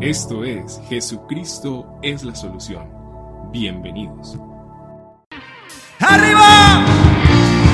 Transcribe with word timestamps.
Esto 0.00 0.44
es 0.44 0.80
Jesucristo 0.88 1.98
es 2.02 2.22
la 2.22 2.34
solución. 2.34 2.86
Bienvenidos. 3.50 4.38
¡Arriba! 6.00 6.84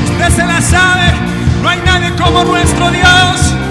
Usted 0.04 0.28
se 0.30 0.46
la 0.46 0.60
sabe. 0.60 1.12
No 1.62 1.68
hay 1.68 1.80
nadie 1.84 2.12
como 2.16 2.44
nuestro 2.44 2.90
Dios. 2.90 3.61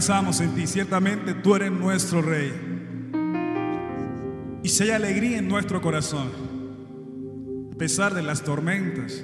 descansamos 0.00 0.40
en 0.40 0.54
ti. 0.54 0.66
Ciertamente 0.66 1.34
tú 1.34 1.54
eres 1.54 1.70
nuestro 1.70 2.22
rey. 2.22 2.50
Y 4.62 4.68
si 4.68 4.84
hay 4.84 4.90
alegría 4.90 5.38
en 5.38 5.46
nuestro 5.46 5.82
corazón, 5.82 6.30
a 7.70 7.76
pesar 7.76 8.14
de 8.14 8.22
las 8.22 8.42
tormentas, 8.42 9.22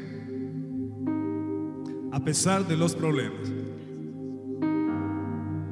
a 2.12 2.20
pesar 2.20 2.66
de 2.66 2.76
los 2.76 2.94
problemas, 2.94 3.50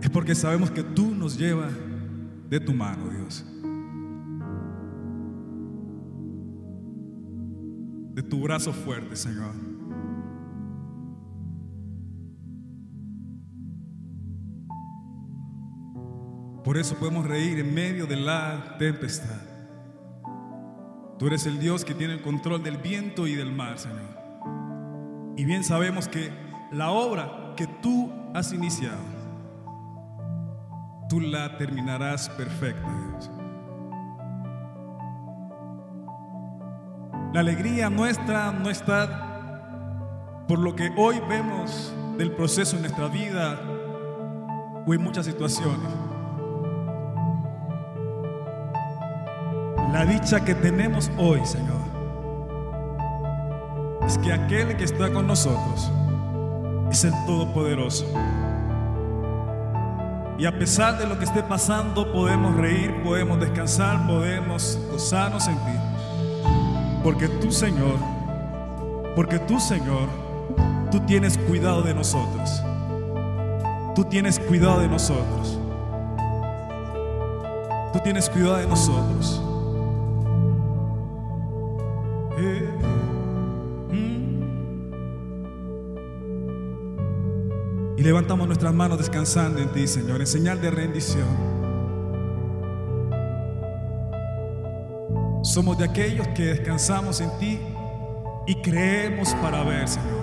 es 0.00 0.08
porque 0.08 0.34
sabemos 0.34 0.70
que 0.70 0.82
tú 0.82 1.14
nos 1.14 1.36
llevas 1.36 1.72
de 2.48 2.60
tu 2.60 2.72
mano, 2.72 3.10
Dios. 3.10 3.44
De 8.14 8.22
tu 8.22 8.40
brazo 8.40 8.72
fuerte, 8.72 9.16
Señor. 9.16 9.73
Por 16.74 16.80
eso 16.80 16.96
podemos 16.96 17.24
reír 17.24 17.60
en 17.60 17.72
medio 17.72 18.04
de 18.04 18.16
la 18.16 18.74
tempestad. 18.80 19.40
Tú 21.20 21.28
eres 21.28 21.46
el 21.46 21.60
Dios 21.60 21.84
que 21.84 21.94
tiene 21.94 22.14
el 22.14 22.20
control 22.20 22.64
del 22.64 22.78
viento 22.78 23.28
y 23.28 23.36
del 23.36 23.52
mar, 23.52 23.78
Señor. 23.78 24.18
Y 25.36 25.44
bien 25.44 25.62
sabemos 25.62 26.08
que 26.08 26.32
la 26.72 26.90
obra 26.90 27.54
que 27.56 27.68
tú 27.68 28.10
has 28.34 28.52
iniciado, 28.52 28.98
tú 31.08 31.20
la 31.20 31.56
terminarás 31.58 32.28
perfecta. 32.30 32.88
La 37.32 37.38
alegría 37.38 37.88
nuestra 37.88 38.50
no 38.50 38.68
está 38.68 40.44
por 40.48 40.58
lo 40.58 40.74
que 40.74 40.90
hoy 40.96 41.20
vemos 41.28 41.94
del 42.18 42.32
proceso 42.32 42.74
en 42.74 42.82
nuestra 42.82 43.06
vida 43.06 43.60
o 44.84 44.92
en 44.92 45.04
muchas 45.04 45.26
situaciones. 45.26 46.13
La 49.94 50.04
dicha 50.04 50.44
que 50.44 50.56
tenemos 50.56 51.08
hoy, 51.16 51.40
Señor, 51.46 51.78
es 54.04 54.18
que 54.18 54.32
aquel 54.32 54.76
que 54.76 54.82
está 54.82 55.12
con 55.12 55.28
nosotros 55.28 55.88
es 56.90 57.04
el 57.04 57.12
Todopoderoso. 57.26 58.04
Y 60.36 60.46
a 60.46 60.58
pesar 60.58 60.98
de 60.98 61.06
lo 61.06 61.16
que 61.16 61.26
esté 61.26 61.44
pasando, 61.44 62.10
podemos 62.12 62.56
reír, 62.56 63.04
podemos 63.04 63.38
descansar, 63.38 64.04
podemos 64.08 64.80
gozarnos 64.90 65.46
en 65.46 65.54
ti. 65.54 65.78
Porque 67.04 67.28
tú, 67.28 67.52
Señor, 67.52 68.00
porque 69.14 69.38
tú, 69.38 69.60
Señor, 69.60 70.08
tú 70.90 70.98
tienes 71.06 71.38
cuidado 71.38 71.82
de 71.82 71.94
nosotros. 71.94 72.64
Tú 73.94 74.02
tienes 74.06 74.40
cuidado 74.40 74.80
de 74.80 74.88
nosotros. 74.88 75.56
Tú 77.92 78.00
tienes 78.02 78.28
cuidado 78.28 78.56
de 78.56 78.66
nosotros. 78.66 79.43
Levantamos 88.04 88.46
nuestras 88.46 88.74
manos 88.74 88.98
descansando 88.98 89.62
en 89.62 89.70
ti, 89.70 89.86
Señor, 89.86 90.20
en 90.20 90.26
señal 90.26 90.60
de 90.60 90.70
rendición. 90.70 91.26
Somos 95.42 95.78
de 95.78 95.86
aquellos 95.86 96.28
que 96.28 96.44
descansamos 96.44 97.22
en 97.22 97.30
ti 97.38 97.58
y 98.46 98.56
creemos 98.56 99.34
para 99.36 99.64
ver, 99.64 99.88
Señor. 99.88 100.20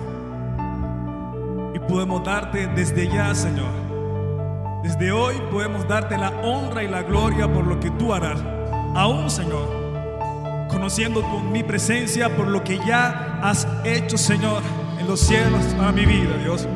Y 1.74 1.80
podemos 1.80 2.22
darte 2.22 2.68
desde 2.68 3.08
ya, 3.08 3.34
Señor. 3.34 3.72
Desde 4.84 5.10
hoy 5.10 5.34
podemos 5.50 5.88
darte 5.88 6.16
la 6.16 6.30
honra 6.44 6.84
y 6.84 6.88
la 6.88 7.02
gloria 7.02 7.52
por 7.52 7.66
lo 7.66 7.80
que 7.80 7.90
tú 7.90 8.14
harás. 8.14 8.40
Aún, 8.94 9.28
Señor, 9.28 10.68
conociendo 10.70 11.20
tu 11.20 11.40
mi 11.40 11.64
presencia 11.64 12.36
por 12.36 12.46
lo 12.46 12.62
que 12.62 12.78
ya 12.86 13.40
has 13.42 13.66
hecho, 13.82 14.16
Señor, 14.16 14.62
en 15.00 15.08
los 15.08 15.18
cielos 15.18 15.64
para 15.76 15.90
mi 15.90 16.06
vida, 16.06 16.36
Dios. 16.36 16.68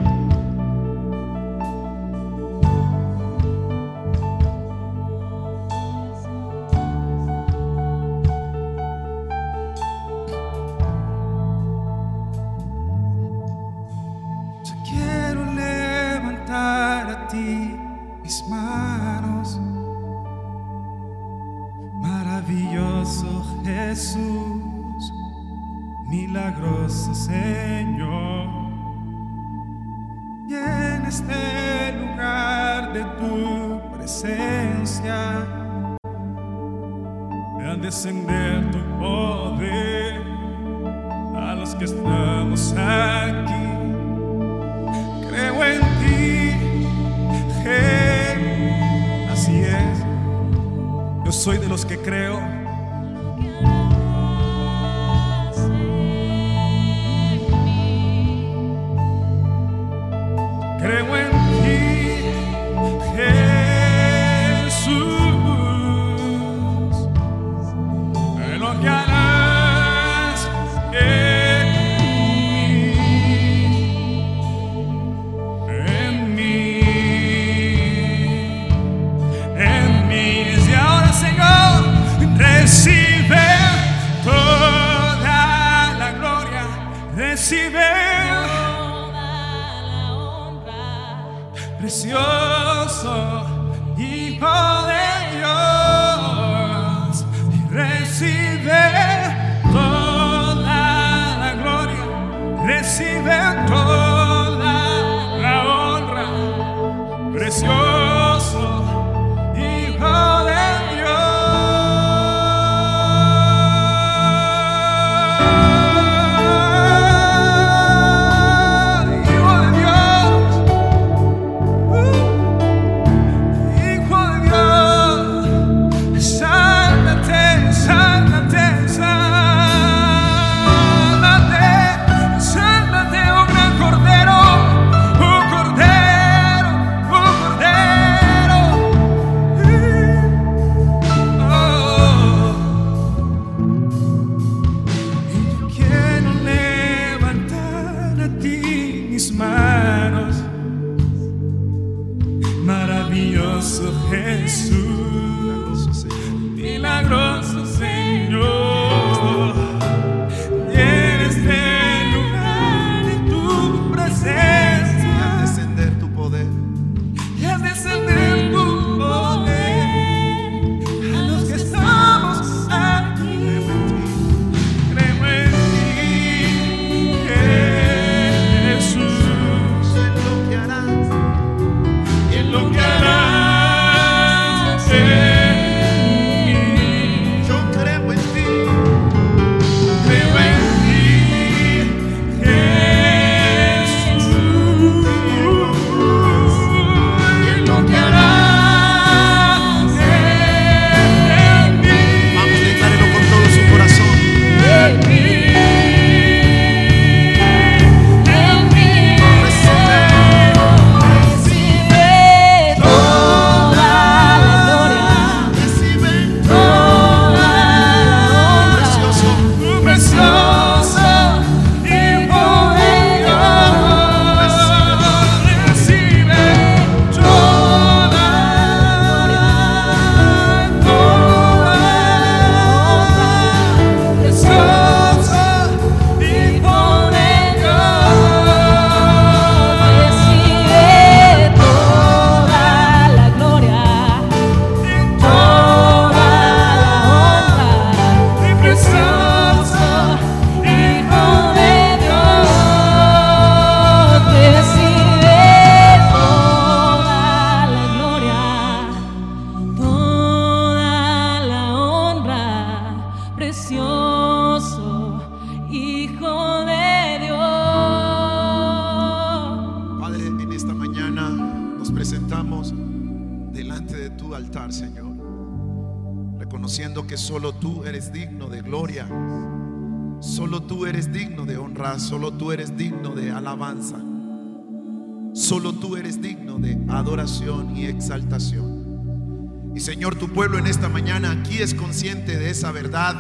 Esa 292.57 292.73
verdad 292.73 293.15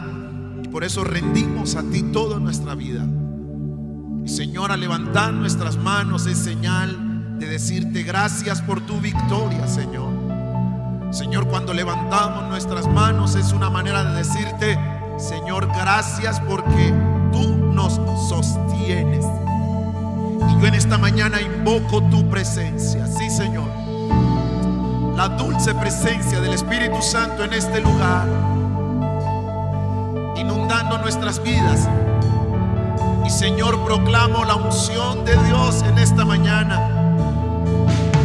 y 0.64 0.68
por 0.68 0.82
eso 0.82 1.04
rendimos 1.04 1.76
a 1.76 1.82
ti 1.82 2.02
toda 2.04 2.38
nuestra 2.38 2.74
vida. 2.74 3.04
Y 4.24 4.28
Señor, 4.30 4.72
al 4.72 4.80
levantar 4.80 5.34
nuestras 5.34 5.76
manos 5.76 6.26
es 6.26 6.38
señal 6.38 7.38
de 7.38 7.46
decirte 7.46 8.02
gracias 8.02 8.62
por 8.62 8.80
tu 8.80 8.98
victoria, 8.98 9.68
Señor. 9.68 10.08
Señor, 11.10 11.48
cuando 11.48 11.74
levantamos 11.74 12.48
nuestras 12.48 12.88
manos 12.88 13.34
es 13.34 13.52
una 13.52 13.68
manera 13.68 14.04
de 14.04 14.16
decirte, 14.16 14.78
Señor, 15.18 15.66
gracias 15.66 16.40
porque 16.40 16.94
tú 17.30 17.58
nos 17.74 18.00
sostienes. 18.30 19.22
Y 20.48 20.60
yo 20.62 20.66
en 20.66 20.74
esta 20.74 20.96
mañana 20.96 21.42
invoco 21.42 22.02
tu 22.04 22.26
presencia, 22.30 23.06
sí, 23.06 23.28
Señor. 23.28 23.68
La 25.14 25.28
dulce 25.28 25.74
presencia 25.74 26.40
del 26.40 26.54
Espíritu 26.54 27.02
Santo 27.02 27.44
en 27.44 27.52
este 27.52 27.82
lugar, 27.82 28.55
inundando 30.36 30.98
nuestras 30.98 31.42
vidas. 31.42 31.88
Y 33.24 33.30
Señor, 33.30 33.84
proclamo 33.84 34.44
la 34.44 34.54
unción 34.54 35.24
de 35.24 35.36
Dios 35.44 35.82
en 35.82 35.98
esta 35.98 36.24
mañana, 36.24 36.80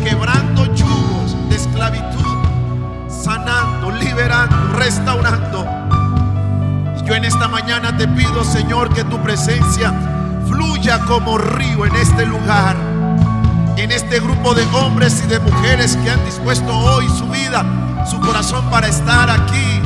quebrando 0.03 0.65
yugos 0.75 1.49
de 1.49 1.55
esclavitud, 1.55 2.37
sanando, 3.09 3.91
liberando, 3.91 4.55
restaurando. 4.77 5.65
Y 6.99 7.07
yo 7.07 7.15
en 7.15 7.25
esta 7.25 7.47
mañana 7.47 7.97
te 7.97 8.07
pido, 8.07 8.43
Señor, 8.43 8.93
que 8.93 9.03
tu 9.03 9.17
presencia 9.21 9.93
fluya 10.47 10.99
como 11.07 11.37
río 11.37 11.85
en 11.85 11.95
este 11.95 12.25
lugar, 12.25 12.75
en 13.77 13.91
este 13.91 14.19
grupo 14.19 14.53
de 14.53 14.63
hombres 14.75 15.23
y 15.25 15.27
de 15.27 15.39
mujeres 15.39 15.97
que 15.97 16.11
han 16.11 16.23
dispuesto 16.25 16.77
hoy 16.77 17.07
su 17.09 17.27
vida, 17.27 17.65
su 18.05 18.19
corazón 18.19 18.69
para 18.69 18.87
estar 18.87 19.29
aquí. 19.29 19.80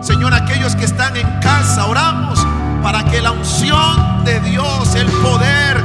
Señor, 0.00 0.32
aquellos 0.32 0.76
que 0.76 0.84
están 0.84 1.16
en 1.16 1.26
casa, 1.40 1.86
oramos 1.86 2.44
para 2.82 3.04
que 3.04 3.20
la 3.20 3.32
unción 3.32 4.24
de 4.24 4.40
Dios, 4.40 4.94
el 4.94 5.06
poder 5.06 5.82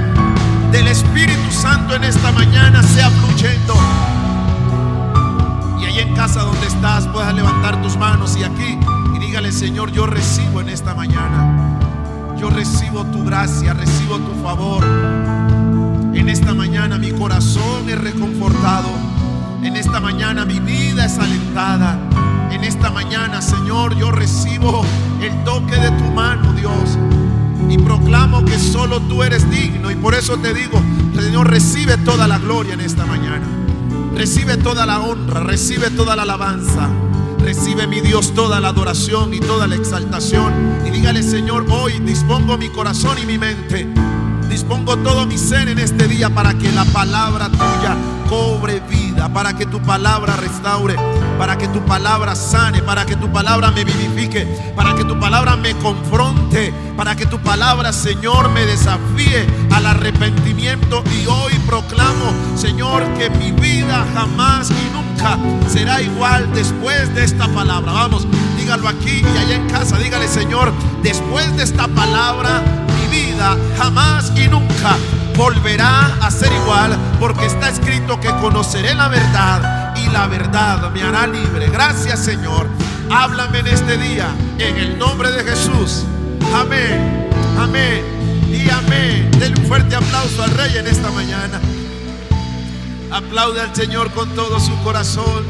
del 0.72 0.88
Espíritu 0.88 1.52
Santo 1.52 1.96
en 1.96 2.04
esta 2.04 2.32
mañana 2.32 2.84
sea 2.84 3.10
fluyendo. 3.10 3.76
Y 5.80 5.86
ahí 5.86 6.00
en 6.00 6.16
casa 6.16 6.42
donde 6.42 6.68
estás 6.68 7.08
puedas 7.08 7.34
levantar 7.34 7.82
tus 7.82 7.98
manos 7.98 8.38
y 8.38 8.44
aquí 8.44 8.78
y 9.16 9.20
dígale, 9.20 9.52
Señor, 9.52 9.92
yo 9.92 10.06
recibo 10.06 10.62
en 10.62 10.70
esta 10.70 10.94
mañana. 10.94 11.80
Yo 12.38 12.50
recibo 12.50 13.06
tu 13.06 13.24
gracia, 13.24 13.74
recibo 13.74 14.18
tu 14.18 14.34
favor. 14.44 14.84
En 16.14 16.30
esta 16.30 16.54
mañana 16.54 16.98
mi 16.98 17.12
corazón 17.12 17.90
es 17.90 18.00
reconfortado. 18.00 18.90
En 19.64 19.76
esta 19.76 20.00
mañana 20.00 20.46
mi 20.46 20.60
vida 20.60 21.06
es 21.06 21.18
alentada. 21.18 21.98
En 22.54 22.64
esta 22.64 22.92
mañana, 22.92 23.42
Señor, 23.42 23.98
yo 23.98 24.12
recibo 24.12 24.86
el 25.20 25.44
toque 25.44 25.76
de 25.76 25.90
tu 25.90 26.04
mano, 26.04 26.54
Dios. 26.54 27.00
Y 27.68 27.80
proclamo 27.80 28.46
que 28.46 28.60
solo 28.60 29.00
tú 29.02 29.24
eres 29.24 29.50
digno. 29.50 29.90
Y 29.90 29.96
por 29.96 30.14
eso 30.14 30.38
te 30.38 30.54
digo, 30.54 30.80
Señor, 31.20 31.50
recibe 31.50 31.98
toda 31.98 32.28
la 32.28 32.38
gloria 32.38 32.76
en 32.76 32.82
esta 32.82 33.08
mañana. 33.08 33.46
Recibe 34.16 34.58
toda 34.58 34.86
la 34.86 35.00
honra, 35.00 35.40
recibe 35.40 35.90
toda 35.90 36.16
la 36.16 36.22
alabanza. 36.22 36.90
Recibe 37.40 37.88
mi 37.88 38.02
Dios 38.02 38.36
toda 38.36 38.60
la 38.60 38.68
adoración 38.68 39.34
y 39.34 39.40
toda 39.40 39.66
la 39.66 39.74
exaltación. 39.74 40.54
Y 40.86 40.92
dígale, 40.92 41.24
Señor, 41.24 41.66
hoy 41.72 42.00
dispongo 42.00 42.56
mi 42.60 42.70
corazón 42.70 43.18
y 43.18 43.26
mi 43.26 43.40
mente. 43.40 43.88
Dispongo 44.54 44.96
todo 44.98 45.26
mi 45.26 45.36
ser 45.36 45.68
en 45.68 45.80
este 45.80 46.08
día 46.08 46.30
para 46.30 46.54
que 46.54 46.72
la 46.72 46.86
palabra 46.86 47.50
tuya 47.50 47.98
cobre 48.30 48.82
vida, 48.82 49.28
para 49.34 49.58
que 49.58 49.66
tu 49.66 49.82
palabra 49.82 50.36
restaure, 50.36 50.96
para 51.40 51.58
que 51.58 51.68
tu 51.70 51.84
palabra 51.84 52.36
sane, 52.36 52.84
para 52.84 53.04
que 53.04 53.16
tu 53.16 53.32
palabra 53.32 53.72
me 53.72 53.84
vivifique, 53.84 54.46
para 54.76 54.94
que 54.94 55.06
tu 55.06 55.20
palabra 55.20 55.56
me 55.56 55.74
confronte, 55.78 56.72
para 56.96 57.16
que 57.16 57.26
tu 57.26 57.40
palabra, 57.40 57.92
Señor, 57.92 58.52
me 58.52 58.68
desafíe 58.68 59.48
al 59.72 59.88
arrepentimiento. 59.88 61.04
Y 61.20 61.26
hoy 61.26 61.54
proclamo, 61.66 62.32
Señor, 62.56 63.04
que 63.16 63.32
mi 63.32 63.52
vida 63.54 64.06
jamás 64.14 64.70
y 64.70 64.94
nunca 64.94 65.36
será 65.68 66.00
igual 66.00 66.48
después 66.54 67.12
de 67.16 67.24
esta 67.24 67.48
palabra. 67.48 67.92
Vamos, 67.92 68.28
dígalo 68.56 68.88
aquí 68.88 69.24
y 69.24 69.38
allá 69.40 69.56
en 69.56 69.68
casa, 69.68 69.98
dígale, 69.98 70.28
Señor, 70.28 70.72
después 71.02 71.58
de 71.58 71.64
esta 71.64 71.88
palabra, 71.88 72.83
jamás 73.78 74.32
y 74.36 74.48
nunca 74.48 74.96
volverá 75.36 76.18
a 76.22 76.32
ser 76.32 76.52
igual, 76.52 76.98
porque 77.20 77.46
está 77.46 77.70
escrito 77.70 78.20
que 78.20 78.30
conoceré 78.42 78.94
la 78.94 79.08
verdad 79.08 79.96
y 79.96 80.08
la 80.10 80.28
verdad 80.28 80.92
me 80.92 81.02
hará 81.04 81.28
libre. 81.28 81.70
Gracias 81.70 82.20
Señor. 82.20 82.68
Háblame 83.12 83.60
en 83.60 83.68
este 83.68 83.98
día, 83.98 84.28
en 84.60 84.78
el 84.78 84.98
nombre 84.98 85.32
de 85.32 85.44
Jesús. 85.44 86.04
Amén, 86.56 87.30
amén 87.60 88.02
y 88.50 88.70
amén. 88.70 89.30
Denle 89.40 89.60
un 89.60 89.68
fuerte 89.68 89.96
aplauso 89.96 90.44
al 90.44 90.52
Rey 90.52 90.78
en 90.78 90.88
esta 90.88 91.12
mañana. 91.12 91.60
Aplaude 93.12 93.62
al 93.62 93.76
Señor 93.76 94.12
con 94.12 94.30
todo 94.36 94.60
su 94.60 94.76
corazón. 94.84 95.44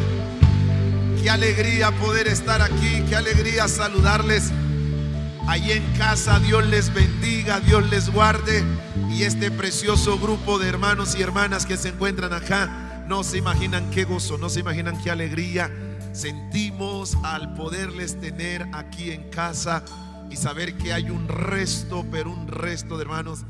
Qué 1.21 1.29
alegría 1.29 1.91
poder 1.91 2.27
estar 2.27 2.61
aquí, 2.61 3.03
qué 3.07 3.15
alegría 3.15 3.67
saludarles. 3.67 4.51
Allí 5.47 5.71
en 5.71 5.83
casa, 5.97 6.39
Dios 6.39 6.65
les 6.67 6.93
bendiga, 6.93 7.59
Dios 7.59 7.89
les 7.89 8.09
guarde. 8.09 8.63
Y 9.09 9.23
este 9.23 9.51
precioso 9.51 10.17
grupo 10.17 10.57
de 10.59 10.69
hermanos 10.69 11.15
y 11.17 11.21
hermanas 11.21 11.65
que 11.65 11.77
se 11.77 11.89
encuentran 11.89 12.33
acá, 12.33 13.05
no 13.07 13.23
se 13.23 13.37
imaginan 13.37 13.89
qué 13.91 14.05
gozo, 14.05 14.37
no 14.37 14.49
se 14.49 14.61
imaginan 14.61 15.01
qué 15.01 15.11
alegría 15.11 15.69
sentimos 16.13 17.17
al 17.23 17.55
poderles 17.55 18.19
tener 18.19 18.67
aquí 18.71 19.11
en 19.11 19.29
casa 19.29 19.83
y 20.29 20.35
saber 20.35 20.77
que 20.77 20.93
hay 20.93 21.09
un 21.09 21.27
resto, 21.27 22.05
pero 22.11 22.31
un 22.31 22.47
resto 22.47 22.97
de 22.97 23.03
hermanos 23.03 23.43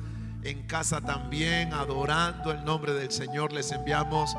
en 0.43 0.63
casa 0.63 1.01
también, 1.01 1.73
adorando 1.73 2.51
el 2.51 2.63
nombre 2.65 2.93
del 2.93 3.11
Señor. 3.11 3.53
Les 3.53 3.71
enviamos 3.71 4.35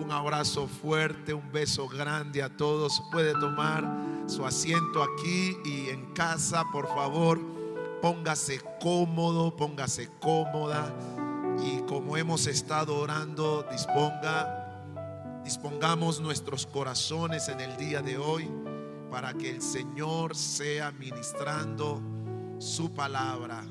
un 0.00 0.10
abrazo 0.10 0.66
fuerte, 0.66 1.34
un 1.34 1.52
beso 1.52 1.86
grande 1.88 2.42
a 2.42 2.56
todos. 2.56 3.02
Puede 3.12 3.32
tomar 3.32 3.84
su 4.26 4.44
asiento 4.46 5.02
aquí 5.02 5.56
y 5.64 5.88
en 5.90 6.12
casa, 6.12 6.64
por 6.72 6.88
favor, 6.88 7.38
póngase 8.00 8.60
cómodo, 8.80 9.54
póngase 9.54 10.08
cómoda. 10.20 10.94
Y 11.62 11.80
como 11.82 12.16
hemos 12.16 12.46
estado 12.46 12.96
orando, 12.96 13.66
disponga, 13.70 14.84
dispongamos 15.44 16.20
nuestros 16.20 16.66
corazones 16.66 17.48
en 17.48 17.60
el 17.60 17.76
día 17.76 18.00
de 18.00 18.16
hoy 18.16 18.50
para 19.10 19.34
que 19.34 19.50
el 19.50 19.60
Señor 19.60 20.34
sea 20.34 20.92
ministrando 20.92 22.00
su 22.58 22.94
palabra 22.94 23.64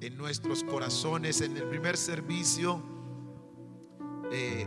en 0.00 0.16
nuestros 0.16 0.64
corazones. 0.64 1.40
En 1.40 1.56
el 1.56 1.64
primer 1.64 1.96
servicio 1.96 2.82
eh, 4.32 4.66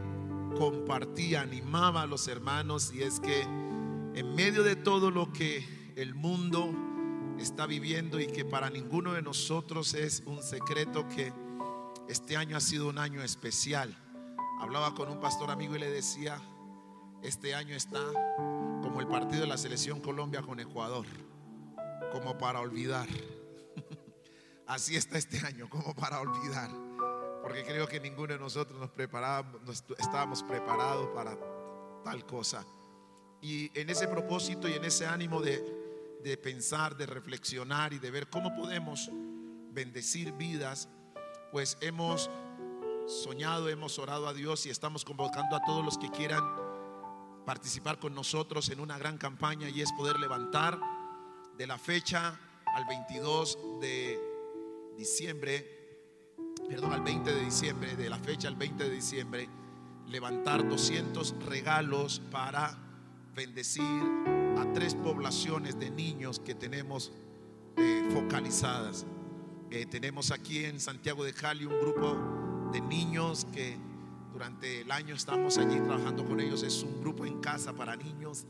compartía, 0.54 1.42
animaba 1.42 2.04
a 2.04 2.08
los 2.08 2.28
hermanos 2.28 2.92
y 2.94 3.04
es 3.04 3.20
que 3.20 3.42
en 3.42 4.36
medio 4.36 4.64
de 4.64 4.76
todo 4.76 5.12
lo 5.12 5.32
que 5.34 5.94
el 5.96 6.14
mundo 6.16 6.74
está 7.40 7.66
viviendo 7.66 8.20
y 8.20 8.28
que 8.28 8.46
para 8.46 8.70
ninguno 8.70 9.14
de 9.14 9.22
nosotros 9.22 9.94
es 9.94 10.24
un 10.26 10.42
secreto 10.42 11.08
que 11.08 11.34
este 12.08 12.38
año 12.38 12.58
ha 12.58 12.62
sido 12.62 12.90
un 12.90 12.98
año 12.98 13.24
especial. 13.24 13.98
Hablaba 14.60 14.94
con 14.94 15.10
un 15.10 15.20
pastor 15.20 15.52
amigo 15.52 15.76
y 15.76 15.80
le 15.80 15.90
decía, 15.90 16.42
este 17.22 17.56
año 17.56 17.76
está 17.76 18.00
como 18.82 19.00
el 19.00 19.08
partido 19.08 19.42
de 19.42 19.48
la 19.48 19.58
selección 19.58 20.00
Colombia 20.00 20.42
con 20.42 20.60
Ecuador, 20.60 21.06
como 22.12 22.38
para 22.38 22.60
olvidar. 22.60 23.08
Así 24.68 24.96
está 24.96 25.18
este 25.18 25.40
año, 25.46 25.70
como 25.70 25.96
para 25.96 26.22
olvidar. 26.22 26.70
Porque 27.44 27.64
creo 27.64 27.86
que 27.88 28.00
ninguno 28.00 28.34
de 28.34 28.40
nosotros 28.40 28.80
nos 28.80 28.90
preparábamos, 28.90 29.62
nos- 29.64 29.84
estábamos 30.00 30.42
preparados 30.44 31.10
para 31.14 31.38
tal 32.04 32.26
cosa. 32.26 32.66
Y 33.42 33.70
en 33.78 33.90
ese 33.90 34.08
propósito 34.08 34.68
y 34.70 34.74
en 34.74 34.86
ese 34.86 35.06
ánimo 35.06 35.42
de, 35.42 35.62
de 36.24 36.38
pensar, 36.38 36.96
de 36.96 37.06
reflexionar 37.06 37.92
y 37.94 38.00
de 38.00 38.10
ver 38.10 38.30
cómo 38.30 38.56
podemos 38.56 39.10
bendecir 39.72 40.32
vidas, 40.32 40.88
pues 41.52 41.78
hemos 41.82 42.30
soñado, 43.08 43.68
hemos 43.68 44.00
orado 44.00 44.28
a 44.30 44.34
Dios 44.34 44.66
y 44.66 44.70
estamos 44.70 45.04
convocando 45.04 45.58
a 45.58 45.64
todos 45.66 45.84
los 45.84 45.98
que 45.98 46.10
quieran 46.10 46.44
participar 47.46 48.00
con 48.00 48.16
nosotros 48.16 48.70
en 48.70 48.80
una 48.80 48.98
gran 48.98 49.18
campaña 49.18 49.68
y 49.68 49.82
es 49.82 49.92
poder 49.92 50.18
levantar 50.18 50.80
de 51.58 51.68
la 51.68 51.78
fecha 51.78 52.40
al 52.74 52.86
22 52.86 53.58
de 53.82 54.18
diciembre, 54.98 55.73
perdón, 56.70 56.94
al 56.94 57.02
20 57.02 57.34
de 57.34 57.46
diciembre, 57.46 57.96
de 57.96 58.10
la 58.10 58.18
fecha 58.18 58.48
al 58.48 58.56
20 58.56 58.84
de 58.84 58.90
diciembre, 58.90 59.50
levantar 60.08 60.68
200 60.68 61.36
regalos 61.46 62.22
para 62.32 62.78
bendecir 63.36 63.84
a 64.58 64.72
tres 64.74 64.96
poblaciones 64.96 65.80
de 65.80 65.90
niños 65.90 66.40
que 66.40 66.56
tenemos 66.56 67.12
eh, 67.78 68.10
focalizadas. 68.14 69.06
Eh, 69.72 69.86
tenemos 69.88 70.32
aquí 70.32 70.66
en 70.66 70.80
Santiago 70.80 71.24
de 71.24 71.34
Cali 71.34 71.66
un 71.66 71.80
grupo 71.80 72.70
de 72.72 72.82
niños 72.82 73.46
que 73.52 73.78
durante 74.32 74.82
el 74.82 74.92
año 74.92 75.16
estamos 75.16 75.58
allí 75.58 75.80
trabajando 75.80 76.26
con 76.26 76.40
ellos. 76.40 76.64
Es 76.64 76.84
un 76.84 77.02
grupo 77.02 77.26
en 77.26 77.40
casa 77.40 77.74
para 77.74 77.96
niños, 77.96 78.46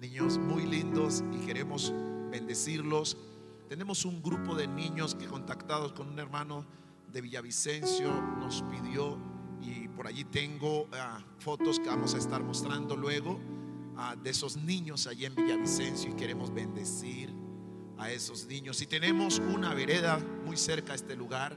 niños 0.00 0.38
muy 0.38 0.66
lindos 0.66 1.24
y 1.32 1.44
queremos 1.46 1.92
bendecirlos. 2.30 3.16
Tenemos 3.68 4.04
un 4.04 4.22
grupo 4.22 4.54
de 4.54 4.68
niños 4.68 5.14
que 5.14 5.26
contactados 5.26 5.92
con 5.92 6.08
un 6.08 6.18
hermano 6.18 6.64
de 7.12 7.20
Villavicencio 7.20 8.10
nos 8.38 8.62
pidió 8.62 9.18
y 9.60 9.88
por 9.88 10.06
allí 10.06 10.24
tengo 10.24 10.88
ah, 10.92 11.22
fotos 11.38 11.78
que 11.78 11.88
vamos 11.88 12.14
a 12.14 12.18
estar 12.18 12.42
mostrando 12.42 12.96
luego 12.96 13.40
ah, 13.96 14.16
de 14.16 14.30
esos 14.30 14.56
niños 14.56 15.06
allí 15.06 15.24
en 15.24 15.34
Villavicencio 15.34 16.10
y 16.10 16.14
queremos 16.14 16.52
bendecir 16.52 17.34
a 17.98 18.10
esos 18.10 18.46
niños. 18.46 18.80
Y 18.80 18.86
tenemos 18.86 19.38
una 19.38 19.74
vereda 19.74 20.18
muy 20.44 20.56
cerca 20.56 20.92
a 20.92 20.96
este 20.96 21.16
lugar 21.16 21.56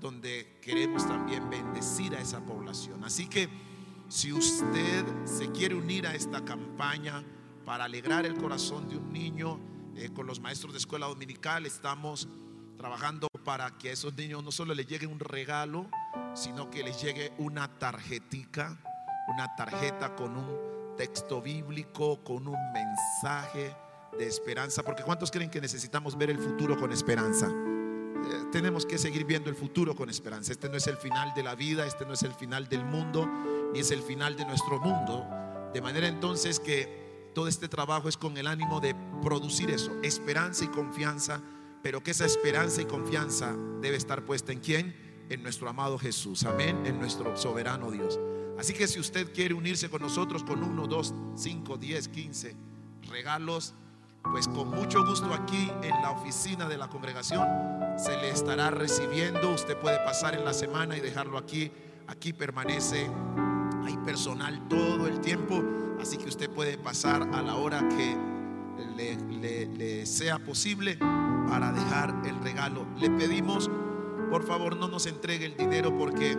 donde 0.00 0.58
queremos 0.62 1.06
también 1.06 1.48
bendecir 1.50 2.14
a 2.14 2.20
esa 2.20 2.44
población. 2.44 3.04
Así 3.04 3.26
que 3.26 3.48
si 4.08 4.32
usted 4.32 5.04
se 5.24 5.50
quiere 5.50 5.74
unir 5.74 6.06
a 6.06 6.14
esta 6.14 6.44
campaña 6.44 7.24
para 7.64 7.84
alegrar 7.84 8.26
el 8.26 8.36
corazón 8.36 8.88
de 8.88 8.96
un 8.96 9.12
niño, 9.12 9.60
eh, 9.96 10.10
con 10.12 10.26
los 10.26 10.40
maestros 10.40 10.72
de 10.72 10.78
escuela 10.78 11.06
dominical 11.06 11.66
estamos 11.66 12.28
trabajando 12.80 13.28
para 13.44 13.72
que 13.72 13.90
a 13.90 13.92
esos 13.92 14.14
niños 14.14 14.42
no 14.42 14.50
solo 14.50 14.72
les 14.72 14.86
llegue 14.86 15.06
un 15.06 15.20
regalo, 15.20 15.86
sino 16.32 16.70
que 16.70 16.82
les 16.82 17.02
llegue 17.02 17.30
una 17.36 17.68
tarjetica, 17.78 18.74
una 19.28 19.54
tarjeta 19.54 20.16
con 20.16 20.34
un 20.34 20.96
texto 20.96 21.42
bíblico, 21.42 22.24
con 22.24 22.48
un 22.48 22.72
mensaje 22.72 23.76
de 24.18 24.26
esperanza. 24.26 24.82
Porque 24.82 25.02
¿cuántos 25.02 25.30
creen 25.30 25.50
que 25.50 25.60
necesitamos 25.60 26.16
ver 26.16 26.30
el 26.30 26.38
futuro 26.38 26.78
con 26.78 26.90
esperanza? 26.90 27.48
Eh, 27.50 28.44
tenemos 28.50 28.86
que 28.86 28.96
seguir 28.96 29.26
viendo 29.26 29.50
el 29.50 29.56
futuro 29.56 29.94
con 29.94 30.08
esperanza. 30.08 30.50
Este 30.50 30.70
no 30.70 30.78
es 30.78 30.86
el 30.86 30.96
final 30.96 31.34
de 31.34 31.42
la 31.42 31.54
vida, 31.54 31.84
este 31.84 32.06
no 32.06 32.14
es 32.14 32.22
el 32.22 32.32
final 32.32 32.66
del 32.70 32.86
mundo, 32.86 33.28
ni 33.74 33.80
es 33.80 33.90
el 33.90 34.00
final 34.00 34.38
de 34.38 34.46
nuestro 34.46 34.80
mundo. 34.80 35.26
De 35.74 35.82
manera 35.82 36.08
entonces 36.08 36.58
que 36.58 37.30
todo 37.34 37.46
este 37.46 37.68
trabajo 37.68 38.08
es 38.08 38.16
con 38.16 38.38
el 38.38 38.46
ánimo 38.46 38.80
de 38.80 38.96
producir 39.22 39.70
eso, 39.70 39.92
esperanza 40.02 40.64
y 40.64 40.68
confianza, 40.68 41.42
pero 41.82 42.02
que 42.02 42.10
esa 42.10 42.26
esperanza 42.26 42.82
y 42.82 42.84
confianza 42.84 43.56
debe 43.80 43.96
estar 43.96 44.24
puesta 44.24 44.52
en 44.52 44.60
quién? 44.60 45.26
En 45.30 45.42
nuestro 45.42 45.68
amado 45.68 45.98
Jesús, 45.98 46.44
amén, 46.44 46.86
en 46.86 46.98
nuestro 46.98 47.36
soberano 47.36 47.90
Dios. 47.90 48.18
Así 48.58 48.74
que 48.74 48.86
si 48.88 49.00
usted 49.00 49.32
quiere 49.32 49.54
unirse 49.54 49.88
con 49.88 50.02
nosotros 50.02 50.44
con 50.44 50.62
uno, 50.62 50.86
dos, 50.86 51.14
cinco, 51.36 51.76
diez, 51.78 52.08
quince 52.08 52.56
regalos, 53.08 53.74
pues 54.22 54.46
con 54.48 54.68
mucho 54.68 55.04
gusto 55.04 55.32
aquí 55.32 55.70
en 55.82 56.02
la 56.02 56.10
oficina 56.10 56.68
de 56.68 56.76
la 56.76 56.88
congregación 56.88 57.46
se 57.96 58.16
le 58.18 58.30
estará 58.30 58.70
recibiendo. 58.70 59.50
Usted 59.50 59.76
puede 59.78 59.98
pasar 59.98 60.34
en 60.34 60.44
la 60.44 60.52
semana 60.52 60.96
y 60.96 61.00
dejarlo 61.00 61.38
aquí. 61.38 61.72
Aquí 62.06 62.32
permanece, 62.32 63.08
hay 63.84 63.96
personal 64.04 64.68
todo 64.68 65.06
el 65.06 65.20
tiempo, 65.20 65.62
así 66.00 66.16
que 66.16 66.28
usted 66.28 66.50
puede 66.50 66.76
pasar 66.76 67.22
a 67.32 67.40
la 67.40 67.54
hora 67.54 67.88
que 67.88 68.16
le, 68.96 70.06
sea 70.06 70.38
posible 70.38 70.96
para 70.96 71.72
dejar 71.72 72.22
el 72.26 72.40
regalo. 72.42 72.86
Le 72.98 73.10
pedimos, 73.10 73.70
por 74.30 74.44
favor, 74.46 74.76
no 74.76 74.88
nos 74.88 75.06
entregue 75.06 75.46
el 75.46 75.56
dinero 75.56 75.96
porque 75.96 76.36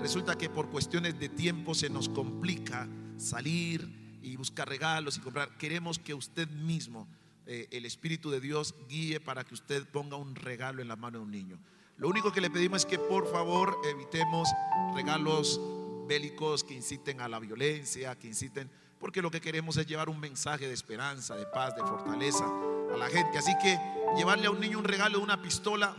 resulta 0.00 0.36
que 0.36 0.50
por 0.50 0.68
cuestiones 0.68 1.18
de 1.18 1.28
tiempo 1.28 1.74
se 1.74 1.90
nos 1.90 2.08
complica 2.08 2.88
salir 3.16 4.18
y 4.22 4.36
buscar 4.36 4.68
regalos 4.68 5.16
y 5.16 5.20
comprar. 5.20 5.56
Queremos 5.58 5.98
que 5.98 6.14
usted 6.14 6.48
mismo, 6.48 7.08
eh, 7.46 7.68
el 7.70 7.86
Espíritu 7.86 8.30
de 8.30 8.40
Dios, 8.40 8.74
guíe 8.88 9.20
para 9.20 9.44
que 9.44 9.54
usted 9.54 9.86
ponga 9.86 10.16
un 10.16 10.34
regalo 10.34 10.82
en 10.82 10.88
la 10.88 10.96
mano 10.96 11.18
de 11.18 11.24
un 11.24 11.30
niño. 11.30 11.58
Lo 11.96 12.08
único 12.08 12.32
que 12.32 12.40
le 12.40 12.50
pedimos 12.50 12.82
es 12.82 12.86
que 12.86 12.98
por 12.98 13.30
favor 13.30 13.76
evitemos 13.84 14.48
regalos 14.94 15.60
bélicos 16.08 16.64
que 16.64 16.74
inciten 16.74 17.20
a 17.20 17.28
la 17.28 17.38
violencia, 17.38 18.18
que 18.18 18.28
inciten, 18.28 18.70
porque 19.02 19.20
lo 19.20 19.32
que 19.32 19.40
queremos 19.40 19.76
es 19.78 19.84
llevar 19.84 20.08
un 20.08 20.20
mensaje 20.20 20.68
de 20.68 20.74
esperanza, 20.74 21.34
de 21.34 21.44
paz, 21.44 21.74
de 21.74 21.82
fortaleza 21.82 22.44
a 22.44 22.96
la 22.96 23.08
gente. 23.08 23.36
Así 23.36 23.52
que 23.60 23.76
llevarle 24.16 24.46
a 24.46 24.52
un 24.52 24.60
niño 24.60 24.78
un 24.78 24.84
regalo 24.84 25.18
de 25.18 25.24
una 25.24 25.42
pistola, 25.42 25.96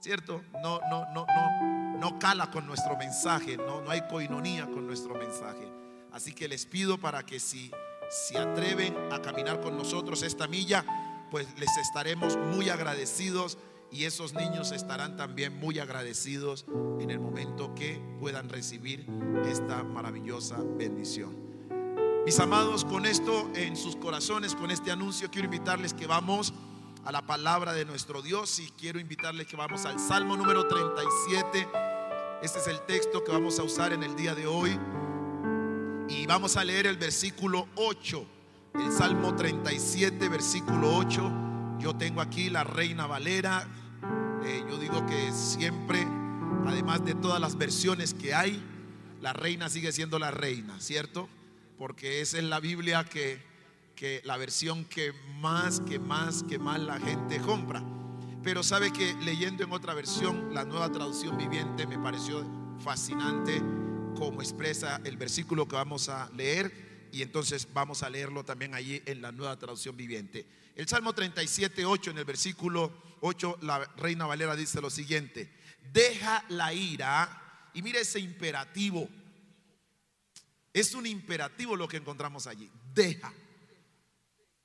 ¿cierto? 0.00 0.42
No, 0.62 0.80
no, 0.90 1.06
no, 1.14 1.24
no, 1.26 1.98
no 1.98 2.18
cala 2.18 2.50
con 2.50 2.66
nuestro 2.66 2.98
mensaje, 2.98 3.56
no, 3.56 3.80
no 3.80 3.90
hay 3.90 4.02
coinonía 4.06 4.66
con 4.66 4.86
nuestro 4.86 5.14
mensaje. 5.14 5.66
Así 6.12 6.34
que 6.34 6.46
les 6.46 6.66
pido 6.66 6.98
para 6.98 7.24
que 7.24 7.40
si 7.40 7.70
se 8.10 8.36
atreven 8.36 8.94
a 9.10 9.22
caminar 9.22 9.62
con 9.62 9.74
nosotros 9.74 10.22
esta 10.22 10.46
milla, 10.46 10.84
pues 11.30 11.48
les 11.58 11.74
estaremos 11.78 12.36
muy 12.36 12.68
agradecidos 12.68 13.56
y 13.90 14.04
esos 14.04 14.34
niños 14.34 14.72
estarán 14.72 15.16
también 15.16 15.58
muy 15.58 15.78
agradecidos 15.78 16.66
en 17.00 17.10
el 17.10 17.18
momento 17.18 17.74
que 17.74 17.98
puedan 18.20 18.50
recibir 18.50 19.06
esta 19.46 19.82
maravillosa 19.84 20.58
bendición. 20.76 21.53
Mis 22.24 22.40
amados, 22.40 22.86
con 22.86 23.04
esto 23.04 23.50
en 23.54 23.76
sus 23.76 23.96
corazones, 23.96 24.54
con 24.54 24.70
este 24.70 24.90
anuncio, 24.90 25.30
quiero 25.30 25.44
invitarles 25.44 25.92
que 25.92 26.06
vamos 26.06 26.54
a 27.04 27.12
la 27.12 27.20
palabra 27.20 27.74
de 27.74 27.84
nuestro 27.84 28.22
Dios 28.22 28.58
y 28.60 28.70
quiero 28.78 28.98
invitarles 28.98 29.46
que 29.46 29.56
vamos 29.56 29.84
al 29.84 30.00
Salmo 30.00 30.34
número 30.34 30.66
37. 30.66 31.68
Este 32.42 32.58
es 32.60 32.66
el 32.66 32.80
texto 32.86 33.22
que 33.22 33.30
vamos 33.30 33.58
a 33.58 33.62
usar 33.62 33.92
en 33.92 34.02
el 34.02 34.16
día 34.16 34.34
de 34.34 34.46
hoy 34.46 34.70
y 36.08 36.24
vamos 36.24 36.56
a 36.56 36.64
leer 36.64 36.86
el 36.86 36.96
versículo 36.96 37.68
8. 37.74 38.24
El 38.76 38.90
Salmo 38.90 39.36
37, 39.36 40.26
versículo 40.30 40.96
8. 40.96 41.30
Yo 41.78 41.94
tengo 41.94 42.22
aquí 42.22 42.48
la 42.48 42.64
Reina 42.64 43.06
Valera. 43.06 43.68
Eh, 44.46 44.64
yo 44.66 44.78
digo 44.78 45.04
que 45.04 45.30
siempre, 45.30 46.06
además 46.66 47.04
de 47.04 47.14
todas 47.16 47.38
las 47.38 47.58
versiones 47.58 48.14
que 48.14 48.32
hay, 48.32 48.64
la 49.20 49.34
reina 49.34 49.68
sigue 49.68 49.92
siendo 49.92 50.18
la 50.18 50.30
reina, 50.30 50.80
¿cierto? 50.80 51.28
Porque 51.78 52.20
esa 52.20 52.38
es 52.38 52.44
la 52.44 52.60
Biblia 52.60 53.04
que, 53.04 53.40
que 53.96 54.20
la 54.24 54.36
versión 54.36 54.84
que 54.84 55.12
más, 55.40 55.80
que 55.80 55.98
más, 55.98 56.42
que 56.44 56.58
más 56.58 56.80
la 56.80 56.98
gente 57.00 57.38
compra. 57.38 57.82
Pero 58.42 58.62
sabe 58.62 58.92
que 58.92 59.14
leyendo 59.24 59.64
en 59.64 59.72
otra 59.72 59.94
versión, 59.94 60.54
la 60.54 60.64
nueva 60.64 60.92
traducción 60.92 61.36
viviente, 61.36 61.86
me 61.86 61.98
pareció 61.98 62.44
fascinante 62.78 63.62
como 64.14 64.42
expresa 64.42 65.00
el 65.04 65.16
versículo 65.16 65.66
que 65.66 65.76
vamos 65.76 66.08
a 66.08 66.30
leer 66.36 67.08
y 67.12 67.22
entonces 67.22 67.68
vamos 67.72 68.02
a 68.02 68.10
leerlo 68.10 68.44
también 68.44 68.74
allí 68.74 69.02
en 69.06 69.22
la 69.22 69.32
nueva 69.32 69.56
traducción 69.58 69.96
viviente. 69.96 70.44
El 70.74 70.88
Salmo 70.88 71.12
37, 71.12 71.84
8, 71.84 72.10
en 72.10 72.18
el 72.18 72.24
versículo 72.24 72.92
8, 73.20 73.58
la 73.62 73.84
Reina 73.96 74.26
Valera 74.26 74.56
dice 74.56 74.80
lo 74.80 74.90
siguiente, 74.90 75.48
deja 75.92 76.44
la 76.48 76.74
ira 76.74 77.70
y 77.72 77.82
mire 77.82 78.00
ese 78.00 78.18
imperativo. 78.18 79.08
Es 80.74 80.94
un 80.94 81.06
imperativo 81.06 81.76
lo 81.76 81.86
que 81.86 81.96
encontramos 81.96 82.48
allí, 82.48 82.68
deja. 82.92 83.32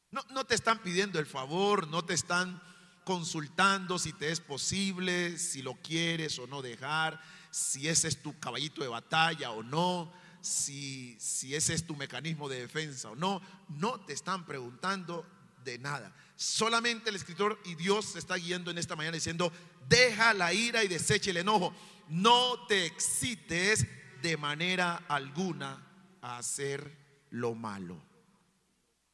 No, 0.10 0.26
no 0.32 0.43
te 0.43 0.56
están 0.56 0.80
pidiendo 0.80 1.19
el 1.19 1.28
favor, 1.28 1.88
no 1.88 2.04
te 2.04 2.15
están 2.15 2.62
consultando 3.04 4.00
si 4.00 4.12
te 4.13 4.32
es 4.32 4.39
posible, 4.39 5.38
si 5.38 5.62
lo 5.62 5.76
quieres 5.76 6.39
o 6.39 6.48
no 6.48 6.63
dejar, 6.63 7.22
si 7.52 7.88
ese 7.88 8.08
es 8.08 8.24
tu 8.24 8.39
caballito 8.39 8.82
de 8.82 8.88
batalla 8.88 9.52
o 9.52 9.62
no, 9.62 10.12
si, 10.41 11.15
si 11.19 11.54
ese 11.54 11.76
es 11.76 11.86
tu 11.86 11.95
mecanismo 11.95 12.50
de 12.50 12.62
defensa 12.62 13.12
o 13.12 13.15
no. 13.15 13.39
No 13.67 14.00
te 14.02 14.13
están 14.13 14.48
preguntando 14.48 15.28
de 15.63 15.78
nada. 15.78 16.15
Solamente 16.36 17.12
el 17.12 17.17
escritor 17.17 17.60
y 17.65 17.76
Dios 17.76 18.06
se 18.06 18.19
está 18.19 18.36
guiando 18.36 18.72
en 18.72 18.80
esta 18.80 18.95
mañana 18.95 19.13
diciendo, 19.15 19.54
deja 19.88 20.34
la 20.34 20.54
ira 20.54 20.84
y 20.84 20.88
desecha 20.88 21.30
el 21.30 21.38
enojo. 21.38 21.72
No 22.08 22.65
te 22.65 22.88
excites 22.88 23.86
de 24.24 24.38
manera 24.38 25.04
alguna 25.08 25.86
a 26.21 26.38
hacer 26.38 27.25
lo 27.29 27.55
malo. 27.55 28.01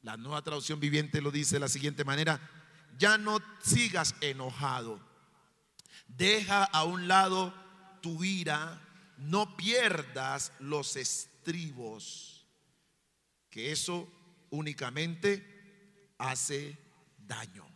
La 0.02 0.16
nueva 0.16 0.42
traducción 0.42 0.80
viviente 0.80 1.20
lo 1.20 1.30
dice 1.30 1.56
de 1.56 1.60
la 1.60 1.68
siguiente 1.68 2.04
manera, 2.04 2.40
ya 2.98 3.18
no 3.18 3.38
sigas 3.62 4.14
enojado. 4.20 5.00
Deja 6.06 6.64
a 6.64 6.84
un 6.84 7.08
lado 7.08 7.52
tu 8.00 8.22
ira, 8.22 8.80
no 9.18 9.56
pierdas 9.56 10.52
los 10.60 10.96
estribos, 10.96 12.46
que 13.50 13.72
eso 13.72 14.08
únicamente 14.50 16.12
hace 16.18 16.78
daño. 17.18 17.66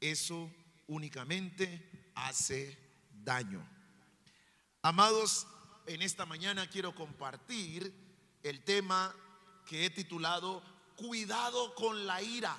Eso 0.00 0.52
únicamente 0.88 2.10
hace 2.14 2.78
daño. 3.10 3.66
Amados, 4.82 5.46
en 5.86 6.02
esta 6.02 6.26
mañana 6.26 6.68
quiero 6.68 6.94
compartir 6.94 7.94
el 8.42 8.62
tema 8.64 9.14
que 9.66 9.86
he 9.86 9.90
titulado 9.90 10.62
Cuidado 10.96 11.74
con 11.74 12.06
la 12.06 12.22
ira. 12.22 12.56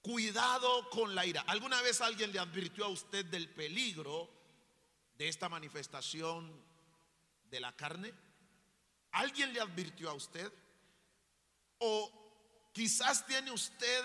Cuidado 0.00 0.88
con 0.90 1.14
la 1.14 1.26
ira. 1.26 1.42
¿Alguna 1.46 1.82
vez 1.82 2.00
alguien 2.00 2.32
le 2.32 2.38
advirtió 2.38 2.86
a 2.86 2.88
usted 2.88 3.26
del 3.26 3.48
peligro 3.50 4.30
de 5.18 5.28
esta 5.28 5.48
manifestación 5.48 6.50
de 7.50 7.60
la 7.60 7.76
carne? 7.76 8.14
¿Alguien 9.12 9.52
le 9.52 9.60
advirtió 9.60 10.08
a 10.08 10.14
usted? 10.14 10.50
¿O 11.78 12.70
quizás 12.72 13.26
tiene 13.26 13.50
usted 13.50 14.04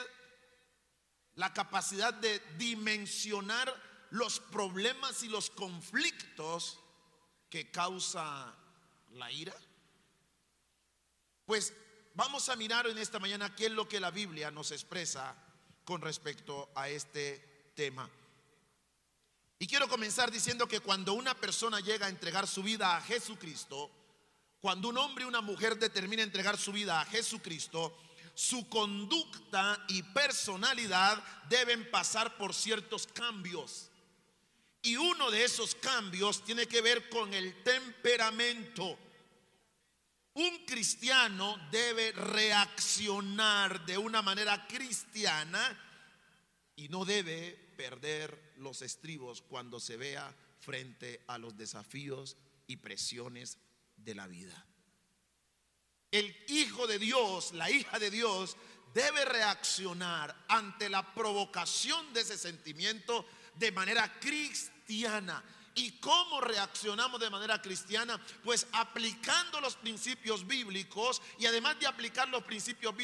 la 1.36 1.54
capacidad 1.54 2.14
de 2.14 2.40
dimensionar 2.58 3.74
los 4.10 4.40
problemas 4.40 5.24
y 5.24 5.28
los 5.28 5.50
conflictos 5.50 6.80
que 7.50 7.72
causa 7.72 8.54
la 9.16 9.32
ira? 9.32 9.56
Pues 11.46 11.74
vamos 12.14 12.50
a 12.50 12.56
mirar 12.56 12.88
en 12.88 12.98
esta 12.98 13.20
mañana 13.20 13.56
qué 13.56 13.68
es 13.68 13.72
lo 13.72 13.88
que 13.88 14.00
la 14.00 14.12
Biblia 14.12 14.52
nos 14.52 14.72
expresa 14.72 15.36
con 15.84 16.02
respecto 16.02 16.70
a 16.76 16.90
este 16.90 17.72
tema. 17.76 18.10
Y 19.58 19.68
quiero 19.68 19.88
comenzar 19.88 20.32
diciendo 20.32 20.68
que 20.68 20.82
cuando 20.82 21.14
una 21.14 21.34
persona 21.34 21.80
llega 21.80 22.08
a 22.08 22.10
entregar 22.10 22.48
su 22.48 22.62
vida 22.62 22.98
a 22.98 23.02
Jesucristo, 23.02 23.90
cuando 24.60 24.90
un 24.90 24.98
hombre 24.98 25.24
y 25.24 25.28
una 25.28 25.42
mujer 25.42 25.78
determina 25.78 26.24
entregar 26.24 26.58
su 26.58 26.72
vida 26.72 27.00
a 27.00 27.06
Jesucristo, 27.06 27.98
su 28.34 28.68
conducta 28.68 29.86
y 29.88 30.04
personalidad 30.04 31.24
deben 31.48 31.90
pasar 31.90 32.36
por 32.38 32.54
ciertos 32.54 33.08
cambios. 33.08 33.90
Y 34.82 34.98
uno 34.98 35.32
de 35.32 35.44
esos 35.44 35.74
cambios 35.76 36.44
tiene 36.44 36.68
que 36.68 36.82
ver 36.82 37.10
con 37.10 37.34
el 37.34 37.64
temperamento. 37.64 39.00
Un 40.36 40.66
cristiano 40.66 41.58
debe 41.72 42.12
reaccionar 42.12 43.86
de 43.86 43.98
una 43.98 44.22
manera 44.22 44.68
cristiana 44.68 45.82
y 46.76 46.90
no 46.90 47.06
debe 47.06 47.52
perder 47.78 48.54
los 48.58 48.82
estribos 48.82 49.42
cuando 49.42 49.80
se 49.80 49.96
vea 49.96 50.36
frente 50.60 51.24
a 51.28 51.38
los 51.38 51.56
desafíos 51.56 52.36
y 52.68 52.78
presiones 52.78 53.60
de 53.96 54.16
la 54.16 54.28
vida. 54.28 54.66
El 56.12 56.36
hijo 56.50 56.86
de 56.86 57.00
Dios, 57.00 57.54
la 57.54 57.72
hija 57.72 57.98
de 57.98 58.12
Dios, 58.12 58.58
debe 58.94 59.24
reaccionar 59.24 60.36
ante 60.50 60.90
la 60.90 61.14
provocación 61.14 62.14
de 62.14 62.22
ese 62.22 62.38
sentimiento 62.38 63.26
de 63.56 63.72
manera 63.72 64.20
cristiana. 64.20 65.44
¿Y 65.78 66.00
cómo 66.00 66.40
reaccionamos 66.40 67.20
de 67.20 67.30
manera 67.30 67.62
cristiana? 67.62 68.20
Pues 68.44 68.66
aplicando 68.72 69.60
los 69.60 69.76
principios 69.76 70.48
bíblicos 70.48 71.22
y 71.38 71.46
además 71.46 71.78
de 71.80 71.86
aplicar 71.86 72.30
los 72.30 72.44
principios 72.44 72.96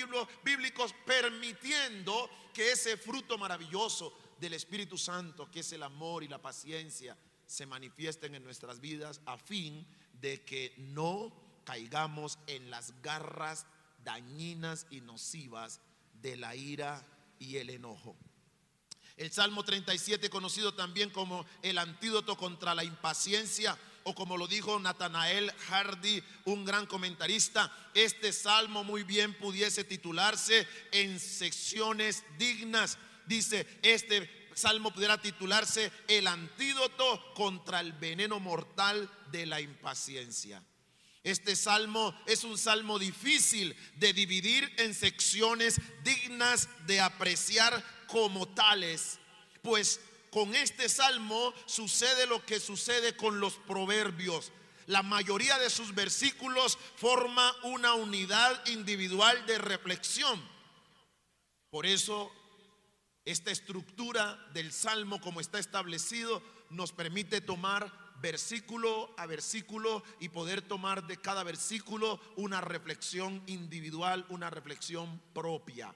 bíblicos, 0.44 0.96
permitiendo 1.06 2.30
que 2.54 2.72
ese 2.72 2.96
fruto 2.96 3.38
maravilloso 3.38 4.18
del 4.40 4.54
Espíritu 4.54 4.98
Santo, 4.98 5.52
que 5.52 5.60
es 5.60 5.72
el 5.74 5.84
amor 5.84 6.24
y 6.24 6.30
la 6.30 6.42
paciencia, 6.42 7.18
se 7.46 7.66
manifiesten 7.66 8.36
en 8.36 8.44
nuestras 8.46 8.80
vidas 8.80 9.20
a 9.26 9.38
fin 9.38 9.86
de 10.14 10.46
que 10.46 10.74
no 10.78 11.34
caigamos 11.66 12.40
en 12.48 12.72
las 12.72 13.02
garras 13.02 13.66
dañinas 14.04 14.88
y 14.90 15.02
nocivas 15.02 15.82
de 16.14 16.38
la 16.38 16.56
ira 16.56 17.06
y 17.38 17.58
el 17.58 17.70
enojo. 17.70 18.16
El 19.22 19.32
Salmo 19.32 19.64
37, 19.64 20.32
conocido 20.32 20.74
también 20.74 21.12
como 21.12 21.46
el 21.62 21.78
antídoto 21.78 22.36
contra 22.36 22.74
la 22.74 22.84
impaciencia, 22.84 23.78
o 24.04 24.16
como 24.16 24.36
lo 24.36 24.48
dijo 24.48 24.80
Natanael 24.80 25.52
Hardy, 25.70 26.24
un 26.46 26.66
gran 26.66 26.88
comentarista, 26.88 27.72
este 27.94 28.34
salmo 28.34 28.84
muy 28.84 29.04
bien 29.04 29.36
pudiese 29.36 29.84
titularse 29.84 30.68
en 30.92 31.20
secciones 31.20 32.24
dignas. 32.40 32.98
Dice, 33.28 33.68
este 33.84 34.50
salmo 34.56 34.92
pudiera 34.92 35.22
titularse 35.22 35.92
el 36.08 36.26
antídoto 36.26 37.36
contra 37.36 37.80
el 37.80 37.94
veneno 37.94 38.40
mortal 38.40 39.08
de 39.32 39.46
la 39.46 39.62
impaciencia. 39.62 40.64
Este 41.24 41.56
salmo 41.56 42.20
es 42.26 42.44
un 42.44 42.58
salmo 42.58 42.98
difícil 42.98 43.76
de 43.98 44.14
dividir 44.14 44.74
en 44.78 44.96
secciones 44.96 45.80
dignas 46.04 46.68
de 46.88 47.00
apreciar 47.00 47.84
como 48.12 48.48
tales, 48.50 49.20
pues 49.62 50.02
con 50.32 50.54
este 50.56 50.90
salmo 50.90 51.54
sucede 51.66 52.28
lo 52.28 52.46
que 52.46 52.60
sucede 52.60 53.16
con 53.16 53.40
los 53.40 53.54
proverbios. 53.54 54.52
La 54.88 55.04
mayoría 55.04 55.58
de 55.58 55.70
sus 55.70 55.96
versículos 55.96 56.78
forma 56.96 57.56
una 57.64 57.94
unidad 57.94 58.66
individual 58.68 59.46
de 59.46 59.58
reflexión. 59.58 60.42
Por 61.70 61.86
eso 61.86 62.32
esta 63.24 63.52
estructura 63.52 64.36
del 64.54 64.72
salmo 64.74 65.22
como 65.22 65.40
está 65.40 65.60
establecido 65.60 66.42
nos 66.70 66.92
permite 66.92 67.40
tomar 67.40 67.92
versículo 68.22 69.14
a 69.18 69.26
versículo 69.26 70.04
y 70.20 70.30
poder 70.30 70.62
tomar 70.62 71.08
de 71.08 71.18
cada 71.18 71.44
versículo 71.44 72.20
una 72.36 72.62
reflexión 72.62 73.44
individual, 73.48 74.26
una 74.30 74.50
reflexión 74.50 75.22
propia. 75.34 75.94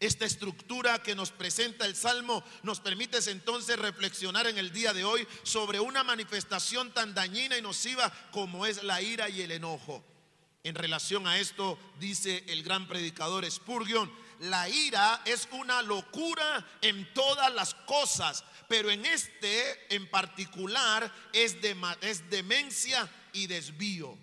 Esta 0.00 0.26
estructura 0.26 1.02
que 1.02 1.16
nos 1.16 1.32
presenta 1.32 1.84
el 1.84 1.96
Salmo 1.96 2.44
nos 2.62 2.78
permite 2.78 3.18
entonces 3.30 3.76
reflexionar 3.76 4.46
en 4.46 4.56
el 4.56 4.72
día 4.72 4.92
de 4.92 5.04
hoy 5.04 5.26
sobre 5.42 5.80
una 5.80 6.04
manifestación 6.04 6.92
tan 6.94 7.14
dañina 7.14 7.58
y 7.58 7.62
nociva 7.62 8.12
como 8.30 8.64
es 8.64 8.84
la 8.84 9.02
ira 9.02 9.28
y 9.28 9.42
el 9.42 9.50
enojo. 9.50 10.04
En 10.62 10.76
relación 10.76 11.26
a 11.26 11.38
esto, 11.38 11.78
dice 11.98 12.44
el 12.46 12.62
gran 12.62 12.86
predicador 12.86 13.48
Spurgeon, 13.50 14.12
la 14.38 14.68
ira 14.68 15.20
es 15.24 15.48
una 15.50 15.82
locura 15.82 16.64
en 16.80 17.12
todas 17.12 17.52
las 17.52 17.74
cosas, 17.74 18.44
pero 18.68 18.90
en 18.90 19.04
este 19.04 19.94
en 19.94 20.08
particular 20.08 21.12
es, 21.32 21.56
es 22.02 22.30
demencia 22.30 23.10
y 23.32 23.48
desvío. 23.48 24.16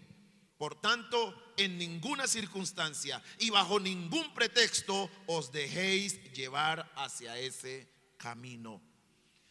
Por 0.58 0.80
tanto, 0.80 1.45
en 1.58 1.78
ninguna 1.78 2.28
circunstancia 2.28 3.22
y 3.40 3.50
bajo 3.50 3.80
ningún 3.80 4.34
pretexto 4.34 5.10
os 5.28 5.52
dejéis 5.52 6.22
llevar 6.34 6.92
hacia 6.96 7.38
ese 7.38 7.90
camino. 8.18 8.82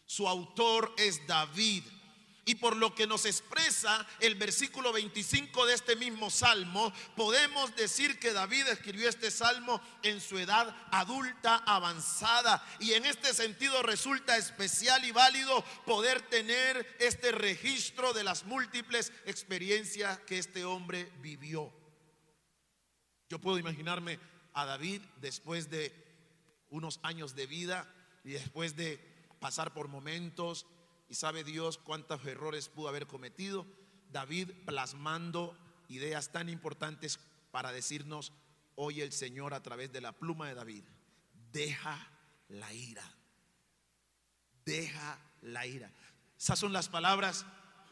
Su 0.05 0.27
autor 0.27 0.93
es 0.97 1.25
David 1.25 1.83
y 2.45 2.55
por 2.55 2.75
lo 2.75 2.93
que 2.93 3.07
nos 3.07 3.25
expresa 3.25 4.05
el 4.19 4.35
versículo 4.35 4.93
25 4.93 5.65
de 5.65 5.73
este 5.73 5.95
mismo 5.95 6.29
salmo, 6.29 6.93
podemos 7.15 7.75
decir 7.75 8.19
que 8.19 8.33
David 8.33 8.67
escribió 8.67 9.09
este 9.09 9.31
salmo 9.31 9.81
en 10.03 10.21
su 10.21 10.37
edad 10.37 10.75
adulta 10.91 11.63
avanzada. 11.65 12.63
Y 12.79 12.93
en 12.93 13.05
este 13.05 13.33
sentido 13.33 13.81
resulta 13.81 14.37
especial 14.37 15.03
y 15.05 15.11
válido 15.11 15.63
poder 15.85 16.21
tener 16.21 16.95
este 16.99 17.31
registro 17.31 18.13
de 18.13 18.23
las 18.23 18.45
múltiples 18.45 19.11
experiencias 19.25 20.19
que 20.19 20.37
este 20.37 20.65
hombre 20.65 21.11
vivió. 21.21 21.73
Yo 23.35 23.41
puedo 23.41 23.59
imaginarme 23.59 24.17
a 24.53 24.63
David 24.63 25.01
después 25.19 25.69
de 25.69 25.93
unos 26.69 27.01
años 27.03 27.35
de 27.35 27.45
vida 27.45 27.85
y 28.23 28.29
después 28.29 28.77
de 28.77 28.97
pasar 29.41 29.73
por 29.73 29.89
momentos 29.89 30.65
y 31.09 31.15
sabe 31.15 31.43
Dios 31.43 31.77
cuántos 31.77 32.25
errores 32.25 32.69
pudo 32.69 32.87
haber 32.87 33.07
cometido. 33.07 33.65
David 34.09 34.51
plasmando 34.65 35.53
ideas 35.89 36.31
tan 36.31 36.47
importantes 36.47 37.19
para 37.51 37.73
decirnos 37.73 38.31
hoy 38.75 39.01
el 39.01 39.11
Señor 39.11 39.53
a 39.53 39.61
través 39.61 39.91
de 39.91 39.99
la 39.99 40.13
pluma 40.13 40.47
de 40.47 40.55
David, 40.55 40.85
deja 41.51 42.09
la 42.47 42.71
ira, 42.71 43.03
deja 44.63 45.19
la 45.41 45.67
ira. 45.67 45.91
Esas 46.39 46.57
son 46.57 46.71
las 46.71 46.87
palabras 46.87 47.45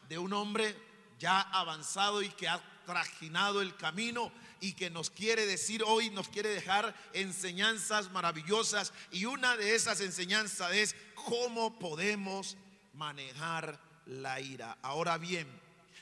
de 0.08 0.16
un 0.16 0.32
hombre 0.32 0.74
ya 1.18 1.42
avanzado 1.42 2.22
y 2.22 2.30
que 2.30 2.48
ha 2.48 2.62
trajinado 2.84 3.60
el 3.60 3.76
camino 3.76 4.32
y 4.60 4.72
que 4.72 4.90
nos 4.90 5.10
quiere 5.10 5.46
decir 5.46 5.82
hoy, 5.84 6.10
nos 6.10 6.28
quiere 6.28 6.48
dejar 6.48 6.94
enseñanzas 7.12 8.10
maravillosas 8.12 8.92
y 9.10 9.24
una 9.26 9.56
de 9.56 9.74
esas 9.74 10.00
enseñanzas 10.00 10.72
es 10.72 10.96
cómo 11.14 11.78
podemos 11.78 12.56
manejar 12.94 13.78
la 14.06 14.40
ira. 14.40 14.78
Ahora 14.82 15.18
bien, 15.18 15.48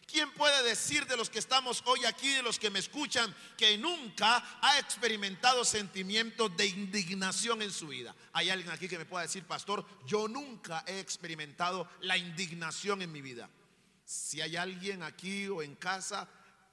¿quién 0.07 0.31
puede 0.33 0.63
decir 0.63 1.07
de 1.07 1.17
los 1.17 1.31
que 1.31 1.39
estamos 1.39 1.83
hoy 1.87 2.05
aquí, 2.05 2.29
de 2.29 2.43
los 2.43 2.59
que 2.59 2.71
me 2.71 2.79
escuchan, 2.79 3.35
que 3.57 3.79
nunca 3.79 4.59
ha 4.61 4.79
experimentado 4.79 5.65
sentimientos 5.65 6.57
de 6.57 6.67
indignación 6.67 7.63
en 7.63 7.73
su 7.73 7.89
vida? 7.89 8.15
¿Hay 8.33 8.51
alguien 8.51 8.71
aquí 8.71 8.89
que 8.89 8.99
me 8.99 9.07
pueda 9.07 9.23
decir, 9.23 9.45
pastor, 9.45 9.85
yo 10.07 10.29
nunca 10.29 10.85
he 10.87 11.01
experimentado 11.01 11.89
la 12.01 12.17
indignación 12.17 13.03
en 13.03 13.13
mi 13.13 13.23
vida? 13.23 13.49
Si 14.05 14.41
hay 14.41 14.57
alguien 14.57 15.03
aquí 15.03 15.49
o 15.49 15.63
en 15.63 15.75
casa, 15.77 16.29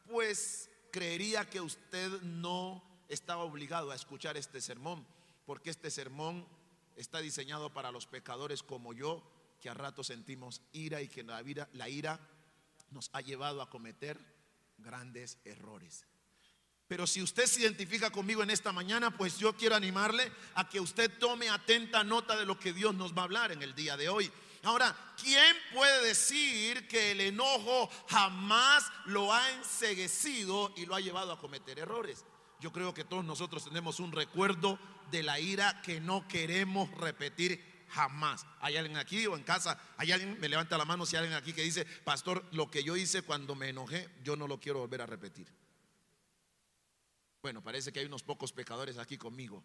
pues 0.10 0.70
creería 0.92 1.50
que 1.50 1.62
usted 1.62 2.10
no 2.22 2.84
estaba 3.08 3.44
obligado 3.44 3.92
a 3.92 3.96
escuchar 3.96 4.38
este 4.38 4.60
sermón, 4.62 5.06
porque 5.46 5.70
este 5.70 5.92
sermón 5.92 6.48
está 6.96 7.20
diseñado 7.20 7.74
para 7.74 7.92
los 7.92 8.08
pecadores 8.08 8.64
como 8.64 8.94
yo, 8.94 9.24
que 9.62 9.70
a 9.70 9.74
rato 9.74 10.04
sentimos 10.04 10.62
ira 10.72 11.02
y 11.02 11.08
que 11.08 11.24
la 11.24 11.42
ira, 11.42 11.70
la 11.74 11.90
ira 11.90 12.20
nos 12.92 13.10
ha 13.14 13.22
llevado 13.22 13.62
a 13.62 13.70
cometer 13.70 14.20
grandes 14.78 15.38
errores. 15.46 16.06
Pero 16.88 17.06
si 17.06 17.22
usted 17.22 17.46
se 17.46 17.62
identifica 17.62 18.10
conmigo 18.10 18.42
en 18.42 18.50
esta 18.50 18.72
mañana, 18.72 19.16
pues 19.16 19.38
yo 19.38 19.56
quiero 19.56 19.76
animarle 19.76 20.32
a 20.56 20.68
que 20.68 20.80
usted 20.80 21.12
tome 21.20 21.48
atenta 21.50 22.04
nota 22.04 22.36
de 22.36 22.48
lo 22.48 22.60
que 22.60 22.74
Dios 22.74 22.96
nos 22.96 23.16
va 23.16 23.22
a 23.22 23.26
hablar 23.26 23.52
en 23.52 23.62
el 23.62 23.76
día 23.76 23.96
de 23.96 24.10
hoy. 24.10 24.32
Ahora, 24.64 24.96
¿quién 25.22 25.56
puede 25.74 26.08
decir 26.08 26.88
que 26.88 27.12
el 27.12 27.22
enojo 27.22 27.90
jamás 28.10 28.92
lo 29.06 29.34
ha 29.34 29.52
enseguecido 29.52 30.74
y 30.76 30.86
lo 30.86 30.96
ha 30.96 31.00
llevado 31.00 31.32
a 31.32 31.40
cometer 31.40 31.80
errores? 31.80 32.26
Yo 32.60 32.74
creo 32.74 32.94
que 32.94 33.06
todos 33.06 33.24
nosotros 33.24 33.64
tenemos 33.64 34.00
un 34.00 34.12
recuerdo 34.12 34.78
de 35.12 35.24
la 35.24 35.40
ira 35.40 35.82
que 35.82 36.02
no 36.02 36.28
queremos 36.28 36.92
repetir 36.92 37.86
jamás. 37.90 38.46
¿Hay 38.60 38.76
alguien 38.76 38.98
aquí 38.98 39.26
o 39.28 39.36
en 39.36 39.44
casa? 39.44 39.80
¿Hay 39.98 40.12
alguien? 40.12 40.40
Me 40.40 40.50
levanta 40.50 40.78
la 40.78 40.86
mano 40.86 41.06
si 41.06 41.16
hay 41.16 41.24
alguien 41.24 41.38
aquí 41.38 41.54
que 41.54 41.64
dice, 41.64 41.86
pastor, 41.86 42.46
lo 42.52 42.70
que 42.70 42.84
yo 42.84 42.98
hice 42.98 43.22
cuando 43.22 43.56
me 43.56 43.70
enojé, 43.70 44.10
yo 44.24 44.36
no 44.36 44.48
lo 44.48 44.60
quiero 44.60 44.80
volver 44.80 45.02
a 45.02 45.06
repetir. 45.06 45.48
Bueno, 47.42 47.64
parece 47.64 47.94
que 47.94 48.00
hay 48.00 48.06
unos 48.06 48.24
pocos 48.24 48.52
pecadores 48.52 48.98
aquí 48.98 49.18
conmigo. 49.18 49.64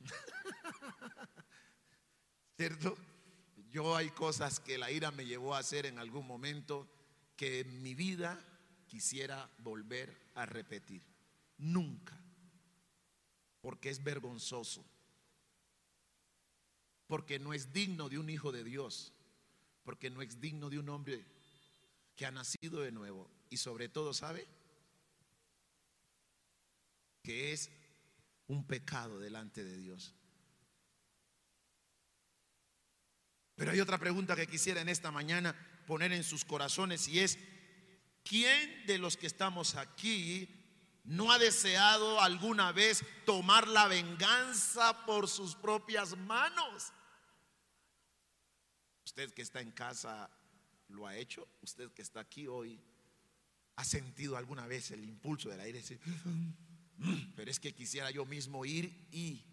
¿Cierto? 2.56 2.96
Yo 3.72 3.96
hay 3.96 4.10
cosas 4.10 4.60
que 4.60 4.76
la 4.76 4.90
ira 4.90 5.10
me 5.10 5.24
llevó 5.24 5.54
a 5.54 5.58
hacer 5.58 5.86
en 5.86 5.98
algún 5.98 6.26
momento 6.26 6.86
que 7.36 7.60
en 7.60 7.82
mi 7.82 7.94
vida 7.94 8.38
quisiera 8.86 9.50
volver 9.58 10.14
a 10.34 10.44
repetir. 10.44 11.02
Nunca. 11.56 12.20
Porque 13.62 13.88
es 13.88 14.04
vergonzoso. 14.04 14.84
Porque 17.06 17.38
no 17.38 17.54
es 17.54 17.72
digno 17.72 18.10
de 18.10 18.18
un 18.18 18.28
hijo 18.28 18.52
de 18.52 18.62
Dios. 18.62 19.14
Porque 19.84 20.10
no 20.10 20.20
es 20.20 20.38
digno 20.38 20.68
de 20.68 20.78
un 20.78 20.90
hombre 20.90 21.24
que 22.14 22.26
ha 22.26 22.30
nacido 22.30 22.82
de 22.82 22.92
nuevo. 22.92 23.30
Y 23.48 23.56
sobre 23.56 23.88
todo, 23.88 24.12
¿sabe? 24.12 24.46
Que 27.22 27.54
es 27.54 27.70
un 28.48 28.66
pecado 28.66 29.18
delante 29.18 29.64
de 29.64 29.78
Dios. 29.78 30.14
Pero 33.62 33.70
hay 33.70 33.80
otra 33.80 33.96
pregunta 33.96 34.34
que 34.34 34.48
quisiera 34.48 34.80
en 34.80 34.88
esta 34.88 35.12
mañana 35.12 35.54
poner 35.86 36.10
en 36.10 36.24
sus 36.24 36.44
corazones 36.44 37.06
y 37.06 37.20
es, 37.20 37.38
¿quién 38.24 38.86
de 38.88 38.98
los 38.98 39.16
que 39.16 39.28
estamos 39.28 39.76
aquí 39.76 40.48
no 41.04 41.30
ha 41.30 41.38
deseado 41.38 42.20
alguna 42.20 42.72
vez 42.72 43.04
tomar 43.24 43.68
la 43.68 43.86
venganza 43.86 45.06
por 45.06 45.28
sus 45.28 45.54
propias 45.54 46.16
manos? 46.16 46.92
Usted 49.04 49.32
que 49.32 49.42
está 49.42 49.60
en 49.60 49.70
casa 49.70 50.28
lo 50.88 51.06
ha 51.06 51.14
hecho, 51.16 51.46
usted 51.60 51.92
que 51.92 52.02
está 52.02 52.18
aquí 52.18 52.48
hoy 52.48 52.82
ha 53.76 53.84
sentido 53.84 54.36
alguna 54.36 54.66
vez 54.66 54.90
el 54.90 55.04
impulso 55.04 55.50
del 55.50 55.60
aire, 55.60 55.78
decir, 55.78 56.00
pero 57.36 57.48
es 57.48 57.60
que 57.60 57.72
quisiera 57.72 58.10
yo 58.10 58.26
mismo 58.26 58.64
ir 58.64 59.06
y 59.12 59.51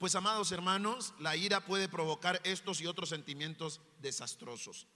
Pues 0.00 0.14
amados 0.14 0.50
hermanos, 0.50 1.12
la 1.18 1.36
ira 1.36 1.60
puede 1.60 1.86
provocar 1.86 2.40
estos 2.42 2.80
y 2.80 2.86
otros 2.86 3.10
sentimientos 3.10 3.82
desastrosos. 4.00 4.86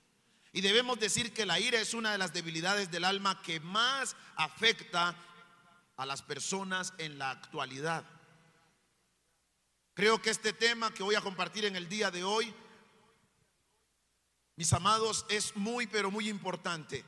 Y 0.50 0.62
debemos 0.62 0.98
decir 0.98 1.34
que 1.34 1.44
la 1.44 1.60
ira 1.60 1.78
es 1.78 1.92
una 1.92 2.12
de 2.12 2.16
las 2.16 2.32
debilidades 2.32 2.90
del 2.90 3.04
alma 3.04 3.42
que 3.42 3.60
más 3.60 4.16
afecta 4.34 5.14
a 5.98 6.06
las 6.06 6.22
personas 6.22 6.94
en 6.96 7.18
la 7.18 7.32
actualidad. 7.32 8.02
Creo 9.92 10.22
que 10.22 10.30
este 10.30 10.54
tema 10.54 10.90
que 10.94 11.02
voy 11.02 11.16
a 11.16 11.20
compartir 11.20 11.66
en 11.66 11.76
el 11.76 11.86
día 11.86 12.10
de 12.10 12.24
hoy, 12.24 12.54
mis 14.56 14.72
amados, 14.72 15.26
es 15.28 15.54
muy, 15.54 15.86
pero 15.86 16.10
muy 16.10 16.30
importante 16.30 17.04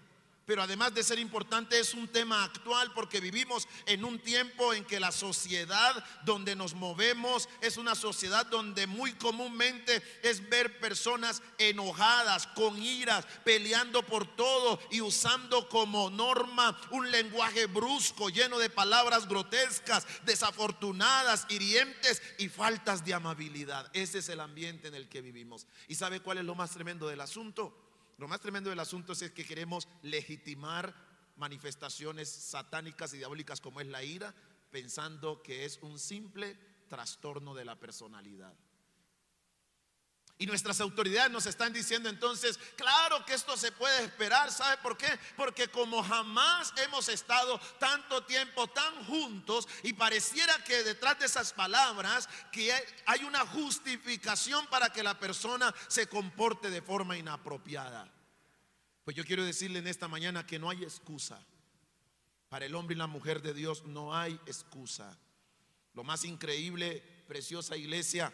pero 0.46 0.62
además 0.62 0.94
de 0.94 1.02
ser 1.02 1.18
importante 1.18 1.78
es 1.78 1.92
un 1.92 2.08
tema 2.08 2.44
actual 2.44 2.92
porque 2.94 3.20
vivimos 3.20 3.66
en 3.84 4.04
un 4.04 4.20
tiempo 4.20 4.72
en 4.72 4.84
que 4.84 5.00
la 5.00 5.10
sociedad 5.10 6.04
donde 6.24 6.54
nos 6.54 6.74
movemos 6.74 7.48
es 7.60 7.76
una 7.76 7.94
sociedad 7.94 8.46
donde 8.46 8.86
muy 8.86 9.12
comúnmente 9.14 10.02
es 10.22 10.48
ver 10.48 10.78
personas 10.78 11.42
enojadas, 11.58 12.46
con 12.48 12.80
iras, 12.80 13.26
peleando 13.44 14.04
por 14.04 14.36
todo 14.36 14.78
y 14.90 15.00
usando 15.00 15.68
como 15.68 16.10
norma 16.10 16.80
un 16.90 17.10
lenguaje 17.10 17.66
brusco, 17.66 18.28
lleno 18.28 18.58
de 18.58 18.70
palabras 18.70 19.28
grotescas, 19.28 20.06
desafortunadas, 20.24 21.46
hirientes 21.48 22.22
y 22.38 22.48
faltas 22.48 23.04
de 23.04 23.14
amabilidad. 23.14 23.90
Ese 23.92 24.18
es 24.18 24.28
el 24.28 24.40
ambiente 24.40 24.88
en 24.88 24.94
el 24.94 25.08
que 25.08 25.22
vivimos. 25.22 25.66
¿Y 25.88 25.96
sabe 25.96 26.20
cuál 26.20 26.38
es 26.38 26.44
lo 26.44 26.54
más 26.54 26.70
tremendo 26.70 27.08
del 27.08 27.20
asunto? 27.20 27.85
Lo 28.18 28.28
más 28.28 28.40
tremendo 28.40 28.70
del 28.70 28.80
asunto 28.80 29.12
es 29.12 29.30
que 29.30 29.44
queremos 29.44 29.88
legitimar 30.02 30.94
manifestaciones 31.36 32.28
satánicas 32.28 33.12
y 33.12 33.18
diabólicas 33.18 33.60
como 33.60 33.80
es 33.80 33.86
la 33.86 34.02
ira, 34.02 34.34
pensando 34.70 35.42
que 35.42 35.64
es 35.64 35.78
un 35.82 35.98
simple 35.98 36.58
trastorno 36.88 37.54
de 37.54 37.64
la 37.64 37.78
personalidad. 37.78 38.54
Y 40.38 40.46
nuestras 40.46 40.82
autoridades 40.82 41.30
nos 41.30 41.46
están 41.46 41.72
diciendo 41.72 42.10
entonces, 42.10 42.58
claro 42.76 43.24
que 43.24 43.32
esto 43.32 43.56
se 43.56 43.72
puede 43.72 44.04
esperar, 44.04 44.52
¿sabe 44.52 44.76
por 44.82 44.98
qué? 44.98 45.08
Porque 45.34 45.68
como 45.68 46.02
jamás 46.02 46.74
hemos 46.84 47.08
estado 47.08 47.58
tanto 47.78 48.22
tiempo 48.24 48.66
tan 48.68 49.06
juntos 49.06 49.66
y 49.82 49.94
pareciera 49.94 50.62
que 50.64 50.82
detrás 50.82 51.18
de 51.18 51.26
esas 51.26 51.54
palabras 51.54 52.28
que 52.52 52.70
hay 53.06 53.24
una 53.24 53.46
justificación 53.46 54.66
para 54.66 54.90
que 54.90 55.02
la 55.02 55.18
persona 55.18 55.74
se 55.88 56.06
comporte 56.06 56.68
de 56.68 56.82
forma 56.82 57.16
inapropiada. 57.16 58.12
Pues 59.04 59.16
yo 59.16 59.24
quiero 59.24 59.42
decirle 59.42 59.78
en 59.78 59.86
esta 59.86 60.06
mañana 60.06 60.46
que 60.46 60.58
no 60.58 60.68
hay 60.68 60.82
excusa. 60.82 61.40
Para 62.50 62.66
el 62.66 62.74
hombre 62.74 62.94
y 62.94 62.98
la 62.98 63.06
mujer 63.06 63.40
de 63.40 63.54
Dios 63.54 63.84
no 63.86 64.14
hay 64.14 64.34
excusa. 64.44 65.18
Lo 65.94 66.04
más 66.04 66.24
increíble, 66.24 67.02
preciosa 67.26 67.74
iglesia, 67.76 68.32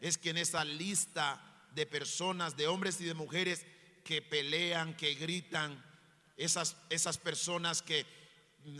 es 0.00 0.18
que 0.18 0.30
en 0.30 0.38
esa 0.38 0.64
lista 0.64 1.40
de 1.74 1.86
personas, 1.86 2.56
de 2.56 2.66
hombres 2.66 3.00
y 3.00 3.04
de 3.04 3.14
mujeres 3.14 3.66
que 4.04 4.22
pelean, 4.22 4.96
que 4.96 5.14
gritan, 5.14 5.84
esas, 6.36 6.76
esas 6.90 7.18
personas 7.18 7.82
que 7.82 8.06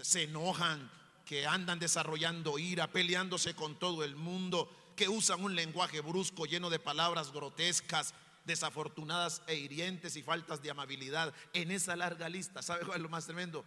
se 0.03 0.25
enojan, 0.25 0.91
que 1.25 1.47
andan 1.47 1.79
desarrollando 1.79 2.59
ira, 2.59 2.93
peleándose 2.93 3.55
con 3.55 3.79
todo 3.79 4.05
el 4.05 4.15
mundo, 4.15 4.71
que 4.95 5.09
usan 5.09 5.43
un 5.43 5.55
lenguaje 5.55 6.01
brusco 6.01 6.47
lleno 6.47 6.71
de 6.71 6.79
palabras 6.79 7.33
grotescas, 7.33 8.15
desafortunadas 8.45 9.43
e 9.47 9.57
hirientes 9.57 10.17
y 10.17 10.23
faltas 10.23 10.63
de 10.63 10.71
amabilidad. 10.71 11.35
En 11.53 11.71
esa 11.71 11.97
larga 11.97 12.29
lista, 12.29 12.63
¿sabe 12.63 12.85
cuál 12.85 12.99
es 12.99 13.03
lo 13.03 13.09
más 13.09 13.27
tremendo? 13.27 13.65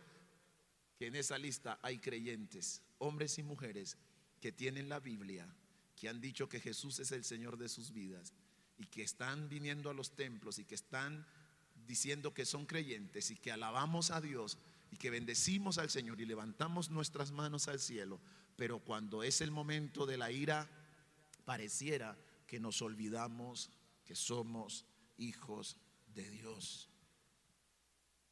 Que 0.98 1.08
en 1.08 1.16
esa 1.16 1.38
lista 1.38 1.80
hay 1.82 2.00
creyentes, 2.00 2.82
hombres 2.98 3.38
y 3.38 3.44
mujeres, 3.44 3.98
que 4.40 4.52
tienen 4.52 4.88
la 4.88 5.00
Biblia, 5.00 5.54
que 6.00 6.08
han 6.08 6.22
dicho 6.22 6.48
que 6.48 6.62
Jesús 6.62 6.98
es 7.00 7.12
el 7.12 7.26
Señor 7.26 7.58
de 7.58 7.68
sus 7.68 7.92
vidas 7.92 8.34
y 8.78 8.86
que 8.86 9.04
están 9.04 9.50
viniendo 9.50 9.90
a 9.90 9.94
los 9.94 10.16
templos 10.16 10.58
y 10.58 10.64
que 10.64 10.76
están 10.76 11.28
diciendo 11.86 12.34
que 12.34 12.46
son 12.46 12.66
creyentes 12.66 13.32
y 13.32 13.36
que 13.36 13.52
alabamos 13.52 14.10
a 14.10 14.22
Dios 14.22 14.58
y 14.92 14.96
que 14.96 15.10
bendecimos 15.10 15.78
al 15.78 15.90
Señor 15.90 16.22
y 16.22 16.26
levantamos 16.26 16.90
nuestras 16.90 17.32
manos 17.32 17.68
al 17.68 17.82
cielo, 17.82 18.22
pero 18.56 18.80
cuando 18.80 19.24
es 19.24 19.42
el 19.42 19.52
momento 19.52 20.06
de 20.06 20.18
la 20.18 20.32
ira, 20.32 20.70
pareciera 21.44 22.18
que 22.48 22.62
nos 22.62 22.82
olvidamos 22.82 23.70
que 24.06 24.16
somos 24.16 24.86
hijos 25.18 25.76
de 26.16 26.30
Dios. 26.30 26.90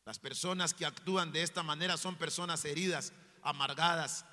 Las 0.06 0.20
personas 0.20 0.74
que 0.74 0.86
actúan 0.86 1.34
de 1.34 1.44
esta 1.44 1.64
manera 1.64 1.98
son 1.98 2.16
personas 2.16 2.64
heridas, 2.64 3.12
amargadas, 3.44 4.26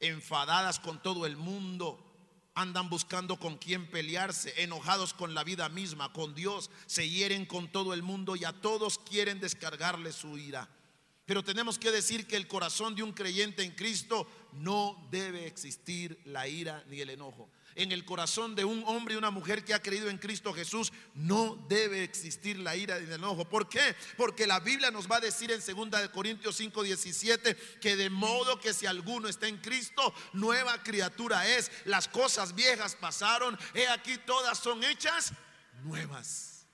enfadadas 0.00 0.80
con 0.80 1.02
todo 1.02 1.26
el 1.26 1.36
mundo, 1.36 2.09
andan 2.60 2.90
buscando 2.90 3.38
con 3.38 3.56
quién 3.56 3.86
pelearse, 3.90 4.62
enojados 4.62 5.14
con 5.14 5.34
la 5.34 5.44
vida 5.44 5.68
misma, 5.68 6.12
con 6.12 6.34
Dios, 6.34 6.70
se 6.86 7.08
hieren 7.08 7.46
con 7.46 7.70
todo 7.72 7.94
el 7.94 8.02
mundo 8.02 8.36
y 8.36 8.44
a 8.44 8.52
todos 8.52 8.98
quieren 8.98 9.40
descargarle 9.40 10.12
su 10.12 10.36
ira. 10.38 10.68
Pero 11.26 11.44
tenemos 11.44 11.78
que 11.78 11.92
decir 11.92 12.26
que 12.26 12.36
el 12.36 12.48
corazón 12.48 12.94
de 12.94 13.02
un 13.02 13.12
creyente 13.12 13.62
en 13.62 13.70
Cristo 13.70 14.26
no 14.52 15.08
debe 15.10 15.46
existir 15.46 16.20
la 16.24 16.48
ira 16.48 16.84
ni 16.88 17.00
el 17.00 17.10
enojo. 17.10 17.48
En 17.80 17.92
el 17.92 18.04
corazón 18.04 18.54
de 18.54 18.66
un 18.66 18.84
hombre 18.86 19.14
y 19.14 19.16
una 19.16 19.30
mujer 19.30 19.64
que 19.64 19.72
ha 19.72 19.80
creído 19.80 20.10
en 20.10 20.18
Cristo 20.18 20.52
Jesús 20.52 20.92
no 21.14 21.56
debe 21.66 22.04
existir 22.04 22.58
la 22.58 22.76
ira 22.76 22.98
ni 22.98 23.06
el 23.06 23.12
enojo. 23.12 23.48
¿Por 23.48 23.70
qué? 23.70 23.96
Porque 24.18 24.46
la 24.46 24.60
Biblia 24.60 24.90
nos 24.90 25.10
va 25.10 25.16
a 25.16 25.20
decir 25.20 25.50
en 25.50 25.62
2 25.64 26.10
Corintios 26.10 26.56
5, 26.56 26.82
17 26.82 27.56
que 27.80 27.96
de 27.96 28.10
modo 28.10 28.60
que 28.60 28.74
si 28.74 28.84
alguno 28.84 29.28
está 29.28 29.48
en 29.48 29.56
Cristo, 29.56 30.12
nueva 30.34 30.82
criatura 30.82 31.48
es. 31.48 31.72
Las 31.86 32.06
cosas 32.06 32.54
viejas 32.54 32.96
pasaron, 32.96 33.58
he 33.72 33.88
aquí 33.88 34.18
todas 34.26 34.58
son 34.58 34.84
hechas 34.84 35.32
nuevas. 35.82 36.66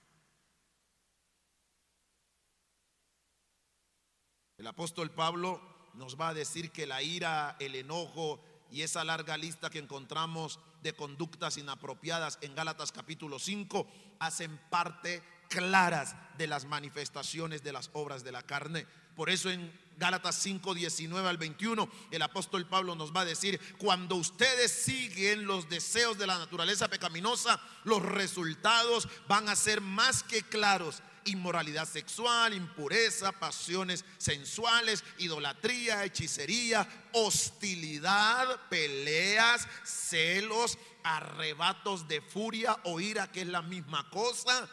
El 4.59 4.67
apóstol 4.67 5.13
Pablo 5.13 5.63
nos 5.95 6.21
va 6.21 6.31
a 6.31 6.35
decir 6.35 6.73
que 6.73 6.85
la 6.85 7.01
ira, 7.01 7.55
el 7.61 7.77
enojo 7.77 8.43
y 8.73 8.83
esa 8.83 9.05
larga 9.05 9.37
lista 9.37 9.71
que 9.71 9.79
encontramos 9.79 10.59
de 10.87 10.95
conductas 10.95 11.59
inapropiadas 11.59 12.39
en 12.43 12.55
Gálatas 12.55 12.93
capítulo 12.93 13.41
5 13.41 13.89
hacen 14.21 14.59
parte 14.71 15.21
claras 15.49 16.15
de 16.39 16.47
las 16.47 16.65
manifestaciones 16.65 17.65
de 17.65 17.73
las 17.73 17.91
obras 17.93 18.23
de 18.23 18.31
la 18.31 18.43
carne. 18.43 18.87
Por 19.17 19.29
eso 19.29 19.51
en 19.51 19.73
Gálatas 19.99 20.37
5, 20.37 20.75
19 20.75 21.29
al 21.29 21.39
21, 21.39 21.89
el 22.13 22.23
apóstol 22.23 22.69
Pablo 22.69 22.95
nos 22.95 23.15
va 23.15 23.23
a 23.23 23.25
decir, 23.25 23.59
cuando 23.79 24.15
ustedes 24.15 24.71
siguen 24.71 25.47
los 25.47 25.69
deseos 25.69 26.19
de 26.19 26.27
la 26.27 26.39
naturaleza 26.39 26.89
pecaminosa, 26.89 27.61
los 27.85 28.03
resultados 28.03 29.09
van 29.27 29.49
a 29.49 29.57
ser 29.57 29.81
más 29.81 30.23
que 30.23 30.43
claros. 30.43 31.03
Inmoralidad 31.27 31.89
sexual, 31.89 32.55
impureza, 32.55 33.33
pasiones 33.33 34.05
sensuales, 34.19 35.05
idolatría, 35.19 36.05
hechicería, 36.05 36.87
hostilidad, 37.13 38.69
peleas, 38.69 39.67
celos, 39.85 40.79
arrebatos 41.03 42.09
de 42.09 42.21
furia 42.21 42.77
o 42.85 43.01
ira, 43.01 43.31
que 43.31 43.43
es 43.43 43.47
la 43.49 43.63
misma 43.63 44.09
cosa, 44.11 44.69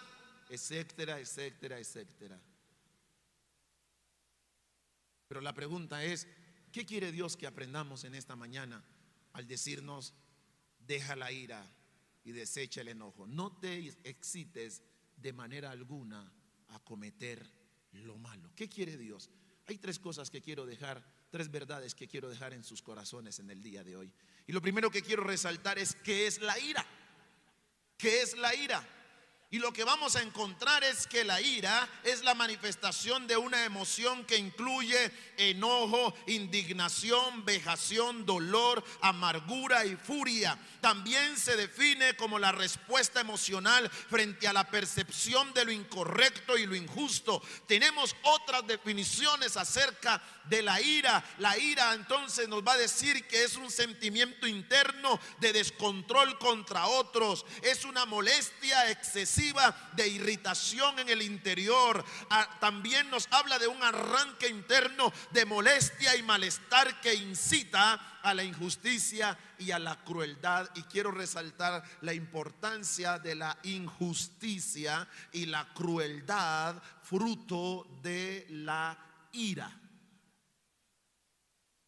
etcétera, 0.49 1.19
etcétera, 1.19 1.79
etcétera. 1.79 2.39
Pero 5.27 5.41
la 5.41 5.53
pregunta 5.53 6.03
es, 6.03 6.27
¿qué 6.71 6.85
quiere 6.85 7.11
Dios 7.11 7.37
que 7.37 7.47
aprendamos 7.47 8.03
en 8.03 8.13
esta 8.13 8.35
mañana 8.35 8.83
al 9.33 9.47
decirnos, 9.47 10.13
deja 10.79 11.15
la 11.15 11.31
ira 11.31 11.65
y 12.23 12.31
desecha 12.31 12.81
el 12.81 12.89
enojo? 12.89 13.25
No 13.25 13.57
te 13.57 13.95
excites 14.03 14.83
de 15.17 15.33
manera 15.33 15.71
alguna 15.71 16.31
a 16.73 16.79
cometer 16.79 17.49
lo 17.91 18.17
malo. 18.17 18.51
¿Qué 18.55 18.69
quiere 18.69 18.97
Dios? 18.97 19.29
Hay 19.67 19.77
tres 19.77 19.99
cosas 19.99 20.29
que 20.29 20.41
quiero 20.41 20.65
dejar, 20.65 21.03
tres 21.29 21.49
verdades 21.49 21.95
que 21.95 22.07
quiero 22.07 22.29
dejar 22.29 22.53
en 22.53 22.63
sus 22.63 22.81
corazones 22.81 23.39
en 23.39 23.49
el 23.49 23.62
día 23.62 23.83
de 23.83 23.95
hoy. 23.95 24.13
Y 24.45 24.51
lo 24.51 24.62
primero 24.62 24.89
que 24.91 25.01
quiero 25.01 25.23
resaltar 25.23 25.79
es 25.79 25.95
qué 25.95 26.27
es 26.27 26.41
la 26.41 26.59
ira. 26.59 26.86
¿Qué 27.97 28.21
es 28.21 28.38
la 28.38 28.53
ira? 28.55 28.86
Y 29.53 29.59
lo 29.59 29.71
que 29.71 29.83
vamos 29.83 30.15
a 30.15 30.23
encontrar 30.23 30.83
es 30.83 31.05
que 31.05 31.23
la 31.23 31.39
ira 31.39 31.87
es 32.03 32.23
la 32.23 32.33
manifestación 32.33 33.27
de 33.27 33.37
una 33.37 33.65
emoción 33.65 34.25
que 34.25 34.35
incluye 34.35 35.11
enojo, 35.37 36.15
indignación, 36.25 37.45
vejación, 37.45 38.25
dolor, 38.25 38.83
amargura 39.01 39.85
y 39.85 39.95
furia. 39.95 40.57
También 40.81 41.37
se 41.37 41.55
define 41.55 42.15
como 42.15 42.39
la 42.39 42.51
respuesta 42.51 43.21
emocional 43.21 43.91
frente 43.91 44.47
a 44.47 44.53
la 44.53 44.71
percepción 44.71 45.53
de 45.53 45.65
lo 45.65 45.71
incorrecto 45.71 46.57
y 46.57 46.65
lo 46.65 46.75
injusto. 46.75 47.39
Tenemos 47.67 48.15
otras 48.23 48.65
definiciones 48.65 49.55
acerca 49.55 50.19
de 50.45 50.63
la 50.63 50.81
ira. 50.81 51.23
La 51.37 51.55
ira 51.59 51.93
entonces 51.93 52.49
nos 52.49 52.63
va 52.63 52.73
a 52.73 52.77
decir 52.77 53.27
que 53.27 53.43
es 53.43 53.55
un 53.55 53.69
sentimiento 53.69 54.47
interno 54.47 55.19
de 55.39 55.53
descontrol 55.53 56.39
contra 56.39 56.87
otros. 56.87 57.45
Es 57.61 57.85
una 57.85 58.07
molestia 58.07 58.89
excesiva 58.89 59.42
de 59.95 60.08
irritación 60.08 60.99
en 60.99 61.10
el 61.10 61.21
interior. 61.21 62.03
Ah, 62.29 62.47
también 62.60 63.10
nos 63.10 63.27
habla 63.32 63.60
de 63.60 63.67
un 63.67 63.84
arranque 63.84 64.47
interno 64.47 65.12
de 65.32 65.45
molestia 65.45 66.15
y 66.15 66.23
malestar 66.23 67.01
que 67.01 67.13
incita 67.13 68.19
a 68.21 68.34
la 68.34 68.43
injusticia 68.43 69.38
y 69.60 69.71
a 69.71 69.79
la 69.79 70.03
crueldad. 70.03 70.69
Y 70.75 70.84
quiero 70.84 71.12
resaltar 71.12 71.84
la 72.01 72.13
importancia 72.13 73.19
de 73.19 73.36
la 73.36 73.58
injusticia 73.63 75.08
y 75.34 75.45
la 75.47 75.73
crueldad 75.73 76.82
fruto 77.03 77.99
de 78.01 78.45
la 78.49 78.97
ira. 79.34 79.71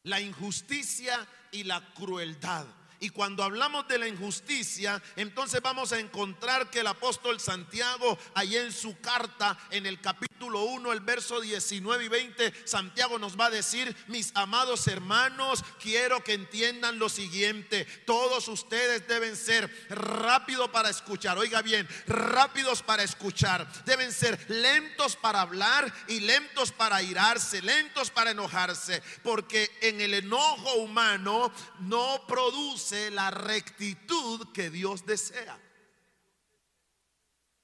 La 0.04 0.20
injusticia 0.20 1.26
y 1.52 1.64
la 1.64 1.82
crueldad. 1.94 2.68
Y 3.00 3.10
cuando 3.10 3.44
hablamos 3.44 3.88
de 3.88 3.98
la 3.98 4.08
injusticia, 4.08 5.02
entonces 5.16 5.62
vamos 5.62 5.92
a 5.92 6.00
encontrar 6.00 6.70
que 6.70 6.80
el 6.80 6.88
apóstol 6.88 7.40
Santiago, 7.40 8.18
ahí 8.34 8.56
en 8.56 8.72
su 8.72 9.00
carta, 9.00 9.58
en 9.70 9.86
el 9.86 10.00
capítulo 10.00 10.64
1, 10.64 10.94
el 10.94 11.02
verso 11.02 11.42
19 11.42 12.06
y 12.06 12.08
20, 12.08 12.54
Santiago 12.66 13.20
nos 13.20 13.40
va 13.40 13.48
a 13.48 13.50
decir, 13.50 13.96
mis 14.08 14.32
amados 14.36 14.88
hermanos, 14.88 15.64
quiero 15.82 16.24
que 16.24 16.34
entiendan 16.34 17.00
lo 17.00 17.10
siguiente, 17.10 17.86
todos 18.06 18.48
ustedes 18.48 19.08
deben 19.08 19.36
ser 19.36 19.70
rápidos 19.90 20.70
para 20.70 20.90
escuchar, 20.90 21.38
oiga 21.38 21.62
bien, 21.62 21.88
rápidos 22.08 22.82
para 22.82 23.04
escuchar, 23.04 23.68
deben 23.86 24.12
ser 24.12 24.40
lentos 24.50 25.16
para 25.16 25.42
hablar 25.42 25.94
y 26.08 26.22
lentos 26.22 26.72
para 26.72 27.02
irarse, 27.02 27.62
lentos 27.62 28.10
para 28.10 28.32
enojarse, 28.32 29.02
porque 29.24 29.70
en 29.82 30.00
el 30.02 30.14
enojo 30.14 30.76
humano 30.76 31.52
no 31.80 32.24
produce 32.28 32.85
la 32.92 33.32
rectitud 33.32 34.52
que 34.54 34.70
Dios 34.70 35.06
desea. 35.06 35.60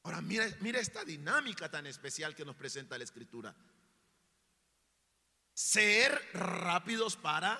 Ahora, 0.03 0.21
mira, 0.21 0.45
mira 0.61 0.79
esta 0.79 1.05
dinámica 1.05 1.69
tan 1.69 1.85
especial 1.85 2.35
que 2.35 2.45
nos 2.45 2.55
presenta 2.55 2.97
la 2.97 3.03
Escritura. 3.03 3.55
Ser 5.53 6.29
rápidos 6.33 7.15
para 7.15 7.59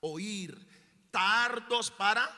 oír, 0.00 0.54
tardos 1.10 1.90
para 1.90 2.28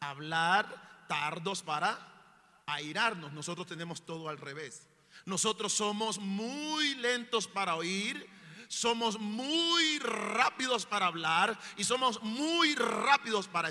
hablar, 0.00 1.06
tardos 1.06 1.62
para 1.62 2.62
airarnos. 2.66 3.32
Nosotros 3.32 3.66
tenemos 3.66 4.06
todo 4.06 4.28
al 4.28 4.38
revés. 4.38 4.88
Nosotros 5.26 5.72
somos 5.72 6.18
muy 6.18 6.94
lentos 6.96 7.46
para 7.46 7.76
oír, 7.76 8.26
somos 8.68 9.18
muy 9.18 9.98
rápidos 9.98 10.86
para 10.86 11.06
hablar 11.06 11.58
y 11.76 11.84
somos 11.84 12.22
muy 12.22 12.74
rápidos 12.74 13.48
para, 13.48 13.70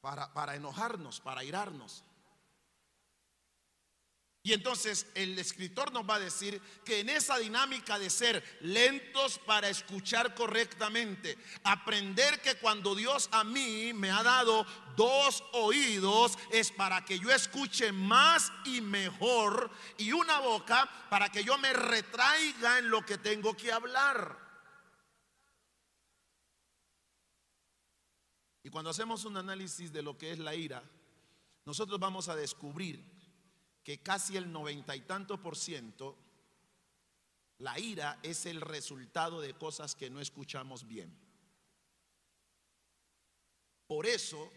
para, 0.00 0.32
para, 0.32 0.54
enojarnos, 0.56 1.20
para 1.20 1.44
irarnos. 1.44 2.04
Y 4.44 4.52
entonces 4.52 5.06
el 5.14 5.38
escritor 5.38 5.92
nos 5.92 6.08
va 6.08 6.16
a 6.16 6.20
decir 6.20 6.60
que 6.84 6.98
en 6.98 7.08
esa 7.08 7.38
dinámica 7.38 7.96
de 7.96 8.10
ser 8.10 8.42
lentos 8.60 9.38
para 9.38 9.68
escuchar 9.68 10.34
correctamente, 10.34 11.38
aprender 11.62 12.40
que 12.40 12.56
cuando 12.56 12.96
Dios 12.96 13.28
a 13.30 13.44
mí 13.44 13.92
me 13.94 14.10
ha 14.10 14.24
dado 14.24 14.66
dos 14.96 15.44
oídos 15.52 16.36
es 16.50 16.72
para 16.72 17.04
que 17.04 17.20
yo 17.20 17.30
escuche 17.30 17.92
más 17.92 18.52
y 18.64 18.80
mejor 18.80 19.70
y 19.96 20.10
una 20.10 20.40
boca 20.40 20.90
para 21.08 21.30
que 21.30 21.44
yo 21.44 21.56
me 21.58 21.72
retraiga 21.72 22.80
en 22.80 22.90
lo 22.90 23.06
que 23.06 23.18
tengo 23.18 23.56
que 23.56 23.70
hablar. 23.70 24.42
Y 28.64 28.70
cuando 28.70 28.90
hacemos 28.90 29.24
un 29.24 29.36
análisis 29.36 29.92
de 29.92 30.02
lo 30.02 30.18
que 30.18 30.32
es 30.32 30.40
la 30.40 30.56
ira, 30.56 30.82
nosotros 31.64 32.00
vamos 32.00 32.28
a 32.28 32.34
descubrir 32.34 33.11
que 33.82 34.02
casi 34.02 34.36
el 34.36 34.50
noventa 34.50 34.94
y 34.94 35.00
tanto 35.02 35.40
por 35.40 35.56
ciento, 35.56 36.16
la 37.58 37.78
ira 37.78 38.18
es 38.22 38.46
el 38.46 38.60
resultado 38.60 39.40
de 39.40 39.54
cosas 39.54 39.94
que 39.94 40.10
no 40.10 40.20
escuchamos 40.20 40.86
bien. 40.86 41.16
Por 43.86 44.06
eso, 44.06 44.50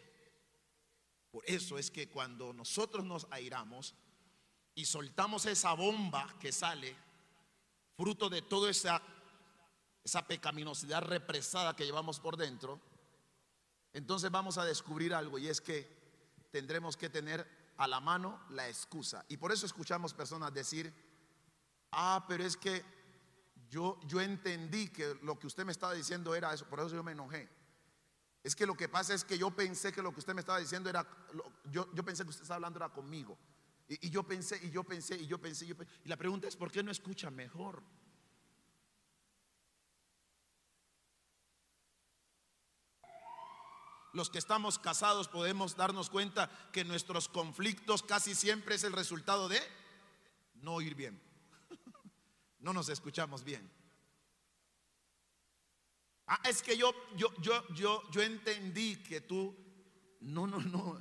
por 1.32 1.44
eso 1.48 1.78
es 1.78 1.92
que 1.92 2.08
cuando 2.08 2.54
nosotros 2.54 3.04
nos 3.04 3.28
airamos 3.32 3.96
y 4.76 4.86
soltamos 4.86 5.46
esa 5.46 5.74
bomba 5.74 6.38
que 6.40 6.52
sale, 6.52 6.96
fruto 7.96 8.30
de 8.30 8.42
toda 8.42 8.70
esa, 8.70 9.02
esa 10.04 10.28
pecaminosidad 10.28 11.02
represada 11.02 11.76
que 11.76 11.86
llevamos 11.86 12.20
por 12.20 12.38
dentro, 12.38 12.80
entonces 13.94 14.30
vamos 14.30 14.58
a 14.58 14.66
descubrir 14.66 15.14
algo 15.14 15.38
y 15.38 15.48
es 15.48 15.62
que 15.62 15.88
tendremos 16.52 16.98
que 16.98 17.10
tener 17.10 17.65
a 17.78 17.88
la 17.88 18.00
mano 18.00 18.42
la 18.50 18.68
excusa. 18.68 19.26
Y 19.30 19.38
por 19.38 19.52
eso 19.52 19.66
escuchamos 19.66 20.14
personas 20.14 20.54
decir, 20.54 20.94
ah, 21.92 22.26
pero 22.28 22.44
es 22.44 22.58
que 22.58 22.84
yo, 23.70 24.00
yo 24.06 24.22
entendí 24.22 24.90
que 24.90 25.18
lo 25.22 25.38
que 25.38 25.48
usted 25.48 25.66
me 25.66 25.72
estaba 25.72 25.94
diciendo 25.94 26.36
era 26.36 26.54
eso, 26.54 26.66
por 26.66 26.80
eso 26.80 26.90
yo 26.90 27.04
me 27.04 27.12
enojé. 27.12 27.50
Es 28.44 28.56
que 28.56 28.66
lo 28.66 28.76
que 28.76 28.88
pasa 28.88 29.14
es 29.14 29.26
que 29.26 29.38
yo 29.38 29.52
pensé 29.52 29.92
que 29.92 30.02
lo 30.02 30.14
que 30.14 30.20
usted 30.20 30.36
me 30.36 30.42
estaba 30.42 30.60
diciendo 30.60 30.90
era, 30.90 31.06
yo, 31.72 31.92
yo 31.94 32.06
pensé 32.06 32.24
que 32.24 32.30
usted 32.30 32.44
estaba 32.44 32.58
hablando 32.58 32.78
era 32.78 32.90
conmigo. 32.90 33.38
Y, 33.88 34.08
y, 34.08 34.10
yo 34.10 34.24
pensé, 34.24 34.60
y 34.64 34.70
yo 34.70 34.84
pensé, 34.84 35.16
y 35.16 35.26
yo 35.28 35.40
pensé, 35.40 35.66
y 35.66 35.70
yo 35.70 35.78
pensé. 35.78 35.94
Y 36.04 36.10
la 36.10 36.18
pregunta 36.18 36.48
es, 36.48 36.56
¿por 36.56 36.72
qué 36.72 36.84
no 36.84 36.92
escucha 36.92 37.32
mejor? 37.32 37.82
Los 44.16 44.30
que 44.30 44.40
estamos 44.40 44.80
casados 44.80 45.28
podemos 45.28 45.76
darnos 45.76 46.10
cuenta 46.10 46.50
que 46.72 46.86
nuestros 46.86 47.28
conflictos 47.28 48.02
casi 48.02 48.34
siempre 48.34 48.76
es 48.76 48.86
el 48.86 48.94
resultado 48.94 49.50
de 49.50 49.62
no 50.56 50.74
oír 50.74 50.96
bien. 50.96 51.22
No 52.60 52.74
nos 52.74 52.90
escuchamos 52.90 53.44
bien. 53.44 53.70
Ah, 56.26 56.40
es 56.46 56.64
que 56.64 56.76
yo, 56.76 56.96
yo, 57.16 57.32
yo, 57.40 57.64
yo, 57.76 58.10
yo 58.10 58.22
entendí 58.24 58.96
que 59.04 59.22
tú, 59.22 59.56
no, 60.22 60.48
no, 60.48 60.60
no. 60.60 61.00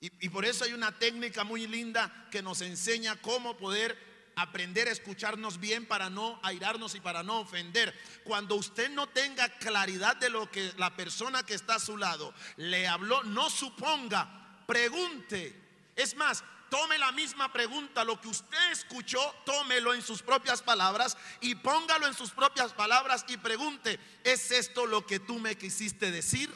Y 0.00 0.28
por 0.30 0.44
eso 0.44 0.64
hay 0.64 0.72
una 0.72 0.98
técnica 0.98 1.44
muy 1.44 1.68
linda 1.68 2.28
que 2.32 2.42
nos 2.42 2.62
enseña 2.62 3.14
cómo 3.22 3.56
poder 3.56 3.96
aprender 4.36 4.88
a 4.88 4.92
escucharnos 4.92 5.58
bien 5.58 5.86
para 5.86 6.10
no 6.10 6.40
airarnos 6.42 6.94
y 6.94 7.00
para 7.00 7.22
no 7.22 7.40
ofender. 7.40 7.94
Cuando 8.24 8.56
usted 8.56 8.90
no 8.90 9.08
tenga 9.08 9.48
claridad 9.58 10.16
de 10.16 10.30
lo 10.30 10.50
que 10.50 10.72
la 10.76 10.94
persona 10.96 11.42
que 11.42 11.54
está 11.54 11.76
a 11.76 11.80
su 11.80 11.96
lado 11.96 12.34
le 12.56 12.86
habló, 12.86 13.22
no 13.24 13.50
suponga, 13.50 14.64
pregunte. 14.66 15.60
Es 15.96 16.16
más, 16.16 16.42
tome 16.70 16.96
la 16.98 17.12
misma 17.12 17.52
pregunta, 17.52 18.02
lo 18.02 18.20
que 18.20 18.28
usted 18.28 18.70
escuchó, 18.70 19.20
tómelo 19.44 19.92
en 19.92 20.00
sus 20.00 20.22
propias 20.22 20.62
palabras 20.62 21.18
y 21.40 21.54
póngalo 21.54 22.06
en 22.06 22.14
sus 22.14 22.30
propias 22.30 22.72
palabras 22.72 23.26
y 23.28 23.36
pregunte, 23.36 24.00
¿es 24.24 24.50
esto 24.50 24.86
lo 24.86 25.06
que 25.06 25.20
tú 25.20 25.38
me 25.38 25.58
quisiste 25.58 26.10
decir? 26.10 26.50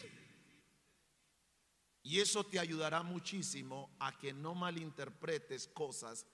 Y 2.02 2.20
eso 2.20 2.44
te 2.44 2.60
ayudará 2.60 3.02
muchísimo 3.02 3.94
a 3.98 4.16
que 4.16 4.32
no 4.32 4.54
malinterpretes 4.54 5.66
cosas 5.66 6.24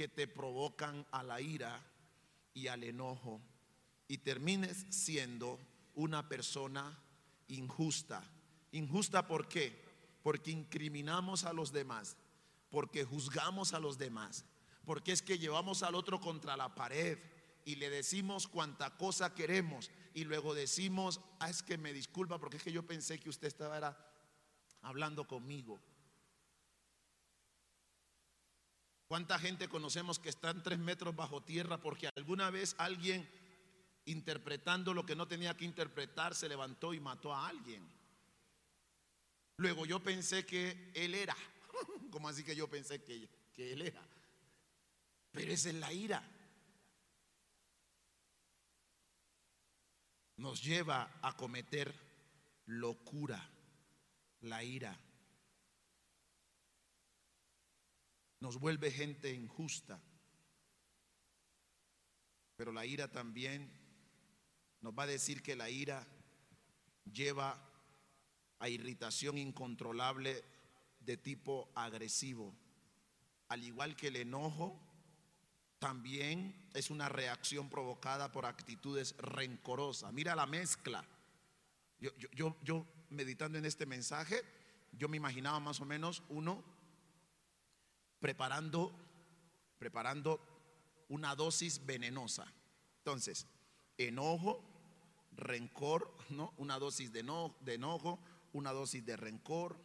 que 0.00 0.08
te 0.08 0.26
provocan 0.26 1.06
a 1.10 1.22
la 1.22 1.42
ira 1.42 1.78
y 2.54 2.68
al 2.68 2.84
enojo 2.84 3.38
y 4.08 4.16
termines 4.16 4.86
siendo 4.88 5.60
una 5.92 6.26
persona 6.26 6.98
injusta. 7.48 8.24
Injusta 8.72 9.26
¿por 9.26 9.46
qué? 9.46 9.84
Porque 10.22 10.52
incriminamos 10.52 11.44
a 11.44 11.52
los 11.52 11.70
demás, 11.70 12.16
porque 12.70 13.04
juzgamos 13.04 13.74
a 13.74 13.78
los 13.78 13.98
demás, 13.98 14.46
porque 14.86 15.12
es 15.12 15.20
que 15.20 15.38
llevamos 15.38 15.82
al 15.82 15.94
otro 15.94 16.18
contra 16.18 16.56
la 16.56 16.74
pared 16.74 17.18
y 17.66 17.74
le 17.74 17.90
decimos 17.90 18.48
cuanta 18.48 18.96
cosa 18.96 19.34
queremos 19.34 19.90
y 20.14 20.24
luego 20.24 20.54
decimos, 20.54 21.20
ah, 21.40 21.50
es 21.50 21.62
que 21.62 21.76
me 21.76 21.92
disculpa 21.92 22.38
porque 22.38 22.56
es 22.56 22.62
que 22.62 22.72
yo 22.72 22.86
pensé 22.86 23.20
que 23.20 23.28
usted 23.28 23.48
estaba 23.48 23.98
hablando 24.80 25.28
conmigo. 25.28 25.78
¿Cuánta 29.10 29.40
gente 29.40 29.68
conocemos 29.68 30.20
que 30.20 30.28
están 30.28 30.62
tres 30.62 30.78
metros 30.78 31.16
bajo 31.16 31.42
tierra 31.42 31.78
porque 31.78 32.08
alguna 32.14 32.48
vez 32.48 32.76
alguien 32.78 33.28
interpretando 34.04 34.94
lo 34.94 35.04
que 35.04 35.16
no 35.16 35.26
tenía 35.26 35.56
que 35.56 35.64
interpretar 35.64 36.32
se 36.32 36.48
levantó 36.48 36.94
y 36.94 37.00
mató 37.00 37.34
a 37.34 37.48
alguien? 37.48 37.82
Luego 39.56 39.84
yo 39.84 39.98
pensé 39.98 40.46
que 40.46 40.92
él 40.94 41.16
era. 41.16 41.36
como 42.12 42.28
así 42.28 42.44
que 42.44 42.54
yo 42.54 42.70
pensé 42.70 43.02
que, 43.02 43.28
que 43.52 43.72
él 43.72 43.82
era? 43.82 44.00
Pero 45.32 45.50
esa 45.50 45.70
es 45.70 45.74
la 45.74 45.92
ira. 45.92 46.22
Nos 50.36 50.62
lleva 50.62 51.18
a 51.20 51.36
cometer 51.36 51.92
locura, 52.66 53.44
la 54.42 54.62
ira. 54.62 54.96
Nos 58.40 58.58
vuelve 58.58 58.90
gente 58.90 59.32
injusta. 59.32 60.00
Pero 62.56 62.72
la 62.72 62.84
ira 62.84 63.08
también 63.08 63.70
nos 64.80 64.92
va 64.92 65.04
a 65.04 65.06
decir 65.06 65.42
que 65.42 65.56
la 65.56 65.70
ira 65.70 66.06
lleva 67.04 67.70
a 68.58 68.68
irritación 68.68 69.38
incontrolable 69.38 70.44
de 71.00 71.16
tipo 71.16 71.70
agresivo. 71.74 72.54
Al 73.48 73.64
igual 73.64 73.96
que 73.96 74.08
el 74.08 74.16
enojo, 74.16 74.78
también 75.78 76.68
es 76.74 76.90
una 76.90 77.08
reacción 77.08 77.70
provocada 77.70 78.30
por 78.30 78.46
actitudes 78.46 79.16
rencorosas. 79.16 80.12
Mira 80.12 80.36
la 80.36 80.46
mezcla. 80.46 81.04
Yo, 81.98 82.10
yo, 82.32 82.56
yo, 82.62 82.86
meditando 83.08 83.58
en 83.58 83.64
este 83.64 83.86
mensaje, 83.86 84.42
yo 84.92 85.08
me 85.08 85.16
imaginaba 85.16 85.58
más 85.58 85.80
o 85.80 85.86
menos 85.86 86.22
uno 86.28 86.62
preparando, 88.20 88.92
preparando 89.78 90.40
una 91.08 91.34
dosis 91.34 91.84
venenosa. 91.84 92.46
Entonces, 92.98 93.46
enojo, 93.98 94.62
rencor, 95.32 96.14
¿no? 96.30 96.54
Una 96.58 96.78
dosis 96.78 97.12
de, 97.12 97.22
de 97.60 97.74
enojo, 97.74 98.20
una 98.52 98.72
dosis 98.72 99.04
de 99.04 99.16
rencor, 99.16 99.76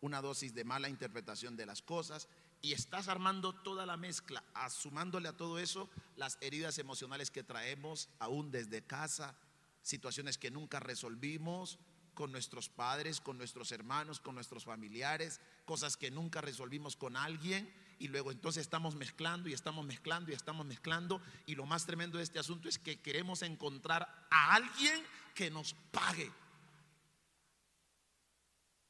una 0.00 0.20
dosis 0.20 0.54
de 0.54 0.64
mala 0.64 0.88
interpretación 0.88 1.56
de 1.56 1.66
las 1.66 1.80
cosas 1.80 2.28
y 2.60 2.72
estás 2.72 3.08
armando 3.08 3.54
toda 3.54 3.86
la 3.86 3.96
mezcla, 3.96 4.42
asumándole 4.54 5.28
a 5.28 5.36
todo 5.36 5.58
eso 5.58 5.88
las 6.16 6.38
heridas 6.40 6.78
emocionales 6.78 7.30
que 7.30 7.42
traemos 7.42 8.08
aún 8.18 8.50
desde 8.50 8.82
casa, 8.82 9.36
situaciones 9.82 10.38
que 10.38 10.50
nunca 10.50 10.80
resolvimos 10.80 11.78
con 12.14 12.32
nuestros 12.32 12.68
padres, 12.68 13.20
con 13.20 13.38
nuestros 13.38 13.72
hermanos, 13.72 14.20
con 14.20 14.34
nuestros 14.34 14.64
familiares, 14.64 15.40
cosas 15.64 15.96
que 15.96 16.10
nunca 16.10 16.40
resolvimos 16.40 16.96
con 16.96 17.16
alguien 17.16 17.70
y 18.04 18.08
luego 18.08 18.30
entonces 18.30 18.60
estamos 18.60 18.94
mezclando 18.96 19.48
y 19.48 19.54
estamos 19.54 19.82
mezclando 19.86 20.30
y 20.30 20.34
estamos 20.34 20.66
mezclando 20.66 21.22
y 21.46 21.54
lo 21.54 21.64
más 21.64 21.86
tremendo 21.86 22.18
de 22.18 22.24
este 22.24 22.38
asunto 22.38 22.68
es 22.68 22.78
que 22.78 23.00
queremos 23.00 23.40
encontrar 23.40 24.26
a 24.30 24.54
alguien 24.54 25.02
que 25.34 25.50
nos 25.50 25.74
pague 25.90 26.30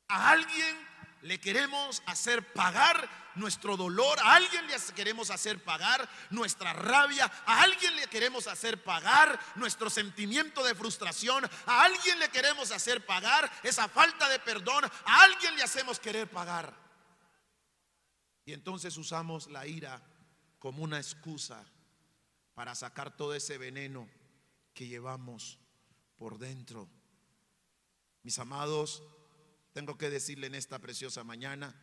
a 0.09 0.31
alguien 0.31 0.77
le 1.23 1.39
queremos 1.39 2.03
hacer 2.07 2.53
pagar 2.53 3.09
nuestro 3.37 3.77
dolor, 3.77 4.19
a 4.19 4.35
alguien 4.35 4.67
le 4.67 4.77
queremos 4.97 5.31
hacer 5.31 5.63
pagar 5.63 6.09
nuestra 6.31 6.73
rabia, 6.73 7.31
a 7.47 7.63
alguien 7.63 7.95
le 7.95 8.09
queremos 8.09 8.49
hacer 8.49 8.83
pagar 8.83 9.39
nuestro 9.55 9.91
sentimiento 9.91 10.65
de 10.65 10.75
frustración, 10.75 11.49
a 11.67 11.85
alguien 11.85 12.19
le 12.19 12.31
queremos 12.31 12.73
hacer 12.73 13.07
pagar 13.07 13.49
esa 13.63 13.89
falta 13.89 14.29
de 14.29 14.41
perdón, 14.41 14.85
a 14.85 15.23
alguien 15.23 15.55
le 15.55 15.63
hacemos 15.63 16.01
querer 16.01 16.29
pagar. 16.29 16.84
Y 18.45 18.53
entonces 18.53 18.97
usamos 18.97 19.51
la 19.51 19.67
ira 19.67 20.03
como 20.59 20.83
una 20.83 20.99
excusa 20.99 21.65
para 22.55 22.75
sacar 22.75 23.17
todo 23.17 23.35
ese 23.35 23.59
veneno 23.59 24.09
que 24.73 24.87
llevamos 24.87 25.59
por 26.17 26.39
dentro. 26.39 26.89
Mis 28.23 28.39
amados, 28.39 29.03
tengo 29.73 29.99
que 29.99 30.11
decirle 30.11 30.47
en 30.47 30.55
esta 30.55 30.79
preciosa 30.79 31.25
mañana, 31.25 31.75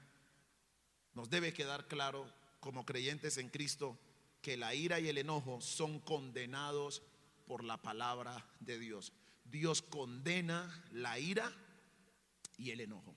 nos 1.14 1.30
debe 1.30 1.54
quedar 1.54 1.88
claro 1.88 2.32
como 2.60 2.86
creyentes 2.86 3.38
en 3.38 3.50
Cristo 3.50 4.00
que 4.42 4.58
la 4.58 4.74
ira 4.74 5.00
y 5.00 5.08
el 5.08 5.18
enojo 5.18 5.62
son 5.62 6.00
condenados 6.00 7.04
por 7.46 7.64
la 7.64 7.82
palabra 7.82 8.48
de 8.60 8.80
Dios. 8.80 9.14
Dios 9.44 9.82
condena 9.82 10.84
la 10.92 11.20
ira 11.20 11.52
y 12.58 12.72
el 12.72 12.82
enojo. 12.82 13.16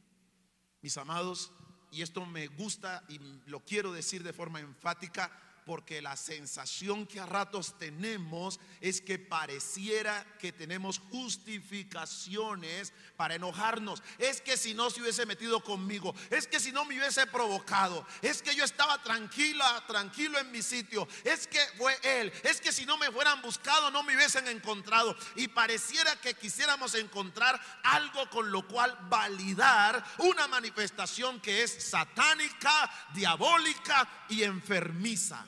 Mis 0.83 0.97
amados, 0.99 1.53
y 1.95 2.03
esto 2.03 2.27
me 2.27 2.49
gusta 2.49 3.05
y 3.09 3.21
lo 3.47 3.61
quiero 3.61 3.93
decir 3.93 4.25
de 4.25 4.33
forma 4.33 4.59
enfática, 4.59 5.31
porque 5.65 6.03
la 6.03 6.17
sensación 6.17 7.07
que 7.07 7.21
a 7.21 7.27
ratos 7.27 7.79
tenemos 7.79 8.61
es 8.81 9.01
que 9.01 9.19
pareciera 9.19 10.27
que 10.39 10.53
tenemos 10.53 10.99
justificaciones 10.99 12.93
para 13.17 13.35
enojarnos. 13.35 14.03
Es 14.19 14.41
que 14.41 14.57
si 14.57 14.75
no 14.75 14.91
se 14.91 15.01
hubiese 15.01 15.27
metido 15.27 15.63
conmigo, 15.63 16.15
es 16.31 16.47
que 16.47 16.61
si 16.61 16.73
no 16.73 16.85
me 16.85 16.99
hubiese 16.99 17.27
provocado, 17.27 18.07
es 18.23 18.43
que 18.43 18.55
yo 18.55 18.65
estaba 18.65 19.03
tranquila, 19.03 19.85
tranquilo 19.87 20.39
en 20.39 20.51
mi 20.51 20.63
sitio, 20.63 21.09
es 21.25 21.47
que 21.47 21.61
fue 21.79 21.97
él, 22.03 22.33
es 22.43 22.61
que 22.61 22.73
si 22.73 22.85
no 22.85 22.97
me 22.97 23.11
fueran 23.11 23.41
buscado 23.43 23.91
no 23.91 24.03
me 24.03 24.17
hubiesen 24.17 24.49
encontrado. 24.49 25.17
Y 25.37 25.49
pareciera 25.49 26.17
que 26.17 26.35
quisiéramos 26.35 26.95
encontrar 26.95 27.61
algo 27.83 28.29
con 28.31 28.51
lo 28.51 28.67
cual 28.67 28.97
validar 29.09 30.05
una 30.19 30.49
manifestación 30.49 31.41
que 31.41 31.63
es 31.63 31.73
satánica, 31.91 32.91
diabólica 33.15 34.27
y 34.29 34.43
enfermiza. 34.43 35.45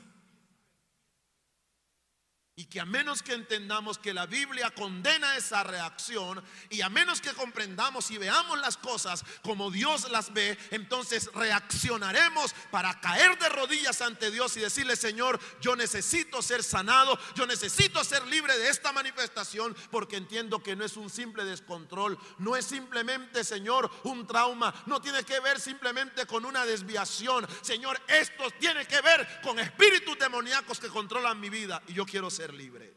Y 2.59 2.64
que 2.64 2.80
a 2.80 2.86
menos 2.86 3.22
que 3.22 3.34
entendamos 3.34 3.98
que 3.98 4.14
la 4.14 4.24
Biblia 4.24 4.70
condena 4.70 5.36
esa 5.36 5.62
reacción 5.62 6.42
y 6.70 6.80
a 6.80 6.88
menos 6.88 7.20
que 7.20 7.34
comprendamos 7.34 8.11
y 8.11 8.16
veamos 8.16 8.59
las 8.61 8.78
cosas 8.78 9.22
como 9.42 9.70
Dios 9.70 10.11
las 10.11 10.32
ve, 10.32 10.57
entonces 10.70 11.30
reaccionaremos 11.34 12.54
para 12.70 12.98
caer 12.98 13.38
de 13.38 13.50
rodillas 13.50 14.00
ante 14.00 14.30
Dios 14.30 14.57
y 14.57 14.61
decirle, 14.61 14.96
Señor, 14.96 15.38
yo 15.61 15.76
necesito 15.76 16.40
ser 16.40 16.62
sanado, 16.62 17.18
yo 17.34 17.46
necesito 17.46 18.02
ser 18.04 18.26
libre 18.26 18.57
de 18.57 18.70
esta 18.70 18.90
manifestación 18.90 19.76
porque 19.90 20.16
entiendo 20.16 20.62
que 20.62 20.76
no 20.76 20.84
es 20.86 20.96
un 20.96 21.11
simple 21.11 21.44
descontrol, 21.44 22.18
no 22.38 22.57
es 22.57 22.64
simplemente, 22.64 23.44
Señor, 23.44 23.90
un 24.04 24.26
trauma, 24.26 24.74
no 24.86 25.02
tiene 25.02 25.24
que 25.24 25.40
ver 25.40 25.61
simplemente 25.61 26.24
con 26.24 26.46
una 26.46 26.64
desviación. 26.64 27.46
Señor, 27.61 28.00
esto 28.09 28.50
tiene 28.59 28.86
que 28.86 29.02
ver 29.02 29.42
con 29.42 29.59
espíritus 29.59 30.18
demoníacos 30.18 30.80
que 30.80 30.88
controlan 30.88 31.38
mi 31.38 31.50
vida 31.50 31.82
y 31.88 31.92
yo 31.92 32.07
quiero 32.07 32.30
ser 32.30 32.45
libre. 32.53 32.94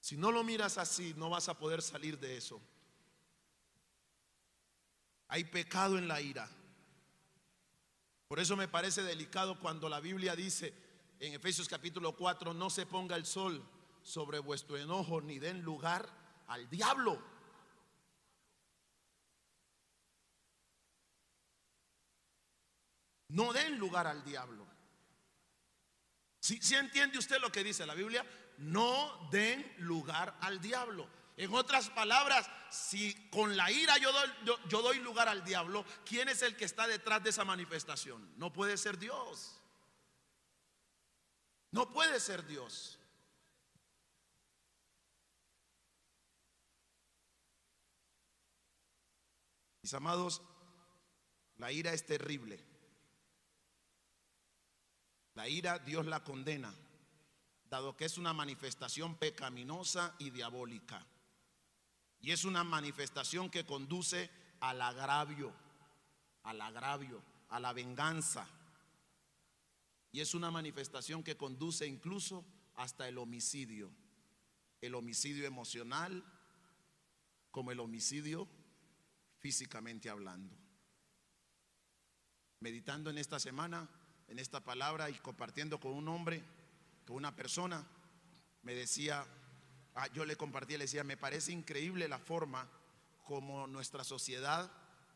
Si 0.00 0.16
no 0.16 0.30
lo 0.30 0.44
miras 0.44 0.78
así, 0.78 1.14
no 1.16 1.30
vas 1.30 1.48
a 1.48 1.58
poder 1.58 1.82
salir 1.82 2.18
de 2.18 2.36
eso. 2.36 2.60
Hay 5.28 5.44
pecado 5.44 5.98
en 5.98 6.06
la 6.06 6.20
ira. 6.20 6.48
Por 8.28 8.38
eso 8.38 8.56
me 8.56 8.68
parece 8.68 9.02
delicado 9.02 9.58
cuando 9.58 9.88
la 9.88 10.00
Biblia 10.00 10.36
dice 10.36 10.72
en 11.18 11.34
Efesios 11.34 11.68
capítulo 11.68 12.16
4, 12.16 12.54
no 12.54 12.70
se 12.70 12.86
ponga 12.86 13.16
el 13.16 13.26
sol 13.26 13.62
sobre 14.02 14.38
vuestro 14.38 14.76
enojo 14.76 15.20
ni 15.20 15.38
den 15.38 15.62
lugar 15.62 16.08
al 16.46 16.68
diablo. 16.68 17.20
No 23.28 23.52
den 23.52 23.78
lugar 23.78 24.06
al 24.06 24.24
diablo. 24.24 24.65
Si 26.54 26.76
entiende 26.76 27.18
usted 27.18 27.40
lo 27.40 27.50
que 27.50 27.64
dice 27.64 27.84
la 27.86 27.94
Biblia? 27.94 28.24
No 28.58 29.28
den 29.32 29.74
lugar 29.78 30.38
al 30.40 30.60
diablo. 30.60 31.08
En 31.36 31.52
otras 31.52 31.90
palabras, 31.90 32.48
si 32.70 33.28
con 33.30 33.56
la 33.56 33.68
ira 33.72 33.98
yo 33.98 34.12
doy, 34.80 35.00
lugar 35.00 35.28
al 35.28 35.44
diablo, 35.44 35.84
¿quién 36.04 36.28
es 36.28 36.42
el 36.42 36.56
que 36.56 36.64
está 36.64 36.86
detrás 36.86 37.20
de 37.24 37.30
esa 37.30 37.44
manifestación? 37.44 38.32
No 38.38 38.52
puede 38.52 38.76
ser 38.76 38.96
Dios. 38.96 39.60
No 41.72 41.90
puede 41.92 42.20
ser 42.20 42.46
Dios. 42.46 43.00
Mis 49.82 49.92
amados, 49.94 50.42
la 51.56 51.72
ira 51.72 51.92
es 51.92 52.06
terrible. 52.06 52.75
La 55.36 55.48
ira 55.48 55.78
Dios 55.78 56.06
la 56.06 56.24
condena, 56.24 56.74
dado 57.68 57.94
que 57.94 58.06
es 58.06 58.16
una 58.16 58.32
manifestación 58.32 59.16
pecaminosa 59.16 60.14
y 60.18 60.30
diabólica. 60.30 61.06
Y 62.22 62.32
es 62.32 62.46
una 62.46 62.64
manifestación 62.64 63.50
que 63.50 63.66
conduce 63.66 64.30
al 64.60 64.80
agravio, 64.80 65.52
al 66.42 66.58
agravio, 66.62 67.22
a 67.50 67.60
la 67.60 67.74
venganza. 67.74 68.48
Y 70.10 70.20
es 70.20 70.34
una 70.34 70.50
manifestación 70.50 71.22
que 71.22 71.36
conduce 71.36 71.86
incluso 71.86 72.42
hasta 72.74 73.06
el 73.06 73.18
homicidio. 73.18 73.90
El 74.80 74.94
homicidio 74.94 75.46
emocional 75.46 76.24
como 77.50 77.72
el 77.72 77.80
homicidio 77.80 78.48
físicamente 79.38 80.08
hablando. 80.08 80.56
Meditando 82.60 83.10
en 83.10 83.18
esta 83.18 83.38
semana, 83.38 83.86
en 84.28 84.38
esta 84.38 84.60
palabra 84.60 85.10
y 85.10 85.14
compartiendo 85.14 85.78
con 85.78 85.92
un 85.92 86.08
hombre, 86.08 86.42
con 87.06 87.16
una 87.16 87.34
persona, 87.34 87.86
me 88.62 88.74
decía, 88.74 89.24
ah, 89.94 90.08
yo 90.08 90.24
le 90.24 90.36
compartí, 90.36 90.76
le 90.76 90.84
decía, 90.84 91.04
me 91.04 91.16
parece 91.16 91.52
increíble 91.52 92.08
la 92.08 92.18
forma 92.18 92.68
como 93.24 93.66
nuestra 93.66 94.04
sociedad 94.04 94.70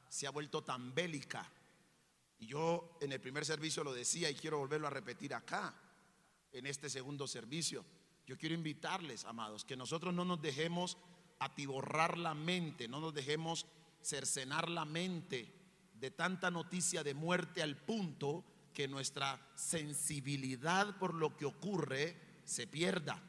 se 0.08 0.26
ha 0.26 0.30
vuelto 0.30 0.62
tan 0.62 0.94
bélica. 0.94 1.48
Y 2.38 2.46
yo 2.46 2.96
en 3.00 3.12
el 3.12 3.20
primer 3.20 3.44
servicio 3.44 3.84
lo 3.84 3.92
decía 3.92 4.30
y 4.30 4.34
quiero 4.34 4.58
volverlo 4.58 4.86
a 4.86 4.90
repetir 4.90 5.34
acá, 5.34 5.74
en 6.52 6.66
este 6.66 6.90
segundo 6.90 7.26
servicio. 7.26 7.84
Yo 8.26 8.36
quiero 8.36 8.54
invitarles, 8.54 9.24
amados, 9.24 9.64
que 9.64 9.76
nosotros 9.76 10.14
no 10.14 10.24
nos 10.24 10.40
dejemos 10.40 10.96
atiborrar 11.38 12.18
la 12.18 12.34
mente, 12.34 12.88
no 12.88 13.00
nos 13.00 13.14
dejemos 13.14 13.66
cercenar 14.02 14.68
la 14.68 14.84
mente 14.84 15.52
de 15.94 16.10
tanta 16.10 16.50
noticia 16.50 17.02
de 17.02 17.14
muerte 17.14 17.62
al 17.62 17.76
punto 17.76 18.44
nuestra 18.88 19.40
sensibilidad 19.54 20.98
por 20.98 21.14
lo 21.14 21.36
que 21.36 21.46
ocurre 21.46 22.42
se 22.44 22.66
pierda. 22.66 23.22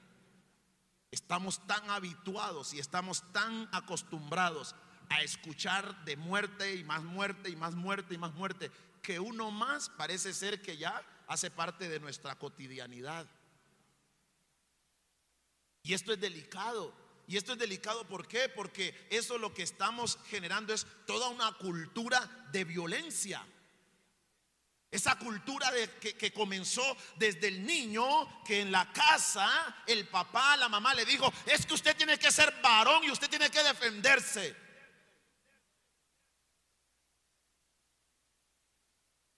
Estamos 1.11 1.65
tan 1.67 1.89
habituados 1.89 2.73
y 2.73 2.79
estamos 2.79 3.23
tan 3.33 3.67
acostumbrados 3.71 4.75
a 5.09 5.21
escuchar 5.21 6.05
de 6.05 6.15
muerte 6.15 6.75
y 6.75 6.83
más 6.83 7.03
muerte 7.03 7.49
y 7.49 7.55
más 7.55 7.75
muerte 7.75 8.13
y 8.13 8.17
más 8.17 8.33
muerte 8.33 8.71
que 9.01 9.19
uno 9.19 9.51
más 9.51 9.89
parece 9.89 10.33
ser 10.33 10.61
que 10.61 10.77
ya 10.77 11.01
hace 11.27 11.51
parte 11.51 11.89
de 11.89 11.99
nuestra 11.99 12.35
cotidianidad. 12.35 13.27
Y 15.83 15.93
esto 15.93 16.13
es 16.13 16.19
delicado. 16.19 16.93
Y 17.27 17.37
esto 17.37 17.53
es 17.53 17.59
delicado 17.59 18.07
¿por 18.07 18.27
qué? 18.27 18.49
Porque 18.49 19.07
eso 19.09 19.37
lo 19.37 19.53
que 19.53 19.63
estamos 19.63 20.19
generando 20.27 20.73
es 20.73 20.85
toda 21.05 21.29
una 21.29 21.51
cultura 21.53 22.49
de 22.51 22.63
violencia. 22.63 23.45
Esa 24.91 25.17
cultura 25.17 25.71
que, 26.01 26.17
que 26.17 26.33
comenzó 26.33 26.83
desde 27.15 27.47
el 27.47 27.65
niño, 27.65 28.43
que 28.43 28.59
en 28.59 28.73
la 28.73 28.91
casa 28.91 29.83
el 29.87 30.05
papá, 30.09 30.57
la 30.57 30.67
mamá 30.67 30.93
le 30.93 31.05
dijo, 31.05 31.31
es 31.45 31.65
que 31.65 31.73
usted 31.73 31.95
tiene 31.95 32.19
que 32.19 32.29
ser 32.29 32.53
varón 32.61 33.01
y 33.05 33.09
usted 33.09 33.29
tiene 33.29 33.49
que 33.49 33.63
defenderse. 33.63 34.53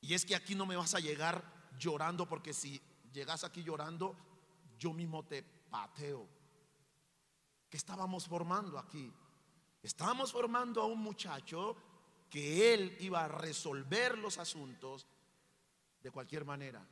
Y 0.02 0.16
es 0.16 0.26
que 0.26 0.36
aquí 0.36 0.56
no 0.56 0.66
me 0.66 0.76
vas 0.76 0.96
a 0.96 1.00
llegar 1.00 1.70
llorando 1.78 2.28
porque 2.28 2.52
si 2.52 2.82
llegas 3.12 3.44
aquí 3.44 3.64
llorando, 3.64 4.18
yo 4.78 4.92
mismo 4.92 5.24
te 5.24 5.44
pateo. 5.44 6.28
¿Qué 7.70 7.78
estábamos 7.78 8.28
formando 8.28 8.80
aquí? 8.80 9.14
Estábamos 9.84 10.32
formando 10.32 10.82
a 10.82 10.88
un 10.88 11.00
muchacho 11.00 11.78
que 12.30 12.74
él 12.74 12.98
iba 13.00 13.24
a 13.24 13.28
resolver 13.28 14.18
los 14.18 14.40
asuntos 14.40 15.06
de 16.04 16.12
cualquier 16.12 16.44
manera. 16.46 16.86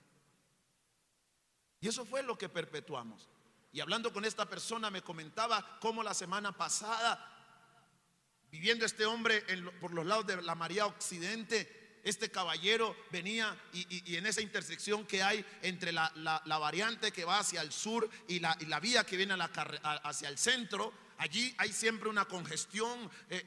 Y 1.81 1.87
eso 1.87 2.05
fue 2.05 2.23
lo 2.23 2.37
que 2.37 2.49
perpetuamos. 2.49 3.27
Y 3.73 3.81
hablando 3.81 4.11
con 4.13 4.25
esta 4.25 4.49
persona 4.49 4.89
me 4.89 5.01
comentaba 5.01 5.79
cómo 5.79 6.01
la 6.01 6.13
semana 6.13 6.55
pasada, 6.55 7.27
viviendo 8.49 8.85
este 8.85 9.05
hombre 9.05 9.43
en 9.47 9.65
por 9.79 9.93
los 9.93 10.05
lados 10.05 10.25
de 10.27 10.41
la 10.41 10.55
María 10.55 10.85
Occidente, 10.85 11.99
este 12.03 12.31
caballero 12.31 12.95
venía 13.11 13.55
y, 13.73 14.15
en 14.15 14.25
esa 14.25 14.41
intersección 14.41 15.05
que 15.05 15.21
hay 15.21 15.45
entre 15.61 15.91
la, 15.91 16.11
variante 16.45 17.11
que 17.11 17.25
va 17.25 17.39
hacia 17.39 17.61
el 17.61 17.71
sur 17.71 18.09
y 18.27 18.39
la, 18.39 18.55
vía 18.81 19.05
que 19.05 19.17
viene 19.17 19.35
hacia 19.35 20.29
el 20.29 20.37
centro, 20.37 20.93
allí 21.17 21.53
hay 21.57 21.71
siempre 21.71 22.09
una 22.09 22.25
congestión 22.25 23.09
eh, 23.29 23.45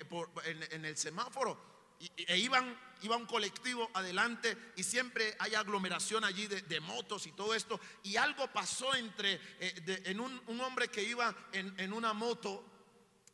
en 0.71 0.85
el 0.85 0.97
semáforo. 0.97 1.74
E 2.17 2.39
iban, 2.39 2.79
iba 3.03 3.17
un 3.17 3.27
colectivo 3.27 3.91
adelante 3.95 4.57
y 4.77 4.83
siempre 4.83 5.37
hay 5.39 5.55
aglomeración 5.55 6.25
allí 6.25 6.47
de, 6.47 6.81
motos 6.81 7.27
y 7.27 7.33
todo 7.33 7.55
esto. 7.55 7.81
Y 8.03 8.17
algo 8.17 8.47
pasó 8.53 8.95
entre 8.95 9.41
eh, 9.61 10.03
en 10.07 10.21
un, 10.21 10.61
hombre 10.61 10.89
que 10.89 11.03
iba 11.03 11.35
en, 11.53 11.93
una 11.93 12.13
moto 12.13 12.65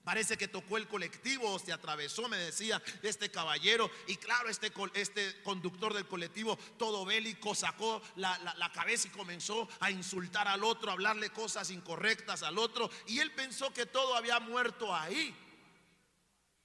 Parece 0.03 0.39
que 0.39 0.49
tocó 0.49 0.79
el 0.79 0.89
colectivo 0.89 1.53
o 1.53 1.59
se 1.59 1.75
atravesó, 1.75 2.27
me 2.27 2.39
decía 2.39 2.83
este 3.03 3.31
caballero. 3.31 3.91
Y 4.07 4.17
claro, 4.17 4.49
este, 4.49 4.73
este 4.95 5.43
conductor 5.43 5.93
del 5.93 6.09
colectivo, 6.09 6.57
todo 6.79 7.05
bélico, 7.05 7.55
sacó 7.55 8.01
la, 8.17 8.39
la- 8.39 8.55
la 8.55 8.73
cabeza 8.73 9.09
y 9.09 9.11
comenzó 9.11 9.69
a 9.79 9.91
insultar 9.91 10.49
al 10.49 10.65
otro, 10.65 10.89
a 10.91 10.95
hablarle 10.95 11.29
cosas 11.31 11.71
incorrectas 11.71 12.43
al 12.43 12.57
otro. 12.59 12.91
Y 13.09 13.19
él 13.19 13.31
pensó 13.33 13.75
que 13.75 13.85
todo 13.85 14.17
había 14.17 14.41
muerto 14.41 14.95
ahí. 14.95 15.37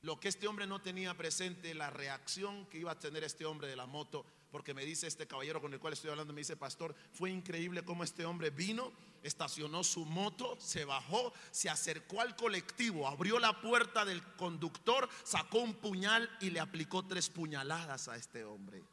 Lo 0.05 0.19
que 0.19 0.27
este 0.27 0.47
hombre 0.47 0.67
no 0.67 0.79
tenía 0.79 1.17
presente, 1.17 1.73
la 1.73 1.89
reacción 1.89 2.67
que 2.67 2.77
iba 2.77 2.91
a 2.91 2.99
tener 2.99 3.23
este 3.23 3.43
hombre 3.43 3.67
de 3.67 3.75
la 3.75 3.87
moto, 3.87 4.23
porque 4.51 4.75
me 4.75 4.85
dice 4.85 5.07
este 5.07 5.25
caballero 5.25 5.59
con 5.59 5.73
el 5.73 5.79
cual 5.79 5.93
estoy 5.93 6.11
hablando, 6.11 6.31
me 6.31 6.41
dice, 6.41 6.55
pastor, 6.55 6.93
fue 7.11 7.31
increíble 7.31 7.83
cómo 7.83 8.03
este 8.03 8.23
hombre 8.23 8.51
vino, 8.51 8.93
estacionó 9.23 9.83
su 9.83 10.05
moto, 10.05 10.59
se 10.61 10.85
bajó, 10.85 11.33
se 11.49 11.71
acercó 11.71 12.21
al 12.21 12.35
colectivo, 12.35 13.07
abrió 13.07 13.39
la 13.39 13.59
puerta 13.61 14.05
del 14.05 14.21
conductor, 14.35 15.09
sacó 15.23 15.57
un 15.57 15.73
puñal 15.73 16.29
y 16.39 16.51
le 16.51 16.59
aplicó 16.59 17.03
tres 17.07 17.31
puñaladas 17.31 18.07
a 18.07 18.15
este 18.15 18.43
hombre. 18.45 18.83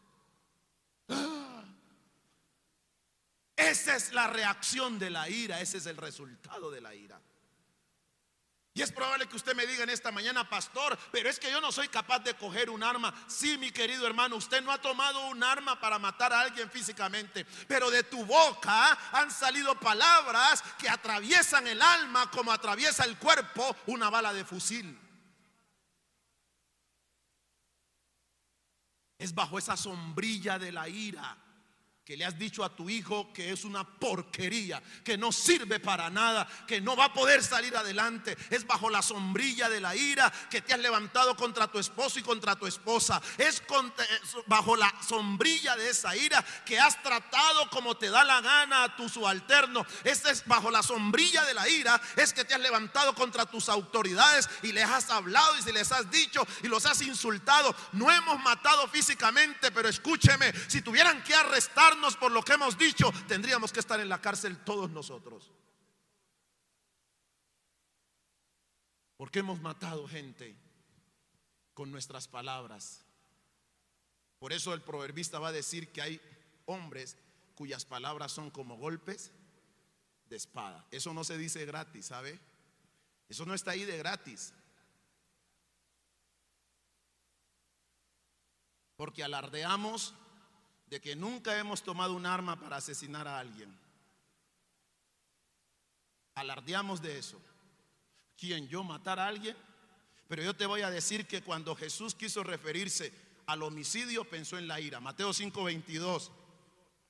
¡Ah! 1.09 1.63
Esa 3.55 3.97
es 3.97 4.15
la 4.15 4.29
reacción 4.29 4.99
de 4.99 5.11
la 5.11 5.29
ira, 5.29 5.61
ese 5.61 5.77
es 5.77 5.85
el 5.85 5.99
resultado 5.99 6.71
de 6.71 6.81
la 6.81 6.95
ira. 6.95 7.21
Y 8.75 8.81
es 8.81 8.91
probable 8.91 9.29
que 9.29 9.37
usted 9.37 9.55
me 9.55 9.67
diga 9.67 9.83
en 9.83 9.91
esta 9.91 10.11
mañana, 10.11 10.49
pastor, 10.49 10.99
pero 11.11 11.29
es 11.29 11.39
que 11.39 11.51
yo 11.51 11.61
no 11.61 11.71
soy 11.71 11.89
capaz 11.89 12.21
de 12.21 12.33
coger 12.35 12.71
un 12.71 12.83
arma. 12.83 13.13
Sí, 13.27 13.59
mi 13.59 13.71
querido 13.71 14.07
hermano, 14.07 14.37
usted 14.37 14.63
no 14.63 14.73
ha 14.73 14.81
tomado 14.81 15.27
un 15.27 15.45
arma 15.45 15.79
para 15.79 15.99
matar 15.99 16.33
a 16.33 16.41
alguien 16.41 16.71
físicamente, 16.71 17.45
pero 17.69 17.91
de 17.91 18.03
tu 18.03 18.25
boca 18.25 18.99
han 19.13 19.31
salido 19.31 19.79
palabras 19.79 20.63
que 20.79 20.89
atraviesan 20.89 21.67
el 21.67 21.83
alma 21.83 22.31
como 22.31 22.51
atraviesa 22.51 23.05
el 23.05 23.19
cuerpo 23.19 23.77
una 23.87 24.09
bala 24.09 24.33
de 24.33 24.45
fusil. 24.45 24.99
Es 29.19 29.35
bajo 29.35 29.59
esa 29.59 29.77
sombrilla 29.77 30.59
de 30.59 30.73
la 30.73 30.89
ira 30.89 31.42
que 32.05 32.17
le 32.17 32.25
has 32.25 32.37
dicho 32.37 32.65
a 32.65 32.75
tu 32.75 32.91
hijo 32.91 33.33
que 33.33 33.53
es 33.53 33.65
una 33.65 33.85
porquería, 33.85 34.83
que 35.05 35.17
no 35.17 35.31
sirve 35.31 35.79
para 35.79 36.11
nada, 36.11 36.49
que 36.67 36.81
no 36.81 36.97
va 36.97 37.07
a 37.07 37.13
poder 37.13 37.45
salir 37.45 37.77
adelante. 37.77 38.37
Es 38.51 38.67
bajo 38.67 38.91
la 38.91 39.03
sombrilla 39.03 39.69
de 39.69 39.81
la 39.81 39.95
ira 39.95 40.33
que 40.51 40.61
te 40.61 40.75
has 40.75 40.81
levantado 40.81 41.37
contra 41.37 41.69
tu 41.69 41.79
esposo 41.79 42.19
y 42.19 42.23
contra 42.23 42.57
tu 42.57 42.67
esposa. 42.67 43.23
Es 43.39 43.63
es 43.63 44.37
bajo 44.47 44.77
la 44.77 44.93
sombrilla 45.07 45.77
de 45.77 45.91
esa 45.91 46.17
ira 46.17 46.45
que 46.65 46.79
has 46.79 47.01
tratado 47.03 47.71
como 47.71 47.97
te 47.97 48.11
da 48.11 48.25
la 48.25 48.41
gana 48.41 48.85
a 48.85 48.97
tu 48.97 49.09
subalterno. 49.09 49.87
Esta 50.03 50.31
es 50.31 50.45
bajo 50.47 50.71
la 50.71 50.83
sombrilla 50.83 51.45
de 51.45 51.55
la 51.55 51.69
ira 51.69 52.01
es 52.17 52.33
que 52.33 52.45
te 52.45 52.55
has 52.55 52.61
levantado 52.61 53.15
contra 53.15 53.47
tus 53.47 53.69
autoridades 53.69 54.49
y 54.63 54.73
les 54.73 54.85
has 54.85 55.09
hablado 55.11 55.57
y 55.57 55.63
se 55.63 55.73
les 55.73 55.93
has 55.93 56.11
dicho 56.11 56.45
y 56.63 56.69
los 56.69 56.85
has 56.87 57.01
insultado. 57.03 57.75
No 57.93 58.11
hemos 58.11 58.41
matado 58.41 58.89
físicamente, 58.89 59.71
pero 59.71 59.89
escúcheme, 59.89 60.53
si 60.69 60.83
tuvieran 60.83 61.23
que 61.23 61.35
por 62.19 62.33
lo 62.33 62.43
que 62.43 62.55
hemos 62.55 62.77
dicho, 62.79 63.13
tendríamos 63.29 63.73
que 63.73 63.81
estar 63.81 64.01
en 64.01 64.09
la 64.09 64.21
cárcel 64.21 64.59
todos 64.65 64.91
nosotros. 64.91 65.51
Porque 69.17 69.41
hemos 69.41 69.61
matado 69.61 70.07
gente 70.09 70.57
con 71.75 71.91
nuestras 71.91 72.29
palabras. 72.29 73.05
Por 74.39 74.53
eso 74.53 74.75
el 74.75 74.83
proverbista 74.83 75.39
va 75.39 75.49
a 75.49 75.53
decir 75.53 75.93
que 75.93 76.03
hay 76.03 76.21
hombres 76.67 77.17
cuyas 77.55 77.85
palabras 77.85 78.33
son 78.33 78.51
como 78.51 78.77
golpes 78.77 79.31
de 80.29 80.37
espada. 80.37 80.87
Eso 80.91 81.15
no 81.15 81.25
se 81.25 81.39
dice 81.39 81.65
gratis, 81.65 82.07
¿sabe? 82.07 82.41
Eso 83.29 83.47
no 83.47 83.55
está 83.55 83.71
ahí 83.73 83.85
de 83.85 83.99
gratis. 83.99 84.53
Porque 88.97 89.23
alardeamos 89.23 90.15
de 90.93 91.01
que 91.01 91.17
nunca 91.17 91.59
hemos 91.59 91.83
tomado 91.83 92.13
un 92.13 92.27
arma 92.27 92.61
para 92.61 92.77
asesinar 92.77 93.27
a 93.27 93.39
alguien. 93.39 93.75
Alardeamos 96.35 97.01
de 97.01 97.19
eso. 97.19 97.41
¿Quién? 98.37 98.69
¿Yo 98.69 98.85
matar 98.85 99.19
a 99.19 99.27
alguien? 99.27 99.57
Pero 100.29 100.43
yo 100.43 100.55
te 100.55 100.67
voy 100.67 100.83
a 100.83 100.91
decir 100.91 101.27
que 101.27 101.41
cuando 101.41 101.75
Jesús 101.75 102.15
quiso 102.15 102.45
referirse 102.45 103.11
al 103.47 103.63
homicidio, 103.63 104.25
pensó 104.25 104.59
en 104.59 104.69
la 104.69 104.81
ira. 104.83 105.01
Mateo 105.01 105.33
5:22. 105.33 106.31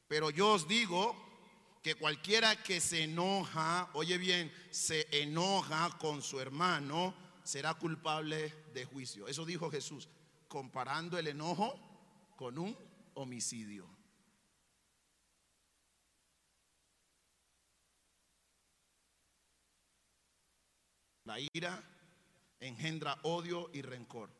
Pero 0.06 0.30
yo 0.30 0.52
os 0.52 0.68
digo 0.68 1.16
que 1.82 1.96
cualquiera 1.96 2.62
que 2.62 2.80
se 2.80 3.02
enoja, 3.02 3.90
oye 3.94 4.16
bien, 4.16 4.52
se 4.70 5.08
enoja 5.10 5.98
con 5.98 6.22
su 6.22 6.38
hermano, 6.38 7.14
será 7.42 7.74
culpable 7.74 8.54
de 8.72 8.84
juicio. 8.84 9.26
Eso 9.26 9.44
dijo 9.44 9.72
Jesús, 9.72 10.08
comparando 10.46 11.18
el 11.18 11.26
enojo 11.26 11.74
con 12.36 12.60
un 12.60 12.91
homicidio. 13.14 13.88
La 21.24 21.38
ira 21.54 21.82
engendra 22.60 23.18
odio 23.22 23.70
y 23.72 23.82
rencor. 23.82 24.30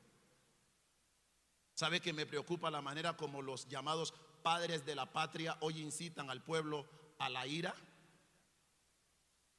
¿Sabe 1.74 2.00
que 2.00 2.12
me 2.12 2.26
preocupa 2.26 2.70
la 2.70 2.82
manera 2.82 3.16
como 3.16 3.42
los 3.42 3.68
llamados 3.68 4.12
padres 4.42 4.84
de 4.84 4.94
la 4.94 5.12
patria 5.12 5.56
hoy 5.60 5.80
incitan 5.80 6.28
al 6.30 6.42
pueblo 6.42 6.86
a 7.18 7.28
la 7.28 7.46
ira? 7.46 7.74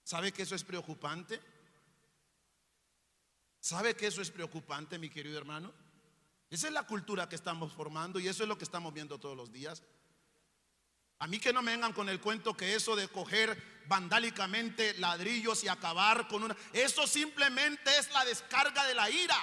¿Sabe 0.03 0.31
que 0.31 0.43
eso 0.43 0.55
es 0.55 0.63
preocupante? 0.63 1.39
¿Sabe 3.59 3.95
que 3.95 4.07
eso 4.07 4.21
es 4.21 4.29
preocupante, 4.29 4.99
mi 4.99 5.09
querido 5.09 5.37
hermano? 5.37 5.73
Esa 6.53 6.67
es 6.67 6.73
la 6.73 6.85
cultura 6.85 7.27
que 7.27 7.33
estamos 7.33 7.73
formando 7.73 8.19
y 8.19 8.27
eso 8.27 8.43
es 8.43 8.47
lo 8.47 8.59
que 8.59 8.63
estamos 8.63 8.93
viendo 8.93 9.19
todos 9.19 9.35
los 9.35 9.51
días. 9.51 9.81
A 11.17 11.25
mí 11.25 11.39
que 11.39 11.51
no 11.51 11.63
me 11.63 11.71
vengan 11.71 11.93
con 11.93 12.09
el 12.09 12.21
cuento 12.21 12.55
que 12.55 12.75
eso 12.75 12.95
de 12.95 13.07
coger 13.07 13.81
vandálicamente 13.87 14.93
ladrillos 14.99 15.63
y 15.63 15.67
acabar 15.67 16.27
con 16.27 16.43
una... 16.43 16.55
Eso 16.71 17.07
simplemente 17.07 17.97
es 17.97 18.13
la 18.13 18.23
descarga 18.23 18.85
de 18.85 18.93
la 18.93 19.09
ira. 19.09 19.35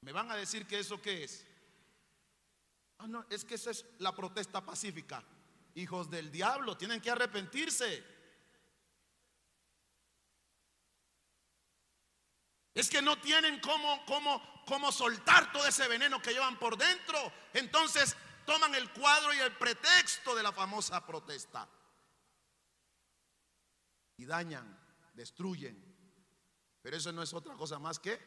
¿Me 0.00 0.12
van 0.12 0.30
a 0.30 0.36
decir 0.36 0.66
que 0.66 0.78
eso 0.78 1.02
qué 1.02 1.24
es? 1.24 1.44
Ah, 2.96 3.06
no, 3.06 3.26
es 3.28 3.44
que 3.44 3.56
esa 3.56 3.70
es 3.72 3.84
la 3.98 4.14
protesta 4.14 4.64
pacífica. 4.64 5.22
Hijos 5.74 6.08
del 6.08 6.32
diablo, 6.32 6.74
tienen 6.78 7.02
que 7.02 7.10
arrepentirse. 7.10 8.15
Es 12.76 12.90
que 12.90 13.00
no 13.00 13.18
tienen 13.18 13.58
cómo, 13.60 14.04
cómo, 14.04 14.62
cómo 14.66 14.92
soltar 14.92 15.50
todo 15.50 15.66
ese 15.66 15.88
veneno 15.88 16.20
que 16.20 16.34
llevan 16.34 16.58
por 16.58 16.76
dentro. 16.76 17.16
Entonces 17.54 18.14
toman 18.44 18.74
el 18.74 18.92
cuadro 18.92 19.32
y 19.32 19.38
el 19.38 19.56
pretexto 19.56 20.34
de 20.36 20.42
la 20.42 20.52
famosa 20.52 21.04
protesta. 21.06 21.66
Y 24.18 24.26
dañan, 24.26 24.78
destruyen. 25.14 25.82
Pero 26.82 26.98
eso 26.98 27.12
no 27.12 27.22
es 27.22 27.32
otra 27.32 27.54
cosa 27.54 27.78
más 27.78 27.98
que 27.98 28.20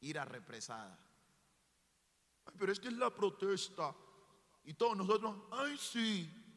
ira 0.00 0.24
represada. 0.24 0.98
pero 2.58 2.72
es 2.72 2.80
que 2.80 2.88
es 2.88 2.94
la 2.94 3.14
protesta. 3.14 3.94
Y 4.64 4.72
todos 4.72 4.96
nosotros, 4.96 5.36
ay 5.52 5.76
sí. 5.76 6.47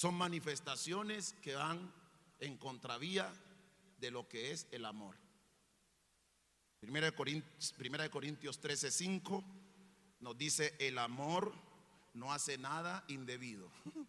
Son 0.00 0.14
manifestaciones 0.14 1.34
que 1.42 1.54
van 1.56 1.92
en 2.38 2.56
contravía 2.56 3.30
de 3.98 4.10
lo 4.10 4.26
que 4.26 4.50
es 4.50 4.66
el 4.70 4.86
amor. 4.86 5.14
Primera 6.80 7.04
de 7.04 7.12
Corintios, 7.12 7.74
Primera 7.76 8.04
de 8.04 8.10
Corintios 8.10 8.58
13, 8.60 8.90
5 8.90 9.44
nos 10.20 10.38
dice, 10.38 10.74
el 10.78 10.96
amor 10.96 11.52
no 12.14 12.32
hace 12.32 12.56
nada 12.56 13.04
indebido. 13.08 13.70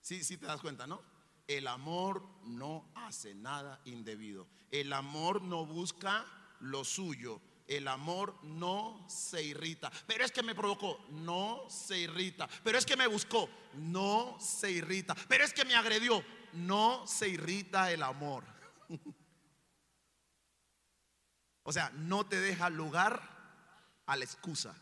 Sí, 0.00 0.24
sí 0.24 0.38
te 0.38 0.46
das 0.46 0.62
cuenta, 0.62 0.86
¿no? 0.86 1.02
El 1.48 1.66
amor 1.66 2.26
no 2.44 2.88
hace 2.94 3.34
nada 3.34 3.80
indebido. 3.84 4.46
El 4.70 4.92
amor 4.92 5.42
no 5.42 5.66
busca 5.66 6.24
lo 6.60 6.82
suyo. 6.82 7.42
El 7.66 7.88
amor 7.88 8.38
no 8.44 9.04
se 9.08 9.42
irrita. 9.42 9.90
Pero 10.06 10.24
es 10.24 10.30
que 10.30 10.42
me 10.42 10.54
provocó, 10.54 11.04
no 11.10 11.68
se 11.68 11.98
irrita. 11.98 12.48
Pero 12.62 12.78
es 12.78 12.86
que 12.86 12.96
me 12.96 13.06
buscó, 13.06 13.48
no 13.74 14.36
se 14.40 14.70
irrita. 14.70 15.14
Pero 15.28 15.44
es 15.44 15.52
que 15.52 15.64
me 15.64 15.74
agredió, 15.74 16.24
no 16.52 17.06
se 17.06 17.28
irrita 17.28 17.90
el 17.90 18.02
amor. 18.02 18.44
o 21.64 21.72
sea, 21.72 21.90
no 21.94 22.26
te 22.26 22.40
deja 22.40 22.70
lugar 22.70 23.36
a 24.06 24.16
la 24.16 24.24
excusa. 24.24 24.74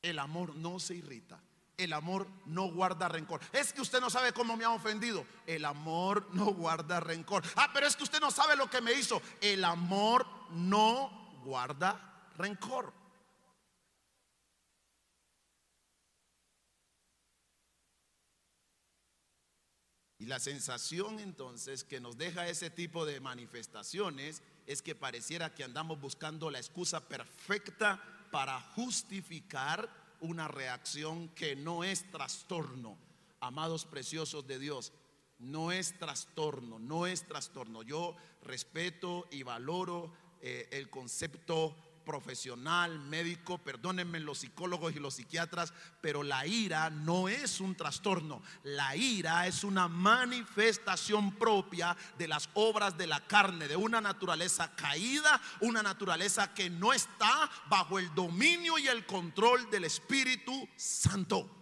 El 0.00 0.18
amor 0.18 0.56
no 0.56 0.78
se 0.80 0.94
irrita. 0.94 1.40
El 1.78 1.92
amor 1.92 2.26
no 2.44 2.72
guarda 2.72 3.08
rencor. 3.08 3.40
Es 3.52 3.72
que 3.72 3.80
usted 3.80 4.00
no 4.00 4.10
sabe 4.10 4.32
cómo 4.32 4.56
me 4.56 4.64
ha 4.64 4.70
ofendido. 4.70 5.24
El 5.46 5.64
amor 5.64 6.28
no 6.32 6.46
guarda 6.46 6.98
rencor. 6.98 7.44
Ah, 7.54 7.70
pero 7.72 7.86
es 7.86 7.94
que 7.94 8.02
usted 8.02 8.20
no 8.20 8.32
sabe 8.32 8.56
lo 8.56 8.68
que 8.68 8.80
me 8.80 8.92
hizo. 8.92 9.22
El 9.40 9.64
amor 9.64 10.26
no 10.50 11.40
guarda 11.44 12.30
rencor. 12.36 12.92
Y 20.18 20.26
la 20.26 20.40
sensación 20.40 21.20
entonces 21.20 21.84
que 21.84 22.00
nos 22.00 22.18
deja 22.18 22.48
ese 22.48 22.70
tipo 22.70 23.06
de 23.06 23.20
manifestaciones 23.20 24.42
es 24.66 24.82
que 24.82 24.96
pareciera 24.96 25.54
que 25.54 25.62
andamos 25.62 26.00
buscando 26.00 26.50
la 26.50 26.58
excusa 26.58 27.08
perfecta 27.08 28.02
para 28.32 28.60
justificar 28.60 29.88
una 30.20 30.48
reacción 30.48 31.28
que 31.30 31.56
no 31.56 31.84
es 31.84 32.10
trastorno. 32.10 32.98
Amados 33.40 33.84
preciosos 33.84 34.46
de 34.46 34.58
Dios, 34.58 34.92
no 35.38 35.70
es 35.70 35.98
trastorno, 35.98 36.78
no 36.78 37.06
es 37.06 37.26
trastorno. 37.26 37.82
Yo 37.82 38.16
respeto 38.42 39.26
y 39.30 39.42
valoro 39.42 40.12
eh, 40.40 40.68
el 40.72 40.90
concepto 40.90 41.76
profesional, 42.08 43.00
médico, 43.00 43.58
perdónenme 43.58 44.18
los 44.18 44.38
psicólogos 44.38 44.96
y 44.96 44.98
los 44.98 45.16
psiquiatras, 45.16 45.74
pero 46.00 46.22
la 46.22 46.46
ira 46.46 46.88
no 46.88 47.28
es 47.28 47.60
un 47.60 47.74
trastorno, 47.74 48.42
la 48.62 48.96
ira 48.96 49.46
es 49.46 49.62
una 49.62 49.88
manifestación 49.88 51.32
propia 51.34 51.94
de 52.16 52.26
las 52.26 52.48
obras 52.54 52.96
de 52.96 53.08
la 53.08 53.20
carne, 53.26 53.68
de 53.68 53.76
una 53.76 54.00
naturaleza 54.00 54.74
caída, 54.74 55.38
una 55.60 55.82
naturaleza 55.82 56.54
que 56.54 56.70
no 56.70 56.94
está 56.94 57.50
bajo 57.68 57.98
el 57.98 58.14
dominio 58.14 58.78
y 58.78 58.88
el 58.88 59.04
control 59.04 59.68
del 59.68 59.84
Espíritu 59.84 60.66
Santo. 60.76 61.57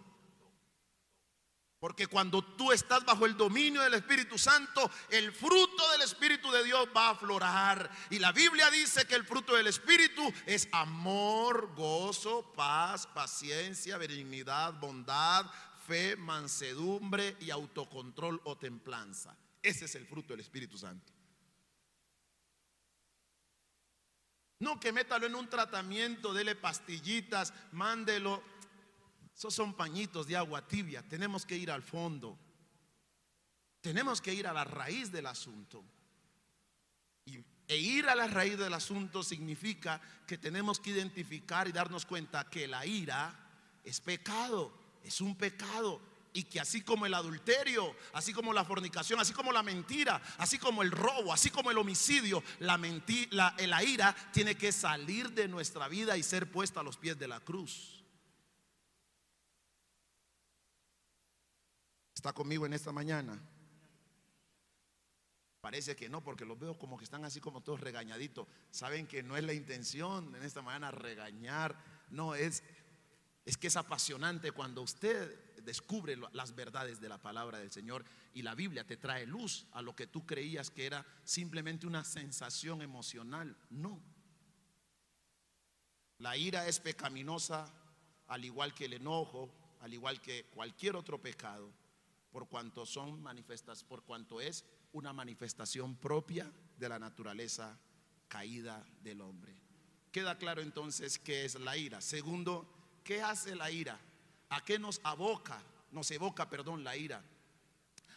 Porque 1.79 2.07
cuando 2.07 2.43
tú 2.43 2.71
estás 2.71 3.05
bajo 3.05 3.27
el 3.27 3.37
dominio 3.37 3.81
del 3.81 3.93
Espíritu 3.93 4.37
Santo, 4.37 4.89
el 5.09 5.31
fruto 5.31 5.91
del 5.91 6.01
Espíritu 6.01 6.51
de 6.51 6.63
Dios 6.63 6.87
va 6.95 7.07
a 7.07 7.11
aflorar. 7.11 7.91
Y 8.09 8.17
la 8.17 8.31
Biblia 8.31 8.71
dice 8.71 9.05
que 9.05 9.13
el 9.13 9.23
fruto 9.23 9.55
del 9.55 9.67
Espíritu 9.67 10.23
es 10.47 10.67
amor, 10.71 11.75
gozo, 11.75 12.51
paz, 12.53 13.05
paciencia, 13.05 13.97
benignidad, 13.97 14.73
bondad, 14.79 15.45
fe, 15.85 16.15
mansedumbre 16.15 17.37
y 17.41 17.51
autocontrol 17.51 18.41
o 18.45 18.57
templanza. 18.57 19.37
Ese 19.61 19.85
es 19.85 19.93
el 19.93 20.07
fruto 20.07 20.33
del 20.33 20.39
Espíritu 20.39 20.79
Santo. 20.79 21.13
No 24.59 24.79
que 24.79 24.91
métalo 24.91 25.27
en 25.27 25.35
un 25.35 25.47
tratamiento, 25.47 26.33
dele 26.33 26.55
pastillitas, 26.55 27.53
mándelo 27.71 28.41
esos 29.37 29.53
son 29.53 29.75
pañitos 29.75 30.25
de 30.25 30.35
agua 30.35 30.67
tibia. 30.67 31.03
Tenemos 31.03 31.45
que 31.45 31.55
ir 31.55 31.69
al 31.69 31.83
fondo. 31.83 32.35
Tenemos 33.81 34.19
que 34.19 34.33
ir 34.33 34.47
a 34.47 34.53
la 34.53 34.63
raíz 34.63 35.11
del 35.11 35.27
asunto. 35.27 35.83
Y, 37.23 37.45
e 37.67 37.77
ir 37.77 38.09
a 38.09 38.15
la 38.15 38.25
raíz 38.25 38.57
del 38.57 38.73
asunto 38.73 39.21
significa 39.21 40.01
que 40.25 40.39
tenemos 40.39 40.79
que 40.79 40.89
identificar 40.89 41.67
y 41.67 41.71
darnos 41.71 42.07
cuenta 42.07 42.49
que 42.49 42.67
la 42.67 42.83
ira 42.87 43.31
es 43.83 44.01
pecado, 44.01 44.73
es 45.03 45.21
un 45.21 45.35
pecado. 45.35 46.01
Y 46.33 46.45
que 46.45 46.59
así 46.59 46.81
como 46.81 47.05
el 47.05 47.13
adulterio, 47.13 47.95
así 48.13 48.33
como 48.33 48.53
la 48.53 48.65
fornicación, 48.65 49.19
así 49.19 49.33
como 49.33 49.51
la 49.51 49.61
mentira, 49.61 50.19
así 50.39 50.57
como 50.57 50.81
el 50.81 50.89
robo, 50.89 51.31
así 51.31 51.51
como 51.51 51.69
el 51.69 51.77
homicidio, 51.77 52.43
la, 52.57 53.83
ira 53.83 54.15
tiene 54.33 54.55
que 54.55 54.71
salir 54.71 55.29
de 55.31 55.47
nuestra 55.47 55.87
vida 55.87 56.17
y 56.17 56.23
ser 56.23 56.51
puesta 56.51 56.79
a 56.79 56.83
los 56.83 56.97
pies 56.97 57.19
de 57.19 57.27
la 57.27 57.39
cruz. 57.39 57.96
¿Está 62.17 62.33
conmigo 62.33 62.65
en 62.65 62.73
esta 62.73 62.91
mañana? 62.91 63.39
Parece 65.61 65.95
que 65.95 66.09
no, 66.09 66.23
porque 66.23 66.45
los 66.45 66.57
veo 66.57 66.75
como 66.75 66.97
que 66.97 67.03
están 67.03 67.23
así 67.25 67.39
como 67.39 67.61
todos 67.61 67.79
regañaditos. 67.79 68.47
Saben 68.71 69.05
que 69.05 69.21
no 69.21 69.37
es 69.37 69.43
la 69.43 69.53
intención 69.53 70.33
en 70.35 70.41
esta 70.41 70.63
mañana 70.63 70.89
regañar. 70.89 71.79
No, 72.09 72.33
es, 72.33 72.63
es 73.45 73.55
que 73.55 73.67
es 73.67 73.77
apasionante 73.77 74.51
cuando 74.51 74.81
usted 74.81 75.61
descubre 75.61 76.17
las 76.33 76.55
verdades 76.55 76.99
de 76.99 77.07
la 77.07 77.19
palabra 77.19 77.59
del 77.59 77.71
Señor 77.71 78.03
y 78.33 78.41
la 78.41 78.55
Biblia 78.55 78.83
te 78.83 78.97
trae 78.97 79.27
luz 79.27 79.67
a 79.73 79.83
lo 79.83 79.95
que 79.95 80.07
tú 80.07 80.25
creías 80.25 80.71
que 80.71 80.87
era 80.87 81.05
simplemente 81.23 81.85
una 81.85 82.03
sensación 82.03 82.81
emocional. 82.81 83.55
No. 83.69 84.01
La 86.17 86.35
ira 86.35 86.67
es 86.67 86.79
pecaminosa 86.79 87.71
al 88.25 88.43
igual 88.43 88.73
que 88.73 88.85
el 88.85 88.93
enojo, 88.93 89.53
al 89.81 89.93
igual 89.93 90.19
que 90.19 90.45
cualquier 90.45 90.95
otro 90.95 91.21
pecado, 91.21 91.71
por 92.31 92.47
cuanto 92.47 92.85
son 92.85 93.21
manifestas, 93.21 93.83
por 93.83 94.03
cuanto 94.03 94.41
es 94.41 94.65
una 94.93 95.13
manifestación 95.13 95.95
propia 95.95 96.51
de 96.77 96.89
la 96.89 96.99
naturaleza 96.99 97.79
caída 98.27 98.85
del 99.01 99.21
hombre. 99.21 99.55
Queda 100.11 100.37
claro 100.37 100.61
entonces 100.61 101.19
qué 101.19 101.45
es 101.45 101.55
la 101.55 101.77
ira. 101.77 102.01
Segundo, 102.01 102.67
¿qué 103.03 103.21
hace 103.21 103.55
la 103.55 103.71
ira? 103.71 103.99
¿A 104.49 104.63
qué 104.63 104.79
nos 104.79 105.01
aboca? 105.03 105.61
Nos 105.91 106.09
evoca, 106.11 106.49
perdón, 106.49 106.83
la 106.83 106.95
ira. 106.97 107.23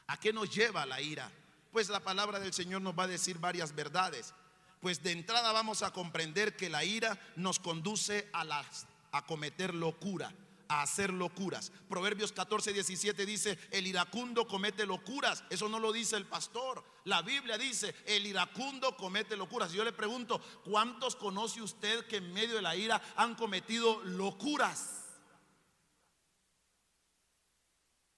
¿A 0.07 0.19
qué 0.19 0.33
nos 0.33 0.55
lleva 0.55 0.87
la 0.87 1.01
ira? 1.01 1.31
Pues 1.73 1.89
la 1.89 2.01
palabra 2.01 2.41
del 2.41 2.53
Señor 2.53 2.83
nos 2.83 2.99
va 2.99 3.05
a 3.05 3.09
decir 3.09 3.39
varias 3.39 3.75
verdades. 3.75 4.35
Pues 4.81 5.03
de 5.03 5.13
entrada 5.13 5.53
vamos 5.53 5.83
a 5.83 5.93
comprender 5.93 6.57
que 6.57 6.71
la 6.71 6.85
ira 6.85 7.19
nos 7.37 7.59
conduce 7.59 8.29
a, 8.33 8.45
las, 8.45 8.87
a 9.13 9.27
cometer 9.27 9.75
locura, 9.75 10.35
a 10.71 10.83
hacer 10.83 11.12
locuras. 11.12 11.73
Proverbios 11.89 12.31
14, 12.31 12.73
17 12.73 13.27
dice, 13.27 13.59
el 13.73 13.89
iracundo 13.89 14.47
comete 14.47 14.87
locuras. 14.87 15.43
Eso 15.51 15.68
no 15.68 15.81
lo 15.81 15.93
dice 15.93 16.16
el 16.16 16.27
pastor. 16.27 16.85
La 17.05 17.23
Biblia 17.23 17.59
dice, 17.59 17.95
el 18.07 18.25
iracundo 18.25 18.97
comete 18.97 19.37
locuras. 19.37 19.73
Yo 19.73 19.85
le 19.85 19.93
pregunto, 19.93 20.41
¿cuántos 20.64 21.16
conoce 21.16 21.61
usted 21.61 22.07
que 22.07 22.18
en 22.18 22.33
medio 22.33 22.55
de 22.55 22.62
la 22.62 22.77
ira 22.77 23.03
han 23.16 23.35
cometido 23.35 24.01
locuras? 24.05 25.09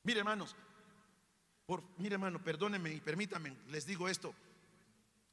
Mire, 0.02 0.18
hermanos, 0.18 0.54
por, 1.64 1.82
mire, 1.96 2.14
hermano, 2.14 2.44
perdónenme 2.44 2.92
y 2.92 3.00
permítanme, 3.00 3.56
les 3.68 3.86
digo 3.86 4.10
esto. 4.10 4.34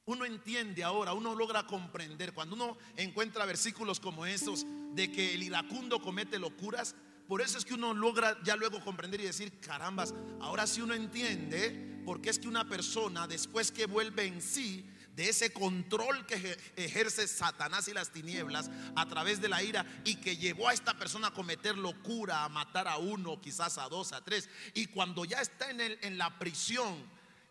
Uno 0.06 0.26
entiende 0.26 0.84
ahora, 0.86 1.14
uno 1.14 1.36
logra 1.36 1.68
comprender 1.68 2.34
cuando 2.34 2.56
uno 2.56 2.78
encuentra 2.96 3.46
versículos 3.46 4.00
como 4.00 4.26
esos 4.26 4.66
de 4.94 5.12
que 5.12 5.36
el 5.36 5.44
iracundo 5.44 6.02
comete 6.02 6.40
locuras. 6.40 6.96
Por 7.30 7.42
eso 7.42 7.58
es 7.60 7.64
que 7.64 7.76
uno 7.76 7.94
logra 7.94 8.38
ya 8.44 8.56
luego 8.58 8.84
comprender 8.84 9.22
y 9.22 9.26
decir, 9.26 9.58
carambas, 9.62 10.14
ahora 10.42 10.66
sí 10.68 10.82
uno 10.82 10.94
entiende 10.96 12.02
por 12.04 12.20
qué 12.22 12.32
es 12.32 12.40
que 12.40 12.48
una 12.50 12.68
persona 12.68 13.28
después 13.28 13.72
que 13.72 13.86
vuelve 13.86 14.26
en 14.26 14.42
sí 14.42 14.84
de 15.16 15.30
ese 15.30 15.54
control 15.54 16.26
que 16.26 16.36
eje- 16.38 16.58
ejerce 16.76 17.28
Satanás 17.28 17.88
y 17.88 17.94
las 17.94 18.10
tinieblas 18.12 18.72
a 18.96 19.06
través 19.08 19.40
de 19.42 19.48
la 19.50 19.62
ira 19.62 19.86
y 20.06 20.16
que 20.16 20.38
llevó 20.38 20.70
a 20.70 20.74
esta 20.74 20.98
persona 20.98 21.28
a 21.28 21.34
cometer 21.34 21.78
locura, 21.78 22.44
a 22.46 22.50
matar 22.50 22.88
a 22.88 22.98
uno, 22.98 23.40
quizás 23.40 23.78
a 23.78 23.88
dos, 23.90 24.12
a 24.12 24.24
tres. 24.24 24.50
Y 24.74 24.88
cuando 24.88 25.24
ya 25.24 25.40
está 25.40 25.70
en, 25.70 25.82
el- 25.82 26.00
en 26.02 26.18
la 26.18 26.40
prisión, 26.40 26.96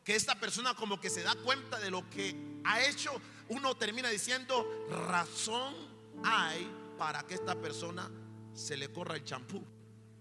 que 0.04 0.16
esta 0.16 0.34
persona 0.40 0.74
como 0.74 0.98
que 1.00 1.08
se 1.10 1.22
da 1.22 1.36
cuenta 1.36 1.78
de 1.78 1.90
lo 1.92 2.08
que 2.10 2.34
ha 2.64 2.82
hecho, 2.82 3.12
uno 3.48 3.76
termina 3.76 4.08
diciendo, 4.08 4.66
razón 5.08 5.72
hay 6.24 6.68
para 6.98 7.22
que 7.28 7.34
esta 7.34 7.54
persona 7.60 8.10
se 8.58 8.76
le 8.76 8.90
corra 8.92 9.14
el 9.14 9.24
champú, 9.24 9.62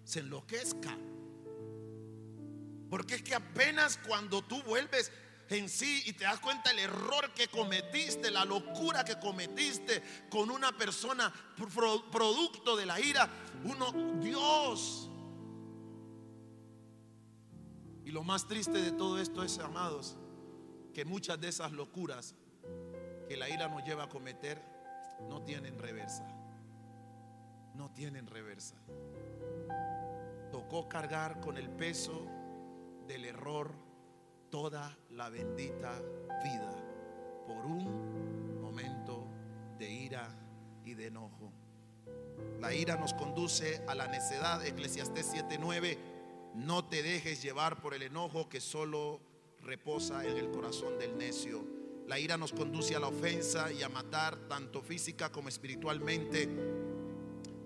se 0.04 0.20
enloquezca. 0.20 0.96
Porque 2.90 3.16
es 3.16 3.24
que 3.24 3.36
apenas 3.36 3.98
cuando 4.08 4.42
tú 4.44 4.62
vuelves 4.64 5.12
en 5.50 5.68
sí 5.70 6.04
y 6.06 6.14
te 6.14 6.26
das 6.26 6.40
cuenta 6.40 6.72
el 6.72 6.80
error 6.80 7.34
que 7.34 7.48
cometiste, 7.48 8.32
la 8.32 8.46
locura 8.46 9.04
que 9.04 9.18
cometiste 9.20 10.04
con 10.30 10.52
una 10.52 10.78
persona 10.78 11.34
pro- 11.56 12.10
producto 12.12 12.76
de 12.76 12.86
la 12.86 13.00
ira, 13.00 13.30
uno, 13.64 13.92
Dios. 14.22 15.10
Y 18.06 18.12
lo 18.12 18.24
más 18.24 18.48
triste 18.48 18.82
de 18.82 18.92
todo 18.92 19.20
esto 19.20 19.44
es, 19.44 19.58
amados, 19.60 20.16
que 20.94 21.04
muchas 21.06 21.42
de 21.42 21.50
esas 21.50 21.72
locuras 21.72 22.36
que 23.28 23.36
la 23.36 23.50
ira 23.50 23.68
nos 23.68 23.84
lleva 23.84 24.04
a 24.04 24.10
cometer 24.10 24.62
no 25.28 25.44
tienen 25.44 25.78
reversa. 25.78 26.26
No 27.78 27.92
tienen 27.92 28.26
reversa. 28.26 28.76
Tocó 30.52 30.90
cargar 30.90 31.40
con 31.40 31.58
el 31.58 31.70
peso 31.70 32.26
del 33.08 33.26
error 33.26 33.72
toda 34.50 34.98
la 35.12 35.30
bendita 35.30 36.02
vida 36.44 36.72
por 37.46 37.64
un 37.68 38.60
momento 38.60 39.28
de 39.78 39.92
ira 39.92 40.28
y 40.86 40.96
de 40.96 41.08
enojo. 41.08 41.54
La 42.60 42.74
ira 42.74 42.96
nos 42.96 43.14
conduce 43.14 43.84
a 43.88 43.94
la 43.94 44.08
necedad. 44.08 44.66
Eclesiastés 44.66 45.32
7:9. 45.32 46.00
No 46.56 46.86
te 46.86 47.04
dejes 47.04 47.44
llevar 47.44 47.80
por 47.80 47.94
el 47.94 48.02
enojo 48.02 48.50
que 48.50 48.60
solo 48.60 49.22
reposa 49.62 50.26
en 50.26 50.38
el 50.38 50.50
corazón 50.50 50.98
del 50.98 51.16
necio. 51.16 51.64
La 52.08 52.18
ira 52.18 52.38
nos 52.38 52.54
conduce 52.54 52.96
a 52.96 53.00
la 53.00 53.08
ofensa 53.08 53.72
y 53.72 53.84
a 53.84 53.90
matar 53.90 54.36
tanto 54.48 54.82
física 54.82 55.32
como 55.32 55.50
espiritualmente 55.50 56.48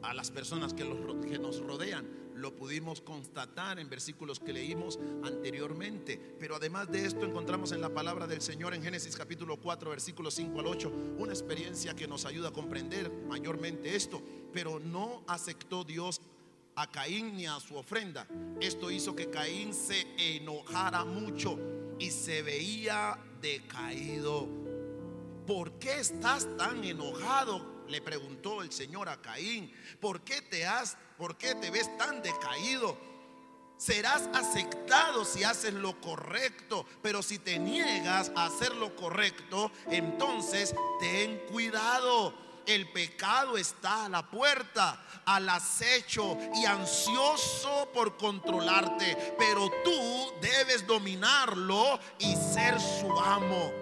a 0.04 0.14
las 0.14 0.32
personas 0.32 0.74
que, 0.74 0.84
los 0.84 1.26
que 1.26 1.38
nos 1.38 1.60
rodean. 1.60 2.22
Lo 2.36 2.56
pudimos 2.56 3.02
constatar 3.02 3.80
en 3.80 3.90
versículos 3.90 4.40
que 4.40 4.54
leímos 4.54 4.98
anteriormente. 5.24 6.20
Pero 6.40 6.56
además 6.56 6.92
de 6.92 7.06
esto 7.06 7.26
encontramos 7.26 7.72
en 7.72 7.82
la 7.82 7.94
palabra 7.94 8.26
del 8.26 8.42
Señor 8.42 8.74
en 8.74 8.82
Génesis 8.82 9.16
capítulo 9.16 9.58
4, 9.58 9.90
versículos 9.92 10.34
5 10.36 10.60
al 10.60 10.68
8, 10.68 10.92
una 11.20 11.34
experiencia 11.34 11.96
que 11.96 12.08
nos 12.08 12.26
ayuda 12.26 12.50
a 12.50 12.54
comprender 12.54 13.12
mayormente 13.12 13.96
esto. 13.96 14.24
Pero 14.52 14.80
no 14.80 15.24
aceptó 15.28 15.84
Dios 15.84 16.20
a 16.76 16.90
Caín 16.90 17.36
ni 17.36 17.46
a 17.46 17.60
su 17.60 17.76
ofrenda. 17.76 18.28
Esto 18.60 18.90
hizo 18.90 19.16
que 19.16 19.30
Caín 19.30 19.74
se 19.74 20.08
enojara 20.18 21.06
mucho 21.06 21.60
y 22.00 22.10
se 22.10 22.42
veía 22.42 23.20
decaído. 23.42 24.48
¿Por 25.46 25.74
qué 25.74 26.00
estás 26.00 26.48
tan 26.58 26.84
enojado? 26.84 27.81
Le 27.92 28.02
preguntó 28.02 28.62
el 28.62 28.72
Señor 28.72 29.10
a 29.10 29.22
Caín. 29.22 29.70
¿Por 30.00 30.22
qué 30.22 30.42
te 30.42 30.66
has, 30.66 30.96
por 31.18 31.38
qué 31.38 31.56
te 31.56 31.70
ves 31.70 31.96
tan 31.98 32.22
decaído? 32.24 32.98
Serás 33.76 34.30
aceptado 34.34 35.26
si 35.26 35.44
haces 35.44 35.74
lo 35.74 36.00
correcto, 36.00 36.86
pero 37.02 37.22
si 37.22 37.38
te 37.38 37.60
niegas 37.60 38.32
a 38.34 38.46
hacer 38.46 38.74
lo 38.76 38.96
correcto, 38.96 39.74
entonces 39.90 40.74
ten 41.02 41.38
cuidado. 41.52 42.34
El 42.66 42.90
pecado 42.94 43.58
está 43.58 44.06
a 44.06 44.10
la 44.10 44.30
puerta, 44.30 45.04
al 45.26 45.50
acecho 45.50 46.38
y 46.56 46.64
ansioso 46.64 47.90
por 47.94 48.16
controlarte, 48.16 49.36
pero 49.38 49.70
tú 49.84 50.32
debes 50.40 50.88
dominarlo 50.88 52.00
y 52.20 52.36
ser 52.36 52.80
su 52.80 53.12
amo. 53.20 53.81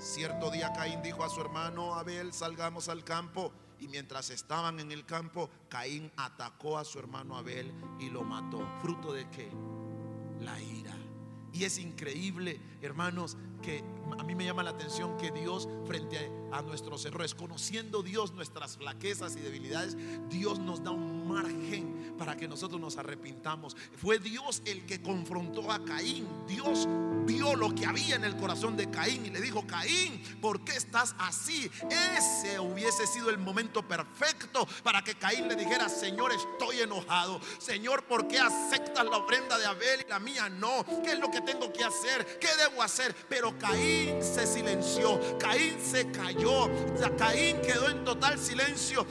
Cierto 0.00 0.50
día 0.50 0.72
Caín 0.72 1.02
dijo 1.02 1.22
a 1.24 1.28
su 1.28 1.42
hermano 1.42 1.94
Abel, 1.94 2.32
salgamos 2.32 2.88
al 2.88 3.04
campo. 3.04 3.52
Y 3.78 3.86
mientras 3.88 4.30
estaban 4.30 4.80
en 4.80 4.92
el 4.92 5.04
campo, 5.04 5.50
Caín 5.68 6.10
atacó 6.16 6.78
a 6.78 6.86
su 6.86 6.98
hermano 6.98 7.36
Abel 7.36 7.70
y 7.98 8.08
lo 8.08 8.22
mató. 8.22 8.66
¿Fruto 8.80 9.12
de 9.12 9.28
qué? 9.28 9.50
La 10.40 10.58
ira. 10.58 10.96
Y 11.52 11.64
es 11.64 11.78
increíble, 11.78 12.58
hermanos, 12.80 13.36
que 13.60 13.84
a 14.18 14.22
mí 14.22 14.34
me 14.34 14.44
llama 14.44 14.62
la 14.62 14.70
atención 14.70 15.16
que 15.16 15.30
Dios 15.30 15.68
frente 15.86 16.30
a 16.52 16.62
nuestros 16.62 17.04
errores, 17.04 17.34
conociendo 17.34 18.02
Dios 18.02 18.32
nuestras 18.32 18.76
flaquezas 18.76 19.36
y 19.36 19.40
debilidades, 19.40 19.96
Dios 20.28 20.58
nos 20.58 20.82
da 20.82 20.90
un 20.90 21.28
margen 21.28 22.14
para 22.18 22.36
que 22.36 22.48
nosotros 22.48 22.80
nos 22.80 22.96
arrepintamos. 22.96 23.76
Fue 23.96 24.18
Dios 24.18 24.62
el 24.64 24.84
que 24.84 25.00
confrontó 25.00 25.70
a 25.70 25.84
Caín. 25.84 26.28
Dios 26.46 26.88
vio 27.24 27.54
lo 27.54 27.74
que 27.74 27.86
había 27.86 28.16
en 28.16 28.24
el 28.24 28.36
corazón 28.36 28.76
de 28.76 28.90
Caín 28.90 29.26
y 29.26 29.30
le 29.30 29.40
dijo, 29.40 29.66
Caín, 29.66 30.22
¿por 30.40 30.64
qué 30.64 30.72
estás 30.72 31.14
así? 31.18 31.70
Ese 31.88 32.58
hubiese 32.58 33.06
sido 33.06 33.30
el 33.30 33.38
momento 33.38 33.86
perfecto 33.86 34.66
para 34.82 35.02
que 35.02 35.14
Caín 35.14 35.48
le 35.48 35.56
dijera, 35.56 35.88
Señor, 35.88 36.32
estoy 36.32 36.80
enojado. 36.80 37.40
Señor, 37.58 38.04
¿por 38.04 38.26
qué 38.26 38.38
aceptas 38.38 39.04
la 39.06 39.18
ofrenda 39.18 39.56
de 39.58 39.66
Abel 39.66 40.04
y 40.06 40.10
la 40.10 40.18
mía 40.18 40.48
no? 40.48 40.84
¿Qué 41.04 41.12
es 41.12 41.18
lo 41.18 41.30
que 41.30 41.40
tengo 41.40 41.72
que 41.72 41.84
hacer? 41.84 42.38
¿Qué 42.38 42.48
debo 42.56 42.82
hacer? 42.82 43.14
Pero 43.28 43.49
Caín 43.58 44.22
se 44.22 44.46
silenció, 44.46 45.20
Caín 45.38 45.78
se 45.80 46.10
cayó, 46.10 46.68
Caín 47.16 47.60
quedó 47.60 47.88
en 47.88 48.04
total 48.04 48.38
silencio, 48.38 49.06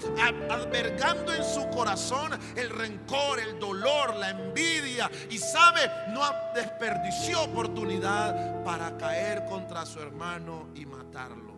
albergando 0.49 1.33
en 1.33 1.43
su 1.43 1.67
corazón 1.69 2.31
el 2.55 2.69
rencor, 2.69 3.39
el 3.39 3.59
dolor, 3.59 4.15
la 4.15 4.31
envidia. 4.31 5.09
Y 5.29 5.37
sabe, 5.37 5.81
no 6.09 6.21
desperdició 6.53 7.43
oportunidad 7.43 8.63
para 8.63 8.97
caer 8.97 9.45
contra 9.45 9.85
su 9.85 9.99
hermano 9.99 10.69
y 10.75 10.85
matarlo. 10.85 11.53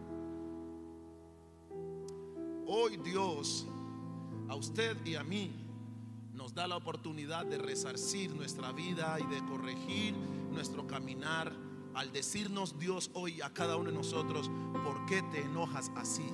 Hoy 2.68 2.98
Dios, 2.98 3.66
a 4.50 4.56
usted 4.56 5.06
y 5.06 5.16
a 5.16 5.24
mí, 5.24 5.52
nos 6.34 6.54
da 6.54 6.68
la 6.68 6.78
oportunidad 6.78 7.46
de 7.46 7.58
resarcir 7.58 8.34
nuestra 8.34 8.72
vida 8.72 9.18
y 9.20 9.26
de 9.34 9.46
corregir 9.46 10.16
nuestro 10.52 10.88
caminar 10.88 11.52
al 11.94 12.12
decirnos 12.12 12.78
Dios 12.80 13.12
hoy 13.14 13.42
a 13.42 13.54
cada 13.54 13.76
uno 13.76 13.89
de 13.89 13.96
nosotros, 13.96 14.50
¿por 14.84 15.06
qué 15.06 15.22
te 15.24 15.42
enojas 15.42 15.92
así? 15.96 16.30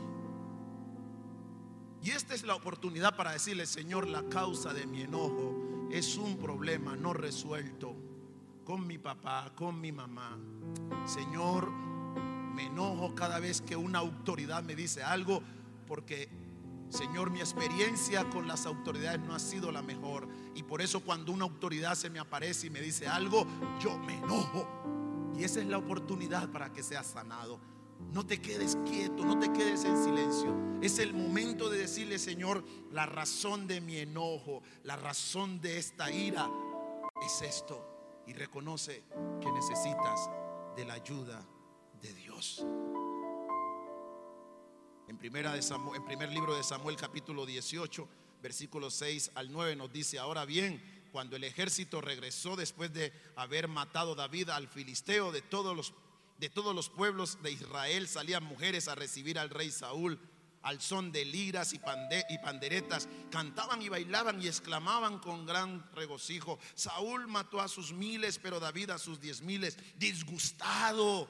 Y 2.02 2.12
esta 2.12 2.36
es 2.36 2.44
la 2.44 2.56
oportunidad 2.56 3.16
para 3.16 3.32
decirle, 3.32 3.66
Señor, 3.66 4.08
la 4.08 4.24
causa 4.30 4.74
de 4.74 4.86
mi 4.86 5.02
enojo 5.02 5.88
es 5.92 6.18
un 6.18 6.38
problema 6.38 6.96
no 6.96 7.14
resuelto 7.14 7.96
con 8.64 8.86
mi 8.86 8.98
papá, 8.98 9.52
con 9.56 9.80
mi 9.80 9.92
mamá. 9.92 10.38
Señor, 11.06 11.72
me 11.72 12.66
enojo 12.66 13.16
cada 13.16 13.40
vez 13.40 13.62
que 13.62 13.76
una 13.76 14.00
autoridad 14.00 14.64
me 14.64 14.76
dice 14.76 15.04
algo 15.04 15.42
porque 15.88 16.30
Señor, 16.90 17.32
mi 17.32 17.40
experiencia 17.40 18.30
con 18.30 18.48
las 18.48 18.66
autoridades 18.66 19.20
no 19.20 19.36
ha 19.36 19.40
sido 19.40 19.72
la 19.72 19.82
mejor. 19.82 20.28
Y 20.56 20.64
por 20.64 20.82
eso 20.82 21.02
cuando 21.02 21.32
una 21.32 21.44
autoridad 21.44 21.96
se 21.96 22.10
me 22.10 22.20
aparece 22.20 22.68
y 22.68 22.70
me 22.70 22.82
dice 22.82 23.08
algo, 23.08 23.46
yo 23.80 23.98
me 23.98 24.18
enojo. 24.18 24.68
Y 25.38 25.44
esa 25.44 25.60
es 25.60 25.68
la 25.68 25.78
oportunidad 25.78 26.50
para 26.52 26.74
que 26.74 26.82
seas 26.82 27.08
sanado. 27.08 27.60
No 28.12 28.26
te 28.26 28.42
quedes 28.42 28.78
quieto, 28.86 29.24
no 29.24 29.38
te 29.40 29.52
quedes 29.52 29.84
en 29.84 30.04
silencio. 30.04 30.56
Es 30.82 31.00
el 31.00 31.14
momento 31.14 31.70
de 31.70 31.80
decirle, 31.80 32.20
Señor, 32.20 32.64
la 32.92 33.06
razón 33.06 33.68
de 33.68 33.82
mi 33.82 33.98
enojo, 33.98 34.62
la 34.84 34.96
razón 34.96 35.60
de 35.62 35.78
esta 35.78 36.12
ira 36.12 36.50
es 37.26 37.42
esto. 37.42 38.24
Y 38.26 38.34
reconoce 38.34 39.04
que 39.42 39.52
necesitas 39.52 40.30
de 40.76 40.86
la 40.86 40.96
ayuda 40.96 41.46
de 42.02 42.14
Dios. 42.14 42.66
En, 45.08 45.18
primer 45.18 46.30
libro 46.30 46.56
de 46.56 46.64
Samuel 46.64 46.98
capítulo 46.98 47.46
18, 47.46 48.08
versículos 48.42 48.94
6 48.96 49.32
al 49.36 49.52
9 49.52 49.76
nos 49.76 49.92
dice, 49.92 50.20
ahora 50.20 50.46
bien, 50.46 50.82
cuando 51.12 51.36
el 51.36 51.44
ejército 51.44 52.02
regresó 52.02 52.56
después 52.56 52.94
de 52.94 53.14
haber 53.36 53.68
matado 53.68 54.16
David 54.16 54.50
al 54.50 54.68
filisteo 54.68 55.32
de 55.32 55.42
todos 55.42 55.76
los 55.76 55.94
de 56.40 56.50
todos 56.50 56.76
los 56.76 56.90
pueblos 56.90 57.42
de 57.42 57.52
Israel 57.52 58.08
salían 58.08 58.44
mujeres 58.44 58.88
a 58.88 58.94
recibir 58.94 59.40
al 59.40 59.50
rey 59.50 59.72
Saúl 59.72 60.20
al 60.68 60.82
son 60.82 61.14
de 61.14 61.24
liras 61.24 61.72
y, 61.74 61.78
y, 61.78 62.38
panderetas, 62.40 63.08
cantaban 63.32 63.82
y 63.82 63.88
bailaban 63.88 64.42
y 64.42 64.48
exclamaban 64.48 65.20
con 65.20 65.46
gran 65.46 65.90
regocijo, 65.94 66.60
Saúl 66.76 67.28
mató 67.28 67.62
a 67.62 67.70
sus 67.70 67.94
miles, 67.94 68.38
pero 68.38 68.60
David 68.60 68.90
a 68.90 68.98
sus 68.98 69.22
diez 69.22 69.42
miles, 69.42 69.78
disgustado 69.98 71.30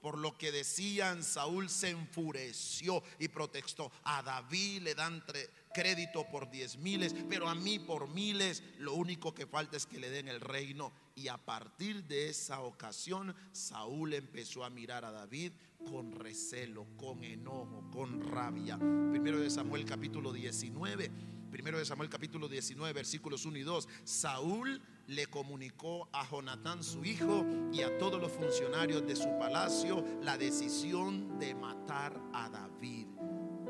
por 0.00 0.18
lo 0.18 0.36
que 0.36 0.50
decían, 0.50 1.22
Saúl 1.22 1.70
se 1.70 1.90
enfureció 1.90 3.04
y 3.20 3.28
protestó. 3.28 3.92
A 4.02 4.20
David 4.22 4.82
le 4.82 4.96
dan 4.96 5.24
crédito 5.72 6.26
por 6.30 6.50
diez 6.50 6.76
miles, 6.76 7.14
pero 7.28 7.48
a 7.48 7.54
mí 7.54 7.78
por 7.78 8.08
miles. 8.08 8.62
Lo 8.78 8.94
único 8.94 9.34
que 9.34 9.46
falta 9.46 9.76
es 9.76 9.86
que 9.86 9.98
le 9.98 10.10
den 10.10 10.28
el 10.28 10.40
reino. 10.40 10.92
Y 11.14 11.28
a 11.28 11.36
partir 11.36 12.04
de 12.04 12.28
esa 12.28 12.60
ocasión, 12.60 13.34
Saúl 13.52 14.14
empezó 14.14 14.64
a 14.64 14.70
mirar 14.70 15.04
a 15.04 15.12
David 15.12 15.52
con 15.84 16.12
recelo, 16.12 16.86
con 16.96 17.22
enojo, 17.24 17.90
con 17.90 18.20
rabia. 18.20 18.78
Primero 18.78 19.40
de 19.40 19.50
Samuel 19.50 19.84
capítulo 19.84 20.32
19. 20.32 21.10
Primero 21.50 21.76
de 21.76 21.84
Samuel 21.84 22.08
capítulo 22.08 22.48
19, 22.48 22.94
versículos 22.94 23.44
1 23.44 23.58
y 23.58 23.62
2. 23.62 23.86
Saúl 24.04 24.80
le 25.06 25.26
comunicó 25.26 26.08
a 26.10 26.26
Jonatán 26.26 26.82
su 26.82 27.04
hijo 27.04 27.44
y 27.72 27.82
a 27.82 27.98
todos 27.98 28.18
los 28.18 28.32
funcionarios 28.32 29.06
de 29.06 29.14
su 29.14 29.28
palacio 29.38 30.02
la 30.22 30.38
decisión 30.38 31.38
de 31.38 31.54
matar 31.54 32.18
a 32.32 32.48
David. 32.48 33.06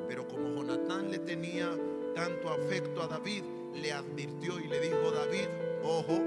Pero 0.07 0.29
como 0.29 0.55
Jonatán 0.55 1.11
le 1.11 1.19
tenía 1.19 1.77
tanto 2.15 2.51
afecto 2.51 3.03
a 3.03 3.09
David, 3.09 3.43
le 3.75 3.93
advirtió 3.93 4.61
y 4.61 4.69
le 4.69 4.81
dijo, 4.81 5.11
David, 5.11 5.49
ojo, 5.83 6.21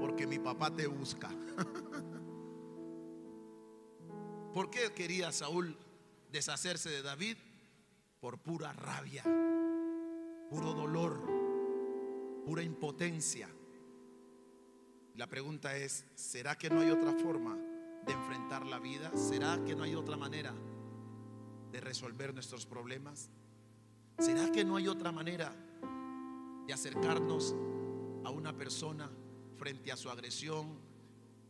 porque 0.00 0.26
mi 0.26 0.38
papá 0.38 0.74
te 0.74 0.86
busca. 0.86 1.30
¿Por 4.52 4.70
qué 4.70 4.92
quería 4.92 5.32
Saúl 5.32 5.76
deshacerse 6.32 6.88
de 6.88 7.02
David? 7.02 7.36
Por 8.20 8.38
pura 8.38 8.72
rabia, 8.72 9.22
puro 10.50 10.72
dolor, 10.72 11.20
pura 12.44 12.62
impotencia. 12.62 13.48
La 15.14 15.26
pregunta 15.26 15.76
es, 15.76 16.04
¿será 16.14 16.56
que 16.56 16.70
no 16.70 16.80
hay 16.80 16.90
otra 16.90 17.12
forma 17.12 17.56
de 18.06 18.12
enfrentar 18.12 18.66
la 18.66 18.78
vida? 18.78 19.10
¿Será 19.16 19.62
que 19.64 19.74
no 19.74 19.82
hay 19.82 19.94
otra 19.94 20.16
manera 20.16 20.54
de 21.70 21.80
resolver 21.80 22.32
nuestros 22.32 22.66
problemas? 22.66 23.30
¿Será 24.18 24.50
que 24.50 24.64
no 24.64 24.76
hay 24.76 24.88
otra 24.88 25.12
manera 25.12 25.54
de 26.66 26.72
acercarnos 26.72 27.54
a 28.24 28.30
una 28.30 28.56
persona 28.56 29.10
frente 29.58 29.92
a 29.92 29.96
su 29.96 30.08
agresión 30.08 30.80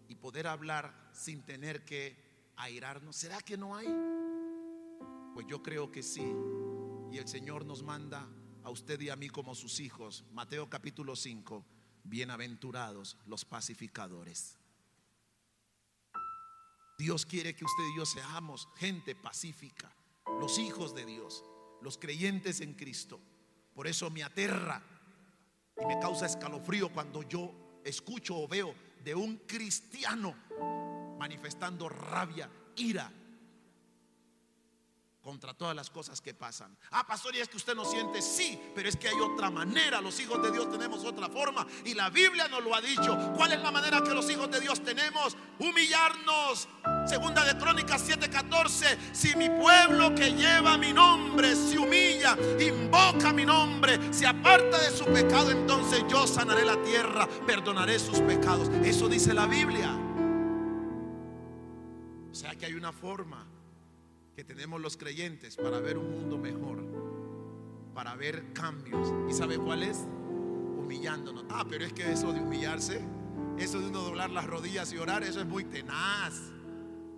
y 0.08 0.16
poder 0.16 0.48
hablar 0.48 1.10
sin 1.12 1.42
tener 1.42 1.84
que 1.84 2.16
airarnos? 2.56 3.14
¿Será 3.14 3.40
que 3.40 3.56
no 3.56 3.76
hay? 3.76 3.86
Pues 5.34 5.46
yo 5.46 5.62
creo 5.62 5.92
que 5.92 6.02
sí. 6.02 6.26
Y 7.12 7.18
el 7.18 7.28
Señor 7.28 7.64
nos 7.64 7.84
manda 7.84 8.28
a 8.64 8.70
usted 8.70 9.00
y 9.00 9.10
a 9.10 9.16
mí 9.16 9.28
como 9.28 9.54
sus 9.54 9.78
hijos. 9.78 10.24
Mateo 10.32 10.68
capítulo 10.68 11.14
5 11.14 11.64
bienaventurados 12.02 13.16
los 13.26 13.44
pacificadores. 13.44 14.58
Dios 16.98 17.26
quiere 17.26 17.54
que 17.54 17.64
usted 17.64 17.84
y 17.94 17.98
yo 17.98 18.06
seamos 18.06 18.68
gente 18.76 19.14
pacífica, 19.14 19.94
los 20.40 20.58
hijos 20.58 20.94
de 20.94 21.04
Dios, 21.04 21.44
los 21.82 21.98
creyentes 21.98 22.60
en 22.60 22.74
Cristo. 22.74 23.20
Por 23.74 23.86
eso 23.86 24.10
me 24.10 24.22
aterra 24.22 24.82
y 25.80 25.86
me 25.86 25.98
causa 25.98 26.26
escalofrío 26.26 26.90
cuando 26.92 27.22
yo 27.22 27.80
escucho 27.84 28.36
o 28.36 28.48
veo 28.48 28.74
de 29.04 29.14
un 29.14 29.36
cristiano 29.46 30.34
manifestando 31.18 31.88
rabia, 31.88 32.50
ira, 32.76 33.12
contra 35.26 35.52
todas 35.54 35.74
las 35.74 35.90
cosas 35.90 36.20
que 36.20 36.34
pasan. 36.34 36.78
Ah, 36.92 37.04
pastor, 37.04 37.34
y 37.34 37.40
es 37.40 37.48
que 37.48 37.56
usted 37.56 37.74
no 37.74 37.84
siente, 37.84 38.22
sí, 38.22 38.60
pero 38.76 38.88
es 38.88 38.96
que 38.96 39.08
hay 39.08 39.20
otra 39.20 39.50
manera. 39.50 40.00
Los 40.00 40.20
hijos 40.20 40.40
de 40.40 40.52
Dios 40.52 40.70
tenemos 40.70 41.04
otra 41.04 41.28
forma 41.28 41.66
y 41.84 41.94
la 41.94 42.10
Biblia 42.10 42.46
nos 42.46 42.62
lo 42.62 42.72
ha 42.72 42.80
dicho. 42.80 43.18
¿Cuál 43.36 43.50
es 43.50 43.60
la 43.60 43.72
manera 43.72 44.04
que 44.04 44.14
los 44.14 44.30
hijos 44.30 44.48
de 44.52 44.60
Dios 44.60 44.84
tenemos? 44.84 45.36
Humillarnos. 45.58 46.68
Segunda 47.08 47.44
de 47.44 47.58
Crónicas 47.58 48.08
7:14. 48.08 48.96
Si 49.12 49.34
mi 49.34 49.50
pueblo 49.50 50.14
que 50.14 50.30
lleva 50.32 50.78
mi 50.78 50.92
nombre 50.92 51.56
se 51.56 51.76
humilla, 51.76 52.36
invoca 52.60 53.32
mi 53.32 53.44
nombre, 53.44 54.12
se 54.12 54.28
aparta 54.28 54.80
de 54.80 54.96
su 54.96 55.06
pecado, 55.06 55.50
entonces 55.50 56.04
yo 56.08 56.24
sanaré 56.28 56.64
la 56.64 56.80
tierra, 56.84 57.28
perdonaré 57.44 57.98
sus 57.98 58.20
pecados. 58.20 58.68
Eso 58.84 59.08
dice 59.08 59.34
la 59.34 59.46
Biblia. 59.46 59.90
O 62.30 62.34
sea 62.34 62.54
que 62.54 62.66
hay 62.66 62.74
una 62.74 62.92
forma 62.92 63.55
que 64.36 64.44
tenemos 64.44 64.80
los 64.82 64.98
creyentes 64.98 65.56
para 65.56 65.80
ver 65.80 65.96
un 65.96 66.10
mundo 66.10 66.36
mejor, 66.36 66.84
para 67.94 68.14
ver 68.16 68.52
cambios. 68.52 69.10
¿Y 69.30 69.32
sabe 69.32 69.56
cuál 69.56 69.82
es? 69.82 70.06
Humillándonos. 70.76 71.46
Ah, 71.48 71.64
pero 71.66 71.86
es 71.86 71.94
que 71.94 72.12
eso 72.12 72.34
de 72.34 72.40
humillarse, 72.40 73.00
eso 73.56 73.80
de 73.80 73.86
uno 73.86 74.02
doblar 74.02 74.28
las 74.28 74.44
rodillas 74.44 74.92
y 74.92 74.98
orar, 74.98 75.22
eso 75.22 75.40
es 75.40 75.46
muy 75.46 75.64
tenaz. 75.64 76.34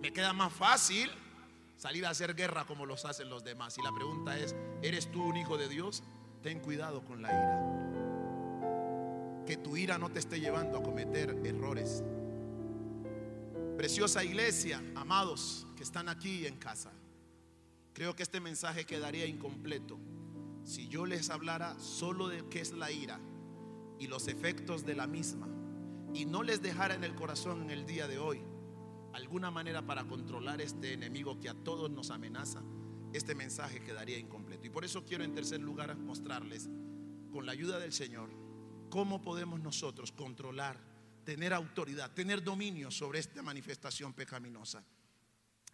Me 0.01 0.13
queda 0.13 0.31
más 0.31 0.53
fácil 0.53 1.11
salir 1.75 2.05
a 2.05 2.11
hacer 2.11 2.35
guerra 2.35 2.63
como 2.65 2.85
los 2.85 3.03
hacen 3.03 3.29
los 3.29 3.43
demás. 3.43 3.77
Y 3.77 3.81
la 3.81 3.93
pregunta 3.93 4.39
es, 4.39 4.55
¿eres 4.81 5.11
tú 5.11 5.21
un 5.21 5.35
hijo 5.35 5.57
de 5.57 5.67
Dios? 5.67 6.03
Ten 6.41 6.61
cuidado 6.61 7.03
con 7.03 7.21
la 7.21 7.33
ira. 7.33 7.59
Que 9.45 9.57
tu 9.57 9.75
ira 9.75 9.97
no 9.97 10.09
te 10.09 10.19
esté 10.19 10.39
llevando 10.39 10.77
a 10.77 10.83
cometer 10.83 11.37
errores. 11.43 12.01
Preciosa 13.75 14.23
iglesia, 14.23 14.81
amados 14.95 15.67
que 15.75 15.83
están 15.83 16.07
aquí 16.07 16.47
en 16.47 16.55
casa. 16.55 16.93
Creo 17.99 18.15
que 18.15 18.23
este 18.23 18.39
mensaje 18.39 18.85
quedaría 18.85 19.25
incompleto 19.25 19.99
si 20.63 20.87
yo 20.87 21.05
les 21.05 21.29
hablara 21.29 21.77
solo 21.79 22.29
de 22.29 22.47
qué 22.47 22.61
es 22.61 22.71
la 22.71 22.93
ira 22.93 23.19
y 23.99 24.07
los 24.07 24.29
efectos 24.29 24.85
de 24.85 24.95
la 24.95 25.05
misma 25.05 25.49
y 26.13 26.23
no 26.23 26.41
les 26.41 26.61
dejara 26.61 26.95
en 26.95 27.03
el 27.03 27.13
corazón 27.13 27.63
en 27.63 27.71
el 27.71 27.85
día 27.85 28.07
de 28.07 28.17
hoy 28.17 28.41
alguna 29.11 29.51
manera 29.51 29.85
para 29.85 30.05
controlar 30.05 30.61
este 30.61 30.93
enemigo 30.93 31.41
que 31.41 31.49
a 31.49 31.53
todos 31.53 31.91
nos 31.91 32.09
amenaza, 32.09 32.63
este 33.11 33.35
mensaje 33.35 33.83
quedaría 33.83 34.17
incompleto. 34.17 34.65
Y 34.65 34.69
por 34.69 34.85
eso 34.85 35.03
quiero 35.03 35.25
en 35.25 35.35
tercer 35.35 35.59
lugar 35.59 35.93
mostrarles, 35.97 36.69
con 37.33 37.45
la 37.45 37.51
ayuda 37.51 37.79
del 37.79 37.91
Señor, 37.91 38.29
cómo 38.89 39.21
podemos 39.21 39.59
nosotros 39.59 40.13
controlar, 40.13 40.79
tener 41.25 41.53
autoridad, 41.53 42.13
tener 42.13 42.45
dominio 42.45 42.91
sobre 42.91 43.19
esta 43.19 43.41
manifestación 43.41 44.13
pecaminosa. 44.13 44.85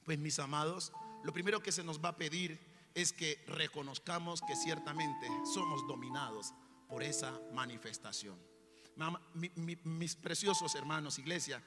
Pues 0.06 0.18
mis 0.18 0.40
amados, 0.40 0.92
lo 1.26 1.34
primero 1.34 1.60
que 1.60 1.72
se 1.72 1.84
nos 1.84 2.00
va 2.00 2.10
a 2.10 2.16
pedir 2.16 2.60
es 2.94 3.12
que 3.12 3.44
reconozcamos 3.48 4.42
que 4.42 4.56
ciertamente 4.56 5.28
somos 5.56 5.86
dominados 5.88 6.54
por 6.88 7.02
esa 7.02 7.42
manifestación. 7.52 8.38
mis 9.34 10.16
preciosos 10.16 10.76
hermanos, 10.76 11.18
iglesia, 11.18 11.64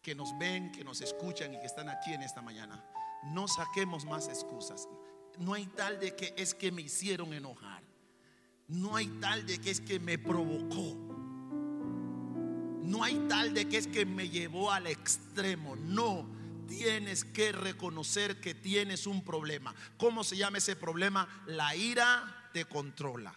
que 0.00 0.14
nos 0.14 0.38
ven, 0.38 0.70
que 0.70 0.84
nos 0.84 1.00
escuchan 1.00 1.52
y 1.52 1.58
que 1.58 1.66
están 1.66 1.88
aquí 1.88 2.12
en 2.12 2.22
esta 2.22 2.42
mañana, 2.42 2.88
no 3.24 3.48
saquemos 3.48 4.04
más 4.04 4.28
excusas. 4.28 4.88
No 5.36 5.54
hay 5.54 5.66
tal 5.66 5.98
de 5.98 6.14
que 6.14 6.32
es 6.36 6.54
que 6.54 6.70
me 6.70 6.82
hicieron 6.82 7.34
enojar. 7.34 7.82
No 8.68 8.94
hay 8.94 9.08
tal 9.20 9.44
de 9.46 9.60
que 9.60 9.70
es 9.70 9.80
que 9.80 9.98
me 9.98 10.16
provocó. 10.16 10.94
No 12.84 13.02
hay 13.02 13.16
tal 13.28 13.52
de 13.52 13.68
que 13.68 13.78
es 13.78 13.88
que 13.88 14.06
me 14.06 14.28
llevó 14.28 14.70
al 14.70 14.86
extremo. 14.86 15.74
No, 15.74 16.33
tienes 16.66 17.24
que 17.24 17.52
reconocer 17.52 18.40
que 18.40 18.54
tienes 18.54 19.06
un 19.06 19.24
problema. 19.24 19.74
¿Cómo 19.96 20.24
se 20.24 20.36
llama 20.36 20.58
ese 20.58 20.76
problema? 20.76 21.44
La 21.46 21.74
ira 21.76 22.50
te 22.52 22.64
controla. 22.64 23.34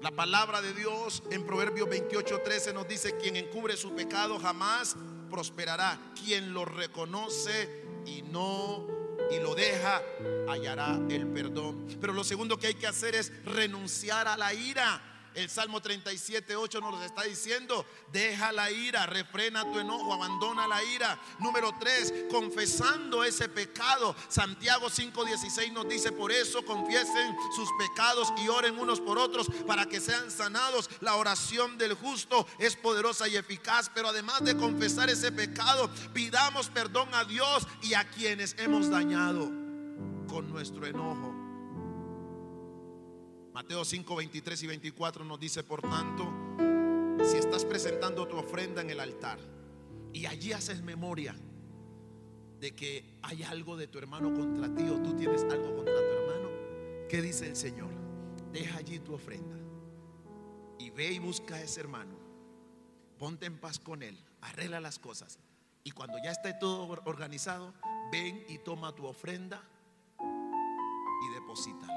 La 0.00 0.10
palabra 0.10 0.60
de 0.60 0.74
Dios 0.74 1.22
en 1.30 1.46
Proverbios 1.46 1.88
28:13 1.88 2.74
nos 2.74 2.86
dice, 2.86 3.16
quien 3.16 3.36
encubre 3.36 3.76
su 3.76 3.94
pecado 3.94 4.38
jamás 4.38 4.96
prosperará. 5.30 5.98
Quien 6.14 6.52
lo 6.52 6.64
reconoce 6.64 7.84
y 8.04 8.22
no 8.22 8.86
y 9.30 9.40
lo 9.40 9.54
deja, 9.54 10.02
hallará 10.48 11.00
el 11.08 11.26
perdón. 11.28 11.86
Pero 12.00 12.12
lo 12.12 12.24
segundo 12.24 12.58
que 12.58 12.68
hay 12.68 12.74
que 12.74 12.86
hacer 12.86 13.14
es 13.14 13.32
renunciar 13.44 14.28
a 14.28 14.36
la 14.36 14.52
ira. 14.54 15.15
El 15.36 15.50
Salmo 15.50 15.82
37, 15.82 16.56
8 16.56 16.80
nos 16.80 17.04
está 17.04 17.24
diciendo, 17.24 17.84
deja 18.10 18.52
la 18.52 18.70
ira, 18.70 19.04
refrena 19.04 19.70
tu 19.70 19.78
enojo, 19.78 20.14
abandona 20.14 20.66
la 20.66 20.82
ira. 20.82 21.20
Número 21.40 21.72
3, 21.78 22.24
confesando 22.30 23.22
ese 23.22 23.50
pecado. 23.50 24.16
Santiago 24.30 24.88
5, 24.88 25.26
16 25.26 25.74
nos 25.74 25.86
dice, 25.90 26.10
por 26.10 26.32
eso 26.32 26.64
confiesen 26.64 27.36
sus 27.54 27.68
pecados 27.78 28.32
y 28.42 28.48
oren 28.48 28.78
unos 28.78 28.98
por 28.98 29.18
otros 29.18 29.48
para 29.66 29.84
que 29.84 30.00
sean 30.00 30.30
sanados. 30.30 30.88
La 31.00 31.16
oración 31.16 31.76
del 31.76 31.92
justo 31.92 32.46
es 32.58 32.74
poderosa 32.74 33.28
y 33.28 33.36
eficaz, 33.36 33.90
pero 33.94 34.08
además 34.08 34.42
de 34.42 34.56
confesar 34.56 35.10
ese 35.10 35.32
pecado, 35.32 35.90
pidamos 36.14 36.70
perdón 36.70 37.10
a 37.12 37.24
Dios 37.24 37.68
y 37.82 37.92
a 37.92 38.08
quienes 38.08 38.56
hemos 38.58 38.88
dañado 38.88 39.50
con 40.28 40.48
nuestro 40.48 40.86
enojo. 40.86 41.35
Mateo 43.56 43.86
5, 43.86 44.16
23 44.16 44.62
y 44.64 44.66
24 44.66 45.24
nos 45.24 45.40
dice, 45.40 45.64
por 45.64 45.80
tanto, 45.80 46.30
si 47.24 47.38
estás 47.38 47.64
presentando 47.64 48.28
tu 48.28 48.36
ofrenda 48.36 48.82
en 48.82 48.90
el 48.90 49.00
altar 49.00 49.38
y 50.12 50.26
allí 50.26 50.52
haces 50.52 50.82
memoria 50.82 51.34
de 52.60 52.74
que 52.74 53.18
hay 53.22 53.44
algo 53.44 53.78
de 53.78 53.86
tu 53.86 53.96
hermano 53.96 54.34
contra 54.34 54.68
ti 54.74 54.86
o 54.90 55.00
tú 55.00 55.16
tienes 55.16 55.42
algo 55.44 55.74
contra 55.74 55.94
tu 55.94 56.12
hermano, 56.18 56.50
¿qué 57.08 57.22
dice 57.22 57.48
el 57.48 57.56
Señor? 57.56 57.88
Deja 58.52 58.76
allí 58.76 58.98
tu 58.98 59.14
ofrenda 59.14 59.56
y 60.78 60.90
ve 60.90 61.12
y 61.12 61.18
busca 61.18 61.54
a 61.54 61.62
ese 61.62 61.80
hermano. 61.80 62.14
Ponte 63.18 63.46
en 63.46 63.58
paz 63.58 63.78
con 63.78 64.02
él, 64.02 64.22
arregla 64.42 64.80
las 64.80 64.98
cosas. 64.98 65.38
Y 65.82 65.92
cuando 65.92 66.18
ya 66.22 66.30
esté 66.30 66.52
todo 66.52 66.86
organizado, 67.06 67.72
ven 68.12 68.44
y 68.50 68.58
toma 68.58 68.94
tu 68.94 69.06
ofrenda 69.06 69.66
y 70.20 71.34
deposítala. 71.34 71.95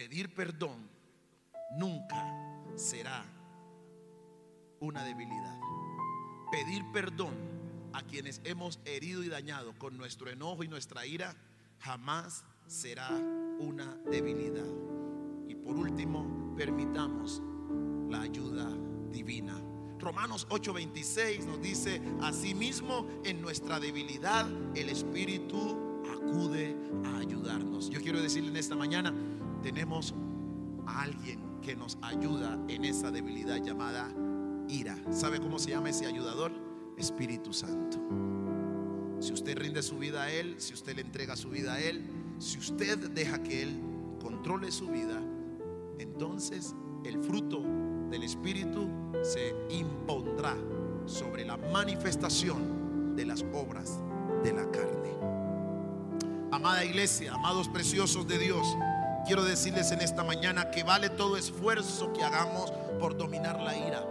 Pedir 0.00 0.34
perdón 0.34 0.88
nunca 1.76 2.24
será 2.74 3.22
una 4.80 5.04
debilidad. 5.04 5.60
Pedir 6.50 6.82
perdón 6.90 7.34
a 7.92 8.00
quienes 8.04 8.40
hemos 8.44 8.80
herido 8.86 9.22
y 9.22 9.28
dañado 9.28 9.78
con 9.78 9.98
nuestro 9.98 10.30
enojo 10.30 10.64
y 10.64 10.68
nuestra 10.68 11.04
ira 11.04 11.36
jamás 11.80 12.46
será 12.66 13.10
una 13.10 13.94
debilidad. 14.10 14.64
Y 15.46 15.54
por 15.56 15.76
último, 15.76 16.54
permitamos 16.56 17.42
la 18.08 18.22
ayuda 18.22 18.72
divina. 19.12 19.60
Romanos 19.98 20.46
8:26 20.48 21.44
nos 21.44 21.60
dice, 21.60 22.00
asimismo 22.22 23.06
en 23.22 23.42
nuestra 23.42 23.78
debilidad 23.78 24.48
el 24.74 24.88
Espíritu 24.88 26.00
acude 26.10 26.74
a 27.04 27.18
ayudarnos. 27.18 27.90
Yo 27.90 28.00
quiero 28.00 28.22
decirle 28.22 28.48
en 28.48 28.56
esta 28.56 28.76
mañana, 28.76 29.12
tenemos 29.62 30.14
a 30.86 31.02
alguien 31.02 31.40
que 31.62 31.76
nos 31.76 31.98
ayuda 32.02 32.58
en 32.68 32.84
esa 32.84 33.10
debilidad 33.10 33.62
llamada 33.62 34.12
ira. 34.68 34.96
¿Sabe 35.10 35.40
cómo 35.40 35.58
se 35.58 35.70
llama 35.70 35.90
ese 35.90 36.06
ayudador? 36.06 36.52
Espíritu 36.96 37.52
Santo. 37.52 37.98
Si 39.20 39.32
usted 39.32 39.58
rinde 39.58 39.82
su 39.82 39.98
vida 39.98 40.22
a 40.22 40.30
Él, 40.30 40.54
si 40.58 40.72
usted 40.72 40.96
le 40.96 41.02
entrega 41.02 41.36
su 41.36 41.50
vida 41.50 41.74
a 41.74 41.80
Él, 41.80 42.04
si 42.38 42.58
usted 42.58 43.10
deja 43.10 43.42
que 43.42 43.62
Él 43.62 43.80
controle 44.20 44.70
su 44.70 44.88
vida, 44.88 45.20
entonces 45.98 46.74
el 47.04 47.22
fruto 47.22 47.62
del 48.10 48.22
Espíritu 48.22 48.88
se 49.22 49.54
impondrá 49.70 50.56
sobre 51.06 51.44
la 51.44 51.56
manifestación 51.56 53.14
de 53.14 53.26
las 53.26 53.44
obras 53.52 54.00
de 54.42 54.52
la 54.52 54.70
carne. 54.70 55.10
Amada 56.50 56.84
iglesia, 56.84 57.34
amados 57.34 57.68
preciosos 57.68 58.26
de 58.26 58.38
Dios, 58.38 58.66
quiero 59.26 59.44
decirles 59.44 59.90
en 59.92 60.00
esta 60.00 60.24
mañana 60.24 60.70
que 60.70 60.82
vale 60.82 61.10
todo 61.10 61.36
esfuerzo 61.36 62.12
que 62.12 62.24
hagamos 62.24 62.72
por 62.98 63.16
dominar 63.16 63.60
la 63.60 63.76
ira. 63.76 64.04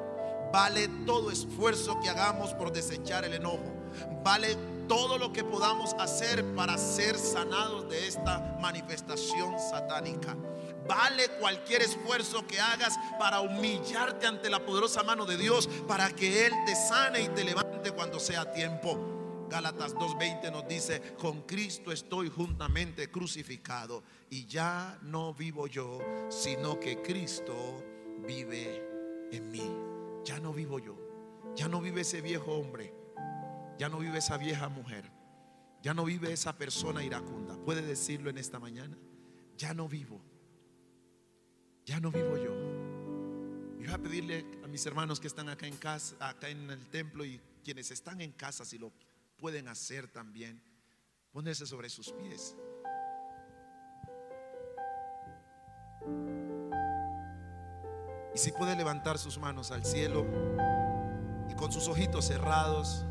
Vale 0.52 0.88
todo 1.06 1.32
esfuerzo 1.32 2.00
que 2.02 2.10
hagamos 2.10 2.54
por 2.54 2.72
desechar 2.72 3.24
el 3.24 3.34
enojo. 3.34 3.72
Vale 4.24 4.58
todo 4.88 5.18
lo 5.18 5.32
que 5.32 5.44
podamos 5.44 5.94
hacer 6.00 6.44
para 6.56 6.78
ser 6.78 7.18
sanados 7.18 7.88
de 7.90 8.08
esta 8.08 8.58
manifestación 8.60 9.60
satánica. 9.60 10.36
Vale 10.88 11.30
cualquier 11.40 11.84
esfuerzo 11.84 12.48
que 12.48 12.60
hagas 12.60 12.98
para 13.20 13.42
humillarte 13.42 14.26
ante 14.26 14.50
la 14.50 14.66
poderosa 14.66 15.04
mano 15.04 15.28
de 15.28 15.38
Dios, 15.38 15.70
para 15.88 16.10
que 16.10 16.48
Él 16.48 16.54
te 16.66 16.76
sane 16.76 17.22
y 17.22 17.30
te 17.30 17.44
levante 17.44 17.92
cuando 17.92 18.20
sea 18.20 18.52
tiempo. 18.52 19.19
Gálatas 19.50 19.96
2.20 19.96 20.52
nos 20.52 20.68
dice, 20.68 21.02
con 21.18 21.42
Cristo 21.42 21.92
estoy 21.92 22.30
juntamente 22.30 23.10
crucificado 23.10 24.04
y 24.30 24.46
ya 24.46 25.00
no 25.02 25.34
vivo 25.34 25.66
yo, 25.66 26.00
sino 26.30 26.80
que 26.80 27.02
Cristo 27.02 27.84
vive 28.28 29.28
en 29.32 29.50
mí. 29.50 29.76
Ya 30.24 30.40
no 30.40 30.54
vivo 30.54 30.78
yo, 30.78 30.96
ya 31.56 31.68
no 31.68 31.82
vive 31.82 32.02
ese 32.02 32.22
viejo 32.22 32.54
hombre, 32.54 32.94
ya 33.80 33.90
no 33.90 33.98
vive 33.98 34.20
esa 34.20 34.38
vieja 34.38 34.70
mujer, 34.70 35.10
ya 35.82 35.96
no 35.96 36.06
vive 36.06 36.32
esa 36.32 36.56
persona 36.56 37.04
iracunda. 37.04 37.56
¿Puede 37.58 37.82
decirlo 37.82 38.30
en 38.30 38.38
esta 38.38 38.60
mañana? 38.60 38.96
Ya 39.58 39.74
no 39.74 39.88
vivo, 39.88 40.22
ya 41.86 42.00
no 42.00 42.12
vivo 42.12 42.38
yo. 42.38 42.54
Yo 43.80 43.86
voy 43.86 43.94
a 43.94 43.98
pedirle 43.98 44.46
a 44.64 44.68
mis 44.68 44.86
hermanos 44.86 45.20
que 45.20 45.28
están 45.28 45.50
acá 45.50 45.66
en 45.66 45.78
casa, 45.78 46.16
acá 46.20 46.50
en 46.50 46.70
el 46.70 46.86
templo 46.88 47.26
y 47.26 47.42
quienes 47.64 47.90
están 47.90 48.22
en 48.22 48.32
casa, 48.34 48.64
si 48.64 48.78
lo 48.78 48.92
pueden 49.40 49.68
hacer 49.68 50.08
también, 50.12 50.62
ponerse 51.32 51.66
sobre 51.66 51.90
sus 51.90 52.12
pies. 52.12 52.56
Y 58.34 58.38
si 58.38 58.52
puede 58.52 58.76
levantar 58.76 59.18
sus 59.18 59.38
manos 59.38 59.72
al 59.72 59.84
cielo 59.86 60.26
y 61.50 61.56
con 61.56 61.72
sus 61.72 61.88
ojitos 61.88 62.26
cerrados, 62.26 63.06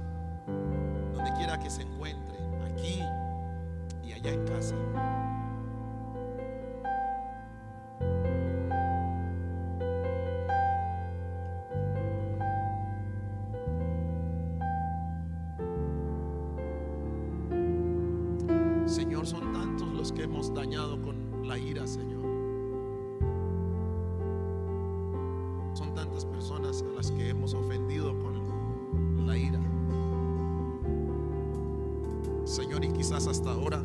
donde 0.46 1.32
quiera 1.36 1.58
que 1.58 1.70
se 1.70 1.82
encuentre, 1.82 2.38
aquí 2.64 3.02
y 4.04 4.12
allá 4.12 4.30
en 4.32 4.46
casa. 4.46 5.27
Que 27.18 27.30
hemos 27.30 27.52
ofendido 27.52 28.16
con 28.20 29.26
la 29.26 29.36
ira. 29.36 29.60
Señor, 32.44 32.84
y 32.84 32.92
quizás 32.92 33.26
hasta 33.26 33.50
ahora 33.50 33.82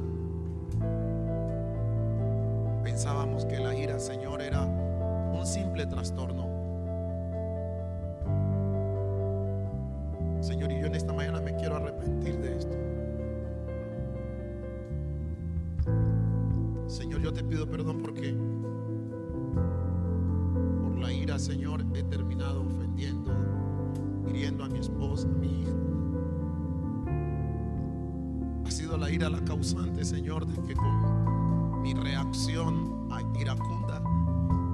causante, 29.64 30.04
Señor, 30.04 30.46
de 30.46 30.62
que 30.62 30.76
con 30.76 31.82
mi 31.82 31.94
reacción 31.94 33.08
iracunda 33.40 34.04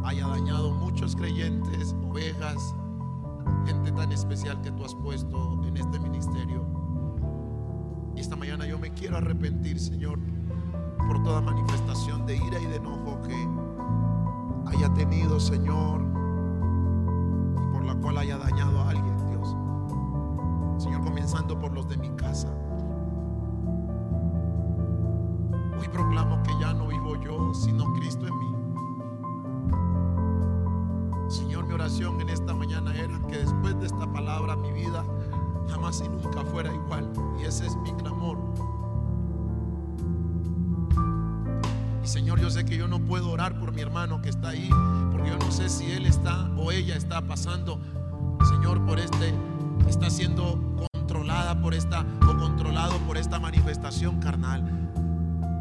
haya 0.03 0.27
dañado 0.27 0.71
muchos 0.71 1.15
creyentes, 1.15 1.95
ovejas, 2.09 2.73
gente 3.67 3.91
tan 3.91 4.11
especial 4.11 4.59
que 4.61 4.71
tú 4.71 4.83
has 4.83 4.95
puesto 4.95 5.61
en 5.63 5.77
este 5.77 5.99
ministerio. 5.99 6.65
Y 8.15 8.19
esta 8.19 8.35
mañana 8.35 8.65
yo 8.65 8.79
me 8.79 8.91
quiero 8.91 9.17
arrepentir, 9.17 9.79
Señor, 9.79 10.17
por 11.07 11.21
toda 11.21 11.39
manifestación 11.39 12.25
de 12.25 12.37
ira 12.37 12.59
y 12.59 12.65
de 12.65 12.77
enojo 12.77 13.21
que 13.21 13.47
haya 14.75 14.91
tenido, 14.95 15.39
Señor, 15.39 16.01
la 17.85 17.93
cual 18.01 18.17
haya 18.17 18.39
dañado 18.39 18.79
a 18.81 18.89
alguien, 18.89 19.17
Dios. 19.29 19.55
Señor, 20.81 21.03
comenzando 21.03 21.59
por 21.59 21.73
los 21.73 21.87
de 21.87 21.97
mi 21.97 22.09
casa. 22.15 22.51
Proclamo 25.99 26.41
que 26.43 26.57
ya 26.59 26.73
no 26.73 26.87
vivo 26.87 27.17
yo, 27.17 27.53
sino 27.53 27.91
Cristo 27.93 28.25
en 28.25 28.39
mí. 28.39 28.55
Señor, 31.27 31.65
mi 31.65 31.73
oración 31.73 32.21
en 32.21 32.29
esta 32.29 32.53
mañana 32.53 32.95
era 32.95 33.19
que 33.27 33.39
después 33.39 33.77
de 33.79 33.87
esta 33.87 34.09
palabra 34.11 34.55
mi 34.55 34.71
vida 34.71 35.03
jamás 35.69 36.01
y 36.01 36.07
nunca 36.07 36.45
fuera 36.45 36.73
igual. 36.73 37.11
Y 37.41 37.45
ese 37.45 37.67
es 37.67 37.75
mi 37.75 37.91
clamor. 37.93 38.37
Y 42.01 42.07
Señor, 42.07 42.39
yo 42.39 42.49
sé 42.49 42.63
que 42.63 42.77
yo 42.77 42.87
no 42.87 42.99
puedo 42.99 43.31
orar 43.31 43.59
por 43.59 43.73
mi 43.73 43.81
hermano 43.81 44.21
que 44.21 44.29
está 44.29 44.49
ahí, 44.49 44.69
porque 45.11 45.29
yo 45.29 45.37
no 45.37 45.51
sé 45.51 45.67
si 45.67 45.91
él 45.91 46.05
está 46.05 46.49
o 46.57 46.71
ella 46.71 46.95
está 46.95 47.21
pasando, 47.21 47.81
Señor, 48.49 48.85
por 48.85 48.99
este, 48.99 49.33
está 49.87 50.09
siendo 50.09 50.77
controlada 50.93 51.59
por 51.61 51.73
esta 51.73 52.05
o 52.21 52.37
controlado 52.37 52.97
por 52.99 53.17
esta 53.17 53.37
manifestación 53.37 54.21
carnal. 54.21 54.78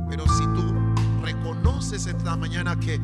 Pero 0.08 0.24
si 0.26 0.44
tú 0.44 0.74
reconoces 1.22 2.06
esta 2.06 2.36
mañana 2.36 2.78
que, 2.78 3.00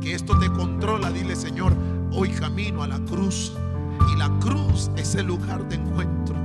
que 0.00 0.14
esto 0.14 0.38
te 0.38 0.50
controla, 0.50 1.10
dile, 1.10 1.36
Señor, 1.36 1.74
hoy 2.12 2.30
camino 2.30 2.82
a 2.82 2.88
la 2.88 2.98
cruz. 3.00 3.52
Y 4.12 4.16
la 4.16 4.28
cruz 4.40 4.90
es 4.96 5.14
el 5.14 5.26
lugar 5.26 5.68
de 5.68 5.76
encuentro. 5.76 6.36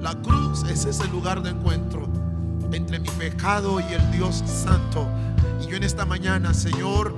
La 0.00 0.14
cruz 0.22 0.64
es 0.64 0.84
ese 0.84 1.06
lugar 1.08 1.42
de 1.42 1.50
encuentro 1.50 2.08
entre 2.72 2.98
mi 2.98 3.08
pecado 3.10 3.80
y 3.80 3.92
el 3.92 4.10
Dios 4.12 4.42
Santo. 4.46 5.08
Y 5.62 5.70
yo 5.70 5.76
en 5.76 5.82
esta 5.82 6.04
mañana, 6.04 6.54
Señor, 6.54 7.14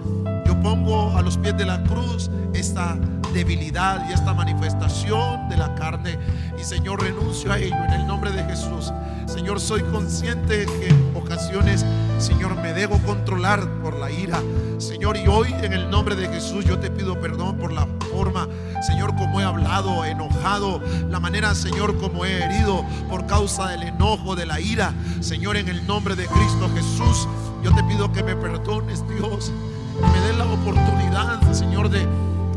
yo 0.46 0.60
pongo 0.60 1.16
a 1.16 1.22
los 1.22 1.38
pies 1.38 1.56
de 1.56 1.64
la 1.64 1.82
cruz 1.84 2.30
esta 2.52 2.98
debilidad 3.34 4.08
y 4.08 4.12
esta 4.12 4.32
manifestación 4.32 5.48
de 5.48 5.56
la 5.56 5.74
carne. 5.74 6.18
Y 6.58 6.62
Señor, 6.62 7.02
renuncio 7.02 7.52
a 7.52 7.58
ello 7.58 7.76
en 7.88 7.92
el 7.92 8.06
nombre 8.06 8.30
de 8.30 8.44
Jesús. 8.44 8.92
Señor, 9.26 9.60
soy 9.60 9.82
consciente 9.82 10.66
que 10.66 10.88
en 10.88 11.16
ocasiones, 11.16 11.84
Señor, 12.18 12.54
me 12.56 12.72
debo 12.72 12.98
controlar 13.00 13.68
por 13.82 13.98
la 13.98 14.10
ira. 14.10 14.40
Señor, 14.78 15.16
y 15.16 15.26
hoy 15.26 15.52
en 15.62 15.72
el 15.72 15.90
nombre 15.90 16.14
de 16.14 16.28
Jesús 16.28 16.64
yo 16.64 16.78
te 16.78 16.90
pido 16.90 17.20
perdón 17.20 17.56
por 17.58 17.72
la 17.72 17.88
forma, 18.12 18.48
Señor, 18.86 19.16
como 19.16 19.40
he 19.40 19.44
hablado, 19.44 20.04
enojado, 20.04 20.80
la 21.10 21.18
manera, 21.18 21.54
Señor, 21.54 21.98
como 21.98 22.24
he 22.24 22.44
herido 22.44 22.84
por 23.10 23.26
causa 23.26 23.68
del 23.68 23.82
enojo, 23.82 24.36
de 24.36 24.46
la 24.46 24.60
ira. 24.60 24.94
Señor, 25.20 25.56
en 25.56 25.68
el 25.68 25.84
nombre 25.86 26.14
de 26.14 26.26
Cristo 26.26 26.70
Jesús, 26.72 27.28
yo 27.64 27.74
te 27.74 27.82
pido 27.84 28.12
que 28.12 28.22
me 28.22 28.36
perdones, 28.36 29.02
Dios. 29.08 29.50
Y 29.98 30.06
me 30.12 30.20
dé 30.20 30.32
la 30.34 30.44
oportunidad, 30.44 31.52
Señor, 31.52 31.88
de, 31.88 32.06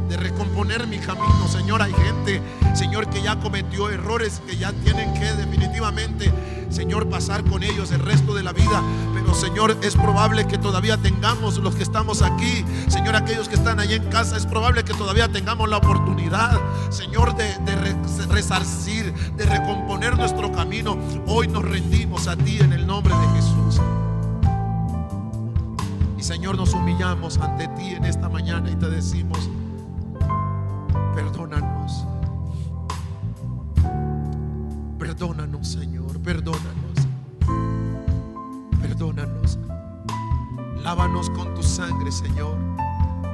de 0.08 0.18
recomponer 0.18 0.88
mi 0.88 0.98
camino. 1.00 1.48
Señor, 1.48 1.82
hay 1.82 1.94
gente, 1.94 2.42
Señor, 2.74 3.10
que 3.10 3.22
ya 3.22 3.40
cometió 3.40 3.90
errores 3.90 4.42
que 4.48 4.58
ya 4.58 4.72
tienen 4.72 5.14
que 5.14 5.26
definitivamente, 5.34 6.32
Señor, 6.70 7.10
pasar 7.10 7.44
con 7.44 7.64
ellos 7.64 7.92
el 7.92 8.00
resto 8.00 8.34
de 8.34 8.44
la 8.44 8.54
vida. 8.54 8.82
Pero, 9.14 9.34
Señor, 9.34 9.78
es 9.82 9.96
probable 9.96 10.48
que 10.48 10.58
todavía 10.58 10.98
tengamos 10.98 11.58
los 11.58 11.76
que 11.76 11.84
estamos 11.84 12.22
aquí, 12.22 12.64
Señor, 12.88 13.16
aquellos 13.16 13.50
que 13.50 13.56
están 13.56 13.80
allí 13.80 13.96
en 13.96 14.10
casa, 14.10 14.38
es 14.38 14.46
probable 14.46 14.84
que 14.84 14.94
todavía 14.94 15.32
tengamos 15.32 15.70
la 15.70 15.78
oportunidad, 15.78 16.60
Señor, 16.90 17.36
de, 17.36 17.56
de 17.66 17.76
re- 17.76 17.96
resarcir, 18.30 19.14
de 19.36 19.46
recomponer 19.46 20.18
nuestro 20.18 20.52
camino. 20.52 20.98
Hoy 21.28 21.48
nos 21.48 21.64
rendimos 21.64 22.28
a 22.28 22.36
ti 22.36 22.60
en 22.60 22.74
el 22.74 22.86
nombre 22.88 23.14
de 23.14 23.28
Jesús. 23.36 23.82
Y 26.18 26.24
Señor, 26.24 26.58
nos 26.58 26.74
humillamos 26.74 27.38
ante 27.38 27.68
ti 27.70 27.90
en 27.90 28.06
esta 28.06 28.28
mañana 28.28 28.70
y 28.72 28.76
te 28.76 28.90
decimos, 28.90 29.50
Señor. 42.12 42.58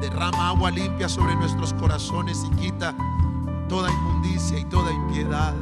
Derrama 0.01 0.49
agua 0.49 0.71
limpia 0.71 1.07
sobre 1.07 1.35
nuestros 1.35 1.73
corazones 1.73 2.43
y 2.45 2.55
quita 2.55 2.95
toda 3.69 3.91
inmundicia 3.91 4.59
y 4.59 4.65
toda 4.65 4.91
impiedad. 4.91 5.53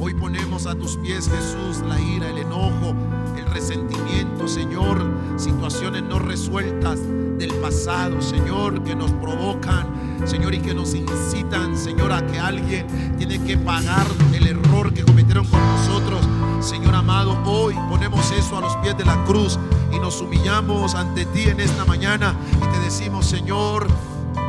Hoy 0.00 0.14
ponemos 0.14 0.66
a 0.66 0.74
tus 0.74 0.96
pies, 0.96 1.28
Jesús, 1.28 1.84
la 1.86 2.00
ira, 2.00 2.28
el 2.28 2.38
enojo, 2.38 2.94
el 3.36 3.46
resentimiento, 3.46 4.48
Señor, 4.48 5.00
situaciones 5.36 6.02
no 6.02 6.18
resueltas 6.18 7.00
del 7.38 7.52
pasado, 7.60 8.20
Señor, 8.20 8.82
que 8.82 8.94
nos 8.94 9.12
provocan, 9.12 9.86
Señor, 10.24 10.54
y 10.54 10.58
que 10.58 10.74
nos 10.74 10.94
incitan, 10.94 11.76
Señor, 11.76 12.12
a 12.12 12.26
que 12.26 12.38
alguien 12.38 12.86
tiene 13.16 13.42
que 13.44 13.56
pagar 13.56 14.06
error 14.48 14.92
que 14.92 15.02
cometieron 15.02 15.46
con 15.46 15.60
nosotros. 15.60 16.26
Señor 16.60 16.94
amado, 16.94 17.38
hoy 17.44 17.74
ponemos 17.88 18.30
eso 18.32 18.58
a 18.58 18.60
los 18.60 18.76
pies 18.76 18.96
de 18.96 19.04
la 19.04 19.22
cruz 19.24 19.58
y 19.92 19.98
nos 19.98 20.20
humillamos 20.20 20.94
ante 20.94 21.24
ti 21.26 21.44
en 21.44 21.60
esta 21.60 21.84
mañana 21.84 22.34
y 22.56 22.72
te 22.72 22.78
decimos, 22.80 23.26
Señor, 23.26 23.86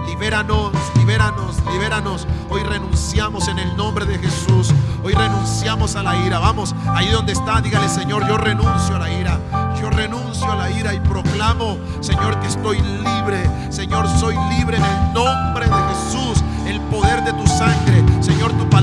Libéranos, 0.10 0.72
libéranos, 0.96 1.56
libéranos. 1.72 2.28
Hoy 2.50 2.62
renunciamos 2.64 3.48
en 3.48 3.60
el 3.60 3.78
nombre 3.78 4.06
de 4.06 4.18
Jesús. 4.18 4.74
Hoy 5.04 5.14
renunciamos 5.14 5.96
a 5.96 6.04
la 6.04 6.18
ira. 6.26 6.40
Vamos, 6.40 6.76
ahí 6.90 7.08
donde 7.10 7.32
está, 7.32 7.62
dígale, 7.62 7.88
Señor, 7.88 8.28
yo 8.28 8.38
renuncio 8.38 8.96
a 8.96 9.00
la 9.00 9.12
ira. 9.14 9.40
Yo 9.80 9.90
renuncio 9.90 10.52
a 10.52 10.56
la 10.56 10.72
ira 10.72 10.94
y 10.94 11.00
proclamo, 11.00 11.78
Señor, 12.02 12.38
que 12.42 12.48
estoy 12.48 12.82
libre. 12.82 13.50
Señor, 13.70 14.10
soy 14.20 14.36
libre 14.58 14.78
en 14.78 14.84
el 14.84 15.14
nombre 15.14 15.68
de 15.68 15.72
Jesús. 15.94 16.44
El 16.68 16.82
poder 16.82 17.24
de 17.24 17.32
tu 17.34 17.48
sangre. 17.48 18.04
Señor, 18.22 18.52
tu 18.54 18.68
palabra 18.70 18.79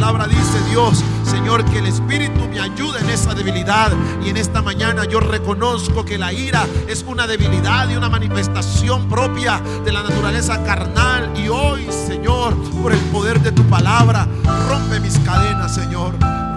Dios, 0.77 1.03
Señor, 1.24 1.65
que 1.65 1.78
el 1.78 1.86
Espíritu 1.86 2.47
me 2.51 2.61
ayude 2.61 3.01
en 3.01 3.09
esa 3.09 3.32
debilidad. 3.32 3.93
Y 4.23 4.28
en 4.28 4.36
esta 4.36 4.61
mañana 4.61 5.07
yo 5.07 5.20
reconozco 5.20 6.05
que 6.05 6.19
la 6.19 6.35
ira 6.35 6.66
es 6.86 7.03
una 7.09 7.27
debilidad 7.27 7.89
y 7.89 7.97
una 7.97 8.11
manifestación 8.11 9.09
propia 9.09 9.59
de 9.86 9.90
la 9.90 10.03
naturaleza 10.03 10.62
carnal. 10.65 11.32
Y 11.35 11.48
hoy, 11.48 11.90
Señor, 11.90 12.55
por 12.82 12.93
el 12.93 12.98
poder 13.11 13.40
de 13.40 13.53
tu 13.53 13.62
palabra, 13.62 14.28
rompe 14.69 15.01
mis 15.01 15.19
cadenas, 15.20 15.74
Señor. 15.74 16.15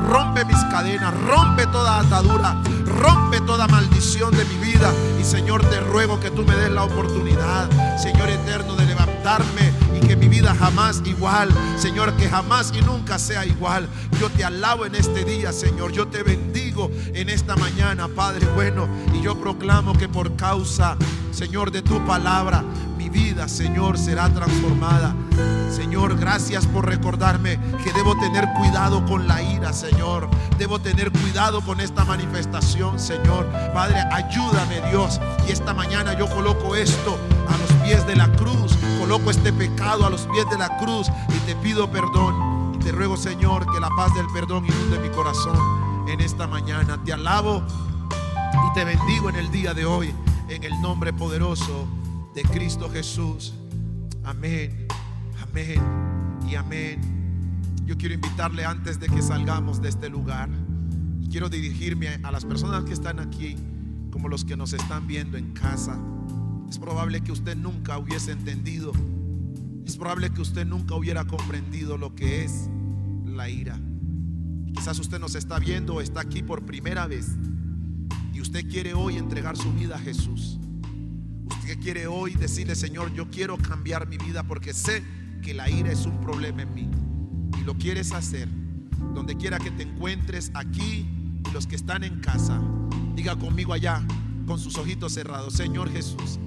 Rompe 0.10 0.44
mis 0.44 0.62
cadenas, 0.66 1.14
rompe 1.14 1.66
toda 1.68 2.02
atadura, 2.02 2.62
rompe 2.88 3.40
toda 3.40 3.70
maldición 3.70 4.36
de 4.36 4.44
mi 4.44 4.56
vida. 4.56 4.92
Y 5.18 5.24
Señor, 5.24 5.64
te 5.64 5.80
ruego 5.80 6.20
que 6.20 6.30
tú 6.30 6.44
me 6.44 6.58
des 6.58 6.72
la 6.72 6.84
oportunidad, 6.84 7.70
Señor 7.98 8.30
eterno, 8.30 8.76
de 8.76 8.86
levantarme 8.86 9.72
que 10.10 10.16
mi 10.16 10.28
vida 10.28 10.56
jamás 10.56 11.04
igual, 11.06 11.50
Señor, 11.78 12.16
que 12.18 12.28
jamás 12.28 12.74
y 12.76 12.82
nunca 12.82 13.20
sea 13.20 13.46
igual. 13.46 13.88
Yo 14.20 14.28
te 14.32 14.44
alabo 14.44 14.88
en 14.88 14.96
este 14.96 15.24
día, 15.24 15.54
Señor. 15.54 15.92
Yo 15.92 16.08
te 16.08 16.24
bendigo 16.24 16.90
en 17.14 17.30
esta 17.30 17.56
mañana, 17.56 18.08
Padre 18.08 18.48
bueno. 18.56 18.90
Y 19.14 19.22
yo 19.22 19.40
proclamo 19.40 19.94
que 19.94 20.10
por 20.10 20.36
causa, 20.36 20.98
Señor, 21.32 21.70
de 21.70 21.84
tu 21.84 22.04
palabra, 22.08 22.64
mi 22.98 23.08
vida, 23.08 23.48
Señor, 23.48 24.00
será 24.00 24.34
transformada. 24.34 25.16
Señor, 25.70 26.18
gracias 26.18 26.66
por 26.66 26.88
recordarme 26.88 27.60
que 27.84 27.94
debo 27.94 28.18
tener 28.18 28.48
cuidado 28.58 29.06
con 29.06 29.28
la 29.28 29.44
ira, 29.44 29.74
Señor. 29.74 30.28
Debo 30.58 30.80
tener 30.80 31.12
cuidado 31.12 31.62
con 31.62 31.82
esta 31.82 32.04
manifestación, 32.04 33.00
Señor. 33.00 33.46
Padre, 33.76 34.00
ayúdame, 34.12 34.82
Dios. 34.90 35.22
Y 35.48 35.52
esta 35.52 35.76
mañana 35.76 36.18
yo 36.18 36.28
coloco 36.28 36.76
esto 36.76 37.20
a 37.48 37.58
los 37.58 37.79
pies 37.90 38.06
de 38.06 38.16
la 38.16 38.32
cruz. 38.34 38.78
Coloco 39.00 39.32
este 39.32 39.52
pecado 39.52 40.06
a 40.06 40.12
los 40.12 40.28
pies 40.28 40.48
de 40.52 40.60
la 40.60 40.78
cruz 40.78 41.08
y 41.30 41.40
te 41.48 41.56
pido 41.56 41.90
perdón. 41.90 42.76
Y 42.76 42.78
te 42.78 42.92
ruego, 42.92 43.18
Señor, 43.18 43.66
que 43.66 43.80
la 43.80 43.90
paz 43.98 44.14
del 44.14 44.28
perdón 44.28 44.64
inunde 44.66 45.00
mi 45.00 45.10
corazón 45.10 45.58
en 46.08 46.22
esta 46.22 46.46
mañana. 46.46 47.04
Te 47.04 47.14
alabo 47.14 47.64
y 48.54 48.74
te 48.76 48.86
bendigo 48.86 49.30
en 49.30 49.38
el 49.38 49.50
día 49.50 49.74
de 49.74 49.86
hoy, 49.86 50.14
en 50.50 50.64
el 50.64 50.80
nombre 50.82 51.14
poderoso 51.14 51.88
de 52.36 52.44
Cristo 52.44 52.92
Jesús. 52.92 53.56
Amén, 54.24 54.88
amén 55.42 55.82
y 56.48 56.54
amén. 56.54 57.02
Yo 57.88 57.98
quiero 57.98 58.14
invitarle 58.14 58.66
antes 58.66 59.00
de 59.00 59.08
que 59.08 59.24
salgamos 59.24 59.82
de 59.82 59.90
este 59.90 60.10
lugar, 60.10 60.48
quiero 61.32 61.50
dirigirme 61.50 62.20
a 62.22 62.32
las 62.32 62.46
personas 62.46 62.84
que 62.84 62.94
están 62.94 63.20
aquí, 63.20 63.56
como 64.12 64.30
los 64.30 64.46
que 64.46 64.56
nos 64.56 64.74
están 64.74 65.08
viendo 65.08 65.40
en 65.40 65.54
casa. 65.54 65.98
Es 66.70 66.78
probable 66.78 67.22
que 67.22 67.32
usted 67.32 67.58
nunca 67.58 67.98
hubiese 67.98 68.32
entendido, 68.32 68.92
es 69.86 69.98
probable 69.98 70.30
que 70.30 70.42
usted 70.42 70.68
nunca 70.68 70.94
hubiera 70.94 71.26
comprendido 71.26 71.98
lo 71.98 72.14
que 72.14 72.44
es 72.44 72.70
la 73.26 73.50
ira. 73.50 73.80
Quizás 74.76 75.00
usted 75.00 75.20
nos 75.20 75.34
está 75.34 75.58
viendo 75.58 75.96
o 75.96 76.02
está 76.02 76.22
aquí 76.22 76.44
por 76.44 76.66
primera 76.66 77.08
vez 77.08 77.30
y 78.32 78.40
usted 78.40 78.70
quiere 78.70 78.94
hoy 78.94 79.18
entregar 79.18 79.58
su 79.58 79.74
vida 79.74 79.96
a 79.96 80.00
Jesús. 80.00 80.60
Usted 81.50 81.80
quiere 81.80 82.06
hoy 82.06 82.36
decirle, 82.36 82.76
Señor, 82.76 83.14
yo 83.14 83.30
quiero 83.32 83.58
cambiar 83.58 84.08
mi 84.08 84.18
vida 84.18 84.44
porque 84.44 84.74
sé 84.74 85.04
que 85.42 85.56
la 85.56 85.70
ira 85.72 85.92
es 85.92 86.06
un 86.06 86.22
problema 86.22 86.62
en 86.62 86.74
mí. 86.76 86.90
Y 87.60 87.64
lo 87.64 87.78
quieres 87.78 88.12
hacer. 88.12 88.48
Donde 89.16 89.36
quiera 89.38 89.58
que 89.58 89.72
te 89.72 89.84
encuentres 89.84 90.52
aquí 90.54 91.08
y 91.44 91.52
los 91.52 91.66
que 91.66 91.76
están 91.76 92.04
en 92.04 92.20
casa, 92.20 92.62
diga 93.16 93.36
conmigo 93.36 93.74
allá, 93.74 94.06
con 94.46 94.60
sus 94.60 94.78
ojitos 94.78 95.14
cerrados, 95.14 95.54
Señor 95.54 95.92
Jesús, 95.92 96.40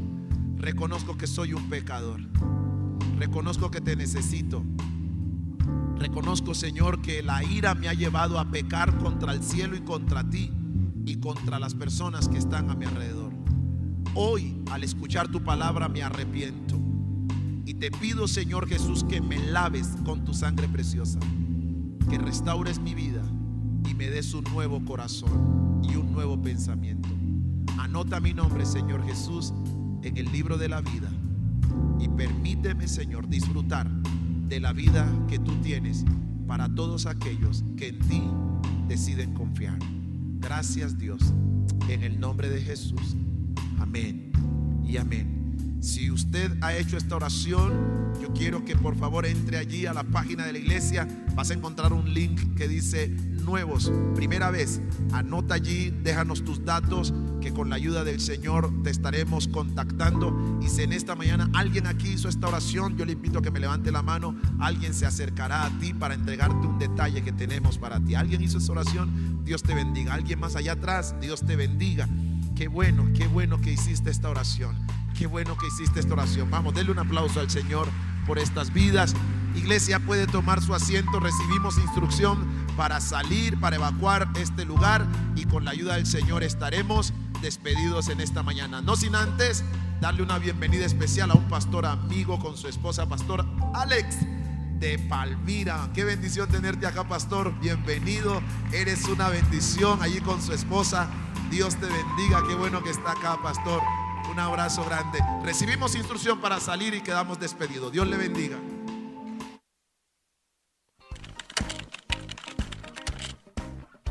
reconozco 0.63 1.19
que 1.19 1.27
soy 1.27 1.53
un 1.53 1.69
pecador. 1.69 2.21
Reconozco 3.19 3.71
que 3.71 3.81
te 3.81 3.97
necesito. 3.97 4.63
Reconozco, 5.99 6.55
Señor, 6.55 7.03
que 7.03 7.23
la 7.23 7.45
ira 7.45 7.75
me 7.75 7.89
ha 7.89 7.95
llevado 7.95 8.39
a 8.39 8.51
pecar 8.51 8.97
contra 8.99 9.33
el 9.33 9.43
cielo 9.43 9.77
y 9.77 9.81
contra 9.81 10.29
ti 10.31 10.51
y 11.05 11.17
contra 11.17 11.59
las 11.59 11.75
personas 11.75 12.29
que 12.29 12.39
están 12.39 12.71
a 12.71 12.77
mi 12.77 12.87
alrededor. 12.87 13.33
Hoy, 14.15 14.63
al 14.71 14.85
escuchar 14.85 15.29
tu 15.29 15.43
palabra, 15.43 15.89
me 15.89 16.03
arrepiento. 16.03 16.79
Y 17.67 17.75
te 17.75 17.91
pido, 17.91 18.29
Señor 18.29 18.69
Jesús, 18.69 19.05
que 19.05 19.21
me 19.21 19.39
laves 19.39 19.89
con 20.05 20.25
tu 20.25 20.33
sangre 20.33 20.69
preciosa, 20.69 21.19
que 22.09 22.19
restaures 22.19 22.79
mi 22.79 22.95
vida 22.95 23.23
y 23.89 23.95
me 23.95 24.09
des 24.09 24.33
un 24.33 24.45
nuevo 24.45 24.85
corazón 24.85 25.81
y 25.83 25.97
un 25.97 26.13
nuevo 26.13 26.41
pensamiento. 26.41 27.09
Anota 27.79 28.21
mi 28.21 28.33
nombre, 28.33 28.65
Señor 28.65 29.05
Jesús, 29.05 29.53
en 30.03 30.17
el 30.17 30.31
libro 30.33 30.59
de 30.59 30.69
la 30.69 30.81
vida 30.81 31.11
y 31.99 32.09
permíteme, 32.09 32.89
Señor, 32.89 33.29
disfrutar 33.29 33.89
de 34.49 34.61
la 34.61 34.73
vida 34.73 35.07
que 35.29 35.39
tú 35.39 35.55
tienes 35.63 36.05
para 36.47 36.69
todos 36.69 37.07
aquellos 37.07 37.65
que 37.77 37.89
en 37.89 37.99
ti 38.01 38.23
deciden 38.89 39.33
confiar. 39.35 39.79
Gracias 40.41 40.99
Dios, 40.99 41.33
en 41.89 42.03
el 42.03 42.19
nombre 42.19 42.49
de 42.49 42.61
Jesús. 42.61 43.17
Amén 43.79 44.33
y 44.85 44.97
amén. 44.97 45.42
Si 45.83 46.13
usted 46.13 46.57
ha 46.61 46.77
hecho 46.77 46.97
esta 46.97 47.17
oración, 47.17 48.13
yo 48.21 48.33
quiero 48.33 48.65
que 48.65 48.77
por 48.77 48.97
favor 48.97 49.27
entre 49.27 49.59
allí 49.59 49.85
a 49.85 49.93
la 49.93 50.05
página 50.05 50.47
de 50.47 50.53
la 50.53 50.61
iglesia. 50.61 51.09
Vas 51.35 51.51
a 51.51 51.55
encontrar 51.55 51.93
un 51.93 52.15
link 52.15 52.55
que 52.55 52.69
dice 52.69 53.09
nuevos, 53.09 53.91
primera 54.15 54.53
vez. 54.53 54.81
Anota 55.11 55.55
allí, 55.55 55.91
déjanos 55.91 56.45
tus 56.45 56.65
datos, 56.65 57.13
que 57.41 57.53
con 57.53 57.69
la 57.69 57.75
ayuda 57.75 58.05
del 58.05 58.21
Señor 58.21 58.73
te 58.85 58.91
estaremos 58.91 59.49
contactando. 59.49 60.61
Y 60.63 60.69
si 60.69 60.83
en 60.83 60.93
esta 60.93 61.17
mañana 61.17 61.51
alguien 61.53 61.89
aquí 61.89 62.11
hizo 62.11 62.29
esta 62.29 62.47
oración, 62.47 62.97
yo 62.97 63.05
le 63.05 63.15
invito 63.15 63.41
a 63.41 63.43
que 63.43 63.51
me 63.51 63.59
levante 63.59 63.91
la 63.91 64.03
mano. 64.03 64.37
Alguien 64.61 64.95
se 64.95 65.05
acercará 65.05 65.65
a 65.65 65.79
ti 65.81 65.95
para 65.95 66.15
entregarte 66.15 66.65
un 66.65 66.79
detalle 66.79 67.23
que 67.23 67.33
tenemos 67.33 67.77
para 67.79 67.99
ti. 67.99 68.15
¿Alguien 68.15 68.41
hizo 68.41 68.59
esa 68.59 68.71
oración? 68.71 69.43
Dios 69.45 69.65
te 69.65 69.75
bendiga. 69.75 70.15
Alguien 70.15 70.39
más 70.39 70.55
allá 70.55 70.75
atrás, 70.75 71.17
Dios 71.21 71.45
te 71.45 71.57
bendiga. 71.57 72.09
Qué 72.55 72.69
bueno, 72.69 73.11
qué 73.17 73.27
bueno 73.27 73.61
que 73.61 73.73
hiciste 73.73 74.11
esta 74.11 74.31
oración. 74.31 74.77
Qué 75.23 75.29
bueno 75.29 75.57
que 75.57 75.69
hiciste 75.69 76.01
esta 76.01 76.15
oración. 76.15 76.51
Vamos, 76.51 76.75
denle 76.75 76.91
un 76.91 76.99
aplauso 76.99 77.39
al 77.39 77.49
Señor 77.49 77.87
por 78.27 78.41
estas 78.41 78.73
vidas. 78.73 79.15
Iglesia 79.55 80.01
puede 80.01 80.27
tomar 80.27 80.61
su 80.61 80.75
asiento. 80.75 81.21
Recibimos 81.21 81.79
instrucción 81.79 82.45
para 82.77 83.01
salir, 83.01 83.61
para 83.61 83.77
evacuar 83.77 84.27
este 84.35 84.65
lugar 84.65 85.07
y 85.37 85.45
con 85.45 85.65
la 85.65 85.71
ayuda 85.71 85.95
del 85.95 86.07
Señor 86.07 86.43
estaremos 86.43 87.13
despedidos 87.41 88.09
en 88.09 88.21
esta 88.21 88.43
mañana. 88.43 88.83
No 88.83 88.97
sin 88.97 89.15
antes 89.15 89.63
darle 90.01 90.25
una 90.25 90.39
bienvenida 90.39 90.85
especial 90.85 91.31
a 91.31 91.35
un 91.35 91.47
pastor 91.47 91.87
amigo 91.87 92.41
con 92.41 92.57
su 92.57 92.67
esposa, 92.67 93.09
pastor 93.09 93.47
Alex 93.75 94.17
de 94.81 94.99
Palmira. 95.09 95.89
Qué 95.95 96.03
bendición 96.03 96.49
tenerte 96.49 96.85
acá, 96.85 97.07
pastor. 97.07 97.57
Bienvenido. 97.61 98.43
Eres 98.73 99.05
una 99.05 99.29
bendición 99.29 100.03
allí 100.03 100.21
con 100.21 100.43
su 100.43 100.53
esposa. 100.53 101.09
Dios 101.49 101.77
te 101.77 101.87
bendiga. 101.87 102.43
Qué 102.49 102.57
bueno 102.57 102.83
que 102.83 102.91
está 102.91 103.13
acá, 103.13 103.41
pastor. 103.41 103.81
Un 104.33 104.41
abrazo 104.41 104.83
grande. 104.87 105.19
Recibimos 105.45 105.95
instrucción 105.95 106.41
para 106.41 106.59
salir 106.59 106.95
y 106.95 107.03
quedamos 107.03 107.39
despedidos. 107.39 107.93
Dios 107.93 108.09
le 108.09 108.17
bendiga. 108.17 108.57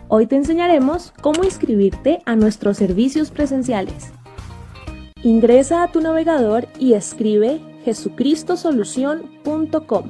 Hoy 0.07 0.27
te 0.27 0.35
enseñaremos 0.35 1.11
cómo 1.22 1.43
inscribirte 1.43 2.22
a 2.27 2.35
nuestros 2.35 2.77
servicios 2.77 3.31
presenciales. 3.31 4.11
Ingresa 5.23 5.81
a 5.81 5.88
tu 5.88 6.02
navegador 6.02 6.68
y 6.77 6.93
escribe 6.93 7.60
jesucristosolución.com. 7.84 10.10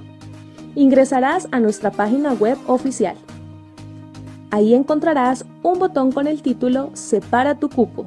Ingresarás 0.76 1.48
a 1.54 1.62
nuestra 1.62 1.92
página 1.92 2.34
web 2.34 2.58
oficial. 2.68 3.16
Ahí 4.50 4.74
encontrarás 4.74 5.46
un 5.64 5.80
botón 5.80 6.12
con 6.12 6.28
el 6.28 6.42
título 6.42 6.92
Separa 6.96 7.58
tu 7.58 7.70
cupo. 7.70 8.06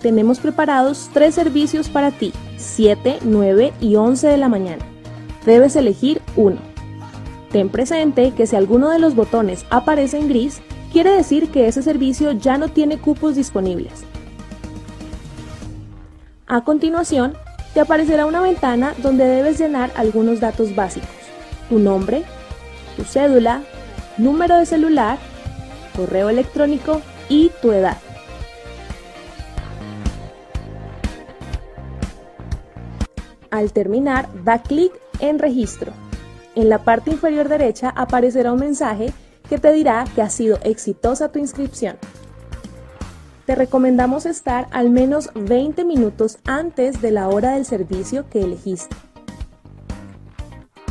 Tenemos 0.00 0.40
preparados 0.40 1.10
tres 1.12 1.34
servicios 1.34 1.90
para 1.90 2.10
ti, 2.10 2.32
7, 2.56 3.18
9 3.22 3.72
y 3.80 3.96
11 3.96 4.28
de 4.28 4.36
la 4.38 4.48
mañana. 4.48 4.84
Debes 5.44 5.76
elegir 5.76 6.22
uno. 6.36 6.58
Ten 7.50 7.68
presente 7.68 8.32
que 8.32 8.46
si 8.46 8.56
alguno 8.56 8.88
de 8.88 8.98
los 8.98 9.14
botones 9.14 9.66
aparece 9.68 10.18
en 10.18 10.28
gris, 10.28 10.62
quiere 10.92 11.10
decir 11.10 11.50
que 11.50 11.68
ese 11.68 11.82
servicio 11.82 12.32
ya 12.32 12.56
no 12.56 12.68
tiene 12.68 12.98
cupos 12.98 13.36
disponibles. 13.36 14.04
A 16.46 16.64
continuación, 16.64 17.34
te 17.74 17.80
aparecerá 17.80 18.24
una 18.24 18.40
ventana 18.40 18.94
donde 19.02 19.24
debes 19.26 19.58
llenar 19.58 19.90
algunos 19.96 20.40
datos 20.40 20.74
básicos. 20.74 21.10
Tu 21.68 21.78
nombre, 21.78 22.22
tu 22.96 23.04
cédula, 23.04 23.62
número 24.16 24.58
de 24.58 24.66
celular, 24.66 25.18
correo 25.94 26.30
electrónico 26.30 27.02
y 27.28 27.50
tu 27.60 27.70
edad. 27.72 27.98
Al 33.50 33.72
terminar, 33.72 34.28
da 34.44 34.62
clic 34.62 34.92
en 35.18 35.38
registro. 35.38 35.92
En 36.54 36.68
la 36.68 36.84
parte 36.84 37.10
inferior 37.10 37.48
derecha 37.48 37.90
aparecerá 37.90 38.52
un 38.52 38.60
mensaje 38.60 39.12
que 39.48 39.58
te 39.58 39.72
dirá 39.72 40.04
que 40.14 40.22
ha 40.22 40.30
sido 40.30 40.58
exitosa 40.62 41.32
tu 41.32 41.38
inscripción. 41.38 41.96
Te 43.46 43.56
recomendamos 43.56 44.26
estar 44.26 44.68
al 44.70 44.90
menos 44.90 45.30
20 45.34 45.84
minutos 45.84 46.38
antes 46.44 47.02
de 47.02 47.10
la 47.10 47.28
hora 47.28 47.54
del 47.54 47.64
servicio 47.64 48.28
que 48.30 48.42
elegiste. 48.42 48.94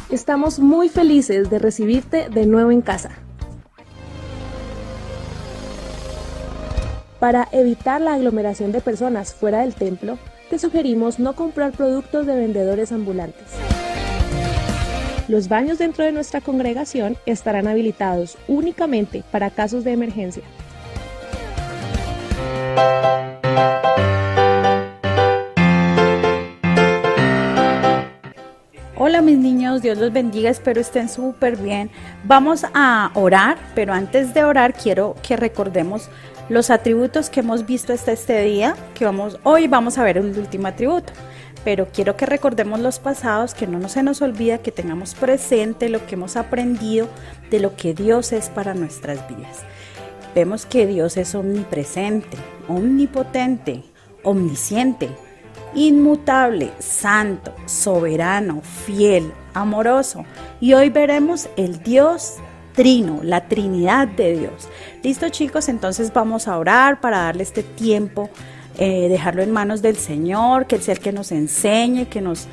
Estamos 0.09 0.59
muy 0.59 0.89
felices 0.89 1.49
de 1.49 1.59
recibirte 1.59 2.29
de 2.29 2.45
nuevo 2.45 2.71
en 2.71 2.81
casa. 2.81 3.11
Para 7.19 7.47
evitar 7.51 8.01
la 8.01 8.15
aglomeración 8.15 8.71
de 8.71 8.81
personas 8.81 9.33
fuera 9.33 9.59
del 9.59 9.75
templo, 9.75 10.17
te 10.49 10.57
sugerimos 10.57 11.19
no 11.19 11.35
comprar 11.35 11.71
productos 11.71 12.25
de 12.25 12.35
vendedores 12.35 12.91
ambulantes. 12.91 13.45
Los 15.27 15.47
baños 15.47 15.77
dentro 15.77 16.03
de 16.03 16.11
nuestra 16.11 16.41
congregación 16.41 17.15
estarán 17.27 17.67
habilitados 17.67 18.37
únicamente 18.47 19.23
para 19.31 19.51
casos 19.51 19.83
de 19.83 19.91
emergencia. 19.91 20.43
Hola 29.01 29.21
mis 29.21 29.37
niños, 29.37 29.81
Dios 29.81 29.97
los 29.97 30.11
bendiga, 30.11 30.49
espero 30.49 30.81
estén 30.81 31.09
súper 31.09 31.57
bien. 31.57 31.89
Vamos 32.25 32.65
a 32.73 33.11
orar, 33.13 33.57
pero 33.75 33.93
antes 33.93 34.33
de 34.33 34.43
orar 34.43 34.73
quiero 34.73 35.15
que 35.25 35.37
recordemos 35.37 36.09
los 36.49 36.71
atributos 36.71 37.29
que 37.29 37.39
hemos 37.39 37.65
visto 37.65 37.93
hasta 37.93 38.11
este 38.11 38.41
día, 38.41 38.75
que 38.95 39.05
vamos, 39.05 39.39
hoy 39.43 39.67
vamos 39.67 39.97
a 39.97 40.03
ver 40.03 40.17
el 40.17 40.37
último 40.37 40.67
atributo. 40.67 41.13
Pero 41.63 41.87
quiero 41.93 42.15
que 42.15 42.25
recordemos 42.25 42.79
los 42.79 42.99
pasados, 42.99 43.53
que 43.53 43.67
no 43.67 43.87
se 43.89 44.01
nos 44.01 44.21
olvida, 44.21 44.59
que 44.59 44.71
tengamos 44.71 45.13
presente 45.13 45.89
lo 45.89 46.05
que 46.05 46.15
hemos 46.15 46.35
aprendido 46.37 47.07
de 47.51 47.59
lo 47.59 47.75
que 47.75 47.93
Dios 47.93 48.31
es 48.31 48.49
para 48.49 48.73
nuestras 48.73 49.27
vidas. 49.29 49.59
Vemos 50.33 50.65
que 50.65 50.87
Dios 50.87 51.17
es 51.17 51.35
omnipresente, 51.35 52.37
omnipotente, 52.67 53.83
omnisciente, 54.23 55.09
inmutable, 55.75 56.71
santo, 56.79 57.53
soberano, 57.65 58.61
fiel, 58.61 59.31
amoroso. 59.53 60.25
Y 60.61 60.73
hoy 60.73 60.89
veremos 60.89 61.49
el 61.57 61.83
Dios 61.83 62.35
Trino, 62.73 63.19
la 63.23 63.47
Trinidad 63.47 64.07
de 64.07 64.37
Dios. 64.37 64.69
Listo 65.03 65.29
chicos, 65.29 65.69
entonces 65.69 66.13
vamos 66.13 66.47
a 66.47 66.57
orar 66.57 67.01
para 67.01 67.19
darle 67.19 67.43
este 67.43 67.63
tiempo, 67.63 68.29
eh, 68.77 69.07
dejarlo 69.09 69.41
en 69.41 69.51
manos 69.51 69.81
del 69.81 69.97
Señor, 69.97 70.65
que 70.65 70.75
Él 70.75 70.81
sea 70.81 70.93
el 70.93 70.99
que 70.99 71.11
nos 71.11 71.31
enseñe, 71.31 72.05
que 72.05 72.21
nos 72.21 72.47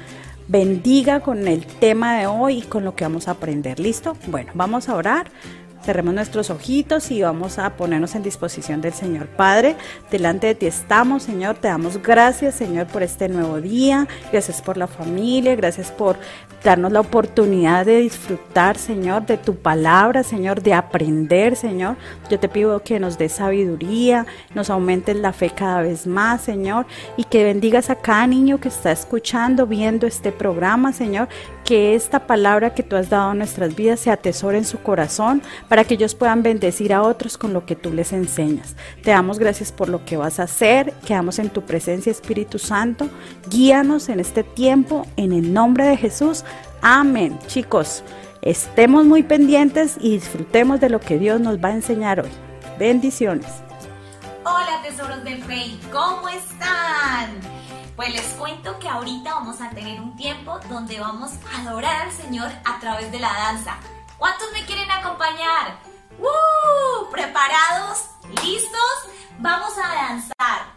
bendiga 0.49 1.21
con 1.21 1.49
el 1.49 1.67
tema 1.67 2.19
de 2.19 2.27
hoy 2.27 2.59
y 2.59 2.63
con 2.63 2.85
lo 2.85 2.95
que 2.95 3.05
vamos 3.05 3.29
a 3.29 3.33
aprender. 3.33 3.81
¿Listo? 3.81 4.17
Bueno, 4.29 4.53
vamos 4.55 4.89
a 4.89 4.95
orar. 4.95 5.31
Cerremos 5.87 6.15
nuestros 6.15 6.51
ojitos 6.51 7.13
y 7.13 7.23
vamos 7.23 7.61
a 7.61 7.77
ponernos 7.77 8.17
en 8.17 8.25
disposición 8.25 8.81
del 8.81 8.93
Señor. 8.93 9.29
Padre, 9.29 9.77
delante 10.11 10.49
de 10.49 10.57
ti 10.57 10.67
estamos, 10.67 11.23
Señor. 11.23 11.59
Te 11.59 11.69
damos 11.69 12.03
gracias, 12.03 12.57
Señor, 12.57 12.89
por 12.89 13.05
este 13.05 13.29
nuevo 13.29 13.61
día. 13.61 14.09
Gracias 14.33 14.61
por 14.61 14.79
la 14.79 14.89
familia. 14.89 15.55
Gracias 15.55 15.93
por 15.93 16.17
darnos 16.65 16.91
la 16.91 16.99
oportunidad 16.99 17.87
de 17.87 17.99
disfrutar, 17.99 18.77
Señor, 18.77 19.27
de 19.27 19.37
tu 19.37 19.55
palabra, 19.55 20.25
Señor, 20.25 20.61
de 20.61 20.75
aprender, 20.75 21.55
Señor. 21.55 21.95
Yo 22.29 22.41
te 22.41 22.49
pido 22.49 22.83
que 22.83 22.99
nos 22.99 23.17
des 23.17 23.35
sabiduría, 23.35 24.27
nos 24.57 24.71
aumentes 24.71 25.15
la 25.15 25.33
fe 25.33 25.51
cada 25.51 25.83
vez 25.83 26.09
más, 26.09 26.41
Señor, 26.41 26.87
y 27.17 27.23
que 27.23 27.45
bendigas 27.45 27.91
a 27.91 27.95
cada 27.95 28.27
niño 28.27 28.59
que 28.59 28.67
está 28.67 28.91
escuchando, 28.91 29.69
viendo 29.69 30.09
este 30.09 30.33
programa, 30.33 30.93
Señor, 30.93 31.29
que 31.67 31.97
esta 31.97 32.29
palabra 32.29 32.75
que 32.75 32.85
tú 32.85 32.95
has 32.95 33.11
dado 33.11 33.31
a 33.31 33.35
nuestras 33.35 33.75
vidas 33.75 33.99
se 33.99 34.11
atesore 34.13 34.57
en 34.57 34.65
su 34.65 34.79
corazón 34.79 35.43
para 35.69 35.83
que 35.83 35.95
ellos 35.95 36.15
puedan 36.15 36.45
bendecir 36.45 36.95
a 36.95 37.03
otros 37.03 37.37
con 37.37 37.53
lo 37.53 37.67
que 37.67 37.75
tú 37.75 37.93
les 37.93 38.13
enseñas. 38.13 38.77
Te 39.03 39.11
damos 39.11 39.41
gracias 39.41 39.73
por 39.73 39.89
lo 39.89 40.05
que 40.05 40.17
vas 40.17 40.39
a 40.39 40.45
hacer, 40.45 40.93
quedamos 41.05 41.41
en 41.41 41.51
tu 41.51 41.63
presencia 41.63 42.13
Espíritu 42.13 42.61
Santo, 42.61 43.09
guíanos 43.51 44.09
en 44.09 44.21
este 44.21 44.45
tiempo 44.45 45.07
en 45.17 45.33
el 45.33 45.53
nombre 45.53 45.85
de 45.85 45.97
Jesús. 45.97 46.45
Amén. 46.83 47.37
Chicos, 47.49 48.05
estemos 48.43 49.05
muy 49.05 49.25
pendientes 49.25 49.97
y 50.01 50.13
disfrutemos 50.13 50.79
de 50.79 50.89
lo 50.89 51.01
que 51.01 51.19
Dios 51.19 51.41
nos 51.41 51.59
va 51.59 51.71
a 51.71 51.75
enseñar 51.75 52.21
hoy. 52.21 52.31
Bendiciones. 52.79 53.51
Hola 54.45 54.83
tesoros 54.85 55.25
del 55.25 55.43
rey, 55.43 55.81
¿cómo 55.91 56.29
están? 56.29 57.41
Pues 57.97 58.13
les 58.13 58.27
cuento 58.35 58.79
que 58.79 58.91
ahorita 58.91 59.33
vamos 59.33 59.59
a 59.63 59.71
tener 59.71 59.99
un 60.03 60.15
tiempo 60.17 60.61
donde 60.69 61.01
vamos 61.01 61.33
a 61.51 61.63
adorar 61.63 62.03
al 62.03 62.13
Señor 62.13 62.53
a 62.67 62.79
través 62.79 63.11
de 63.11 63.19
la 63.19 63.33
danza. 63.33 63.79
¿Cuántos 64.19 64.53
me 64.53 64.67
quieren 64.67 64.91
acompañar? 64.91 65.79
¡Uh! 66.19 67.11
¿Preparados? 67.11 68.05
¿Listos? 68.45 69.09
Vamos 69.39 69.73
a 69.79 69.95
danzar. 69.95 70.77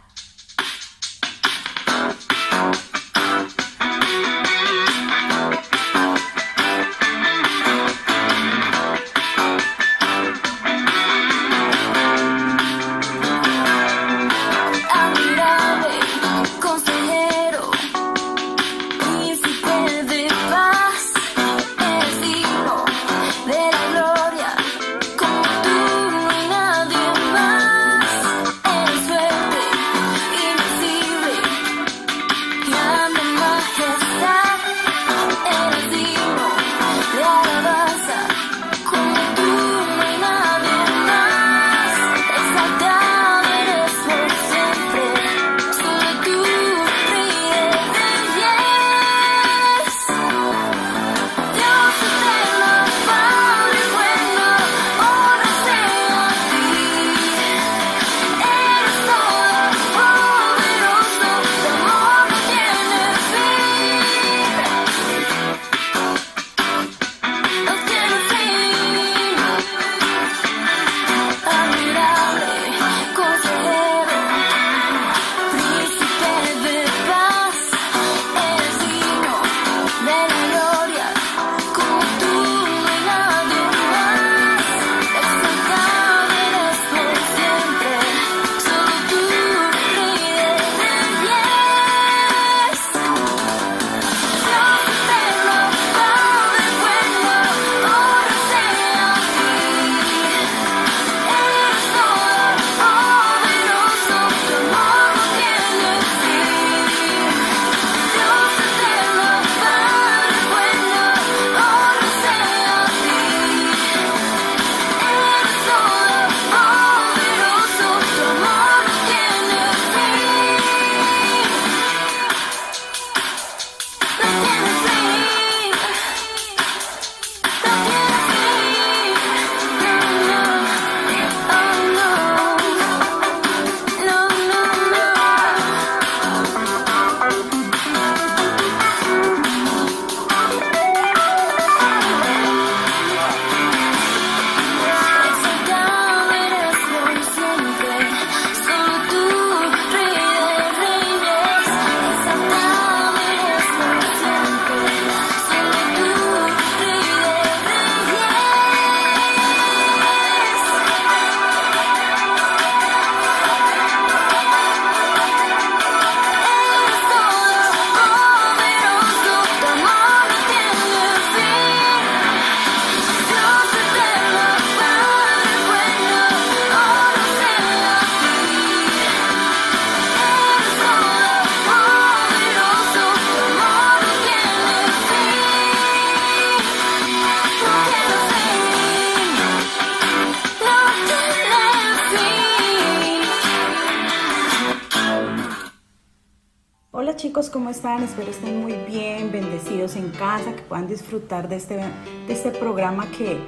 Espero 198.02 198.30
estén 198.30 198.62
muy 198.62 198.72
bien, 198.88 199.30
bendecidos 199.30 199.94
en 199.94 200.08
casa, 200.10 200.54
que 200.54 200.62
puedan 200.62 200.88
disfrutar 200.88 201.48
de 201.48 201.56
este, 201.56 201.76
de 201.76 202.32
este 202.32 202.50
programa 202.50 203.06
que 203.10 203.38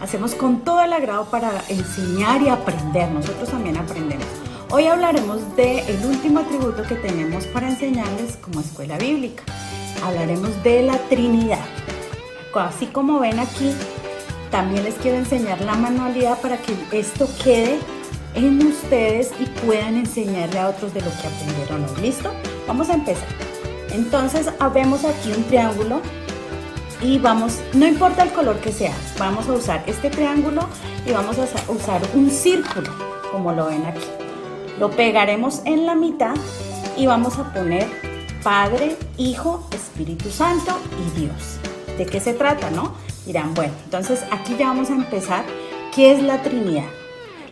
hacemos 0.00 0.34
con 0.34 0.60
todo 0.64 0.82
el 0.82 0.92
agrado 0.92 1.26
para 1.26 1.62
enseñar 1.68 2.42
y 2.42 2.48
aprender. 2.48 3.08
Nosotros 3.12 3.48
también 3.50 3.76
aprendemos. 3.76 4.26
Hoy 4.70 4.86
hablaremos 4.86 5.56
del 5.56 5.78
el 5.78 6.04
último 6.04 6.40
atributo 6.40 6.82
que 6.82 6.96
tenemos 6.96 7.46
para 7.46 7.68
enseñarles 7.68 8.36
como 8.36 8.60
escuela 8.60 8.98
bíblica. 8.98 9.44
Hablaremos 10.04 10.60
de 10.64 10.82
la 10.82 10.98
Trinidad. 11.08 11.64
Así 12.54 12.86
como 12.86 13.20
ven 13.20 13.38
aquí, 13.38 13.72
también 14.50 14.82
les 14.82 14.94
quiero 14.94 15.18
enseñar 15.18 15.60
la 15.60 15.74
manualidad 15.74 16.40
para 16.40 16.56
que 16.58 16.74
esto 16.98 17.28
quede 17.44 17.78
en 18.34 18.66
ustedes 18.66 19.30
y 19.38 19.46
puedan 19.64 19.96
enseñarle 19.96 20.58
a 20.58 20.68
otros 20.68 20.92
de 20.94 21.00
lo 21.00 21.10
que 21.10 21.28
aprendieron. 21.28 22.02
¿Listo? 22.02 22.32
Vamos 22.66 22.90
a 22.90 22.94
empezar. 22.94 23.39
Entonces, 23.92 24.48
vemos 24.72 25.04
aquí 25.04 25.32
un 25.36 25.44
triángulo 25.44 26.00
y 27.02 27.18
vamos, 27.18 27.58
no 27.72 27.86
importa 27.86 28.22
el 28.22 28.30
color 28.30 28.56
que 28.60 28.72
sea, 28.72 28.92
vamos 29.18 29.48
a 29.48 29.52
usar 29.52 29.82
este 29.86 30.10
triángulo 30.10 30.62
y 31.06 31.12
vamos 31.12 31.38
a 31.38 31.46
sa- 31.46 31.70
usar 31.70 32.00
un 32.14 32.30
círculo, 32.30 32.90
como 33.32 33.52
lo 33.52 33.66
ven 33.66 33.84
aquí. 33.86 34.04
Lo 34.78 34.90
pegaremos 34.90 35.62
en 35.64 35.86
la 35.86 35.94
mitad 35.94 36.34
y 36.96 37.06
vamos 37.06 37.38
a 37.38 37.52
poner 37.52 37.88
Padre, 38.42 38.96
Hijo, 39.16 39.66
Espíritu 39.72 40.30
Santo 40.30 40.78
y 41.16 41.20
Dios. 41.20 41.58
¿De 41.98 42.06
qué 42.06 42.20
se 42.20 42.32
trata, 42.32 42.70
no? 42.70 42.94
Dirán, 43.26 43.52
bueno, 43.54 43.72
entonces 43.84 44.20
aquí 44.30 44.56
ya 44.58 44.68
vamos 44.68 44.88
a 44.90 44.94
empezar. 44.94 45.44
¿Qué 45.94 46.12
es 46.12 46.22
la 46.22 46.40
Trinidad? 46.42 46.86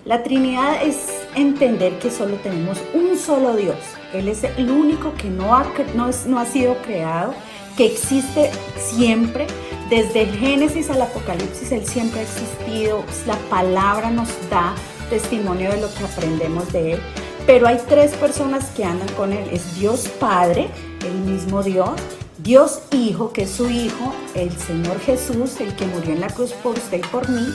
La 0.05 0.23
Trinidad 0.23 0.82
es 0.82 1.18
entender 1.40 1.98
que 1.98 2.10
solo 2.10 2.36
tenemos 2.36 2.78
un 2.94 3.16
solo 3.19 3.56
Dios. 3.56 3.77
Él 4.12 4.28
es 4.28 4.44
el 4.44 4.70
único 4.70 5.15
que 5.15 5.28
no 5.31 5.55
ha, 5.55 5.66
no 5.94 6.09
es- 6.09 6.27
no 6.27 6.39
ha 6.39 6.47
sido 6.47 6.77
creado, 6.82 7.35
que 7.77 7.86
existe 7.86 8.51
siempre. 8.78 9.47
Desde 9.90 10.23
el 10.23 10.36
Génesis 10.36 10.90
al 10.90 11.01
Apocalipsis, 11.01 11.73
Él 11.73 11.86
siempre 11.86 12.20
ha 12.20 12.23
existido. 12.23 13.02
La 13.27 13.36
palabra 13.48 14.10
nos 14.10 14.28
da 14.51 14.74
testimonio 15.09 15.70
de 15.70 15.81
lo 15.81 15.93
que 15.94 16.05
aprendemos 16.05 16.70
de 16.73 16.93
Él. 16.93 17.01
Pero 17.47 17.66
hay 17.66 17.81
tres 17.89 18.12
personas 18.15 18.66
que 18.77 18.85
andan 18.85 19.09
con 19.16 19.32
Él. 19.32 19.48
Es 19.51 19.78
Dios 19.78 20.09
Padre, 20.20 20.69
el 21.06 21.15
mismo 21.31 21.62
Dios. 21.62 21.90
Dios 22.39 22.81
Hijo, 22.93 23.32
que 23.32 23.43
es 23.44 23.51
su 23.51 23.69
Hijo, 23.70 24.12
el 24.35 24.51
Señor 24.59 25.01
Jesús, 25.01 25.59
el 25.60 25.74
que 25.74 25.86
murió 25.86 26.12
en 26.12 26.20
la 26.20 26.28
cruz 26.28 26.52
por 26.52 26.77
usted 26.77 26.98
y 26.98 27.06
por 27.09 27.28
mí. 27.31 27.47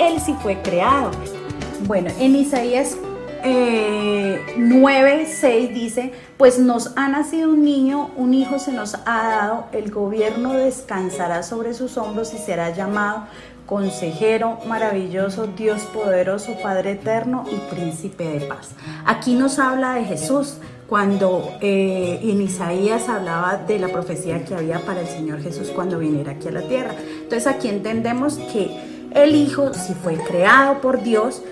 Él 0.00 0.20
sí 0.24 0.34
fue 0.42 0.60
creado. 0.62 1.10
Bueno, 1.86 2.10
en 2.18 2.34
Isaías 2.36 2.96
eh, 3.44 4.40
9, 4.56 5.26
6 5.30 5.74
dice, 5.74 6.12
pues 6.38 6.58
nos 6.58 6.92
ha 6.96 7.08
nacido 7.08 7.50
un 7.50 7.62
niño, 7.62 8.10
un 8.16 8.32
hijo 8.32 8.58
se 8.58 8.72
nos 8.72 8.94
ha 8.94 9.28
dado, 9.28 9.66
el 9.72 9.90
gobierno 9.90 10.54
descansará 10.54 11.42
sobre 11.42 11.74
sus 11.74 11.96
hombros 11.98 12.32
y 12.34 12.38
será 12.38 12.70
llamado 12.70 13.24
consejero 13.66 14.58
maravilloso, 14.66 15.46
Dios 15.46 15.82
poderoso, 15.82 16.56
Padre 16.62 16.92
eterno 16.92 17.44
y 17.50 17.56
príncipe 17.74 18.24
de 18.24 18.46
paz. 18.46 18.70
Aquí 19.06 19.34
nos 19.34 19.58
habla 19.58 19.94
de 19.94 20.04
Jesús. 20.04 20.56
Cuando 20.88 21.50
eh, 21.62 22.20
en 22.22 22.42
Isaías 22.42 23.08
hablaba 23.08 23.56
de 23.56 23.78
la 23.78 23.88
profecía 23.88 24.44
que 24.44 24.54
había 24.54 24.80
para 24.80 25.00
el 25.00 25.06
Señor 25.06 25.40
Jesús 25.40 25.70
cuando 25.74 25.98
viniera 25.98 26.32
aquí 26.32 26.48
a 26.48 26.52
la 26.52 26.60
tierra. 26.60 26.94
Entonces 27.22 27.46
aquí 27.46 27.68
entendemos 27.68 28.36
que 28.52 28.70
el 29.14 29.34
Hijo 29.34 29.72
si 29.72 29.94
fue 29.94 30.16
creado 30.16 30.82
por 30.82 31.02
Dios, 31.02 31.42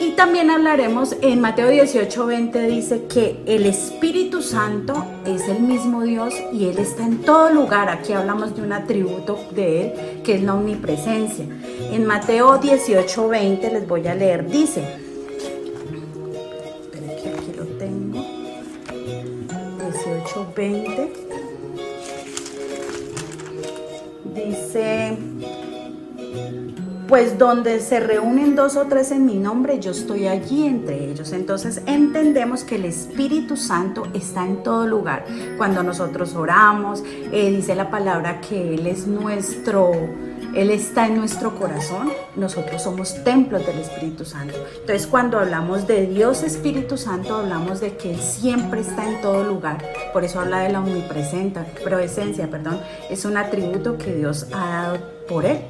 y 0.00 0.12
también 0.12 0.50
hablaremos 0.50 1.16
en 1.22 1.40
Mateo 1.40 1.68
18, 1.68 2.26
20 2.26 2.62
dice 2.68 3.06
que 3.08 3.42
el 3.46 3.66
Espíritu 3.66 4.42
Santo 4.42 5.04
es 5.26 5.48
el 5.48 5.60
mismo 5.60 6.02
Dios 6.02 6.34
y 6.52 6.66
Él 6.66 6.78
está 6.78 7.04
en 7.04 7.22
todo 7.22 7.50
lugar. 7.50 7.88
Aquí 7.88 8.12
hablamos 8.12 8.54
de 8.54 8.62
un 8.62 8.72
atributo 8.72 9.38
de 9.54 9.80
Él 9.80 10.22
que 10.22 10.36
es 10.36 10.42
la 10.42 10.54
omnipresencia. 10.54 11.46
En 11.92 12.06
Mateo 12.06 12.58
18, 12.58 13.28
20 13.28 13.70
les 13.72 13.88
voy 13.88 14.06
a 14.06 14.14
leer, 14.14 14.48
dice, 14.48 14.82
que 16.92 17.28
aquí 17.30 17.52
lo 17.56 17.64
tengo, 17.78 18.24
18, 19.80 20.52
20, 20.54 21.12
dice 24.34 25.37
pues 27.08 27.38
donde 27.38 27.80
se 27.80 28.00
reúnen 28.00 28.54
dos 28.54 28.76
o 28.76 28.84
tres 28.84 29.10
en 29.12 29.24
mi 29.24 29.36
nombre, 29.36 29.80
yo 29.80 29.92
estoy 29.92 30.26
allí 30.26 30.66
entre 30.66 31.10
ellos. 31.10 31.32
Entonces 31.32 31.80
entendemos 31.86 32.64
que 32.64 32.76
el 32.76 32.84
Espíritu 32.84 33.56
Santo 33.56 34.06
está 34.12 34.44
en 34.44 34.62
todo 34.62 34.86
lugar. 34.86 35.24
Cuando 35.56 35.82
nosotros 35.82 36.34
oramos, 36.34 37.02
eh, 37.32 37.50
dice 37.50 37.74
la 37.74 37.90
palabra 37.90 38.42
que 38.42 38.74
Él 38.74 38.86
es 38.86 39.06
nuestro, 39.06 39.92
Él 40.58 40.70
está 40.70 41.06
en 41.06 41.16
nuestro 41.16 41.54
corazón. 41.54 42.10
Nosotros 42.34 42.82
somos 42.82 43.22
templos 43.22 43.64
del 43.64 43.78
Espíritu 43.78 44.24
Santo. 44.24 44.54
Entonces 44.80 45.06
cuando 45.06 45.38
hablamos 45.38 45.86
de 45.86 46.06
Dios 46.06 46.42
Espíritu 46.42 46.96
Santo, 46.96 47.36
hablamos 47.36 47.80
de 47.80 47.96
que 47.96 48.10
Él 48.10 48.20
siempre 48.20 48.80
está 48.80 49.08
en 49.08 49.20
todo 49.20 49.44
lugar. 49.44 49.78
Por 50.12 50.24
eso 50.24 50.40
habla 50.40 50.58
de 50.58 50.70
la 50.70 50.80
omnipresencia, 50.80 51.64
presencia, 51.84 52.50
perdón. 52.50 52.80
Es 53.08 53.24
un 53.24 53.36
atributo 53.36 53.98
que 53.98 54.12
Dios 54.16 54.48
ha 54.52 54.82
dado 54.82 54.98
por 55.28 55.46
Él. 55.46 55.60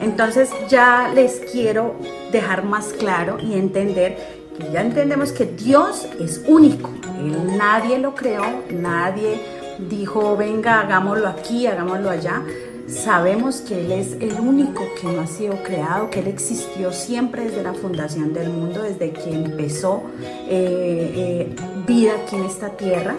Entonces 0.00 0.48
ya 0.70 1.12
les 1.14 1.40
quiero 1.52 1.96
dejar 2.32 2.64
más 2.64 2.94
claro 2.94 3.36
y 3.38 3.52
entender 3.52 4.16
que 4.56 4.72
ya 4.72 4.80
entendemos 4.80 5.30
que 5.30 5.44
Dios 5.44 6.06
es 6.18 6.42
único. 6.48 6.88
Él, 7.18 7.58
nadie 7.58 7.98
lo 7.98 8.14
creó, 8.14 8.44
nadie 8.70 9.58
dijo, 9.78 10.36
venga, 10.36 10.80
hagámoslo 10.80 11.28
aquí, 11.28 11.66
hagámoslo 11.66 12.10
allá. 12.10 12.42
Sabemos 12.88 13.60
que 13.60 13.84
Él 13.84 13.92
es 13.92 14.12
el 14.14 14.40
único 14.40 14.82
que 14.98 15.06
no 15.08 15.20
ha 15.20 15.26
sido 15.26 15.62
creado, 15.62 16.08
que 16.08 16.20
Él 16.20 16.28
existió 16.28 16.90
siempre 16.90 17.44
desde 17.44 17.62
la 17.62 17.74
fundación 17.74 18.32
del 18.32 18.48
mundo, 18.48 18.82
desde 18.82 19.10
que 19.10 19.30
empezó 19.30 20.02
eh, 20.48 21.12
eh, 21.14 21.56
vida 21.86 22.12
aquí 22.22 22.36
en 22.36 22.44
esta 22.44 22.70
tierra. 22.70 23.16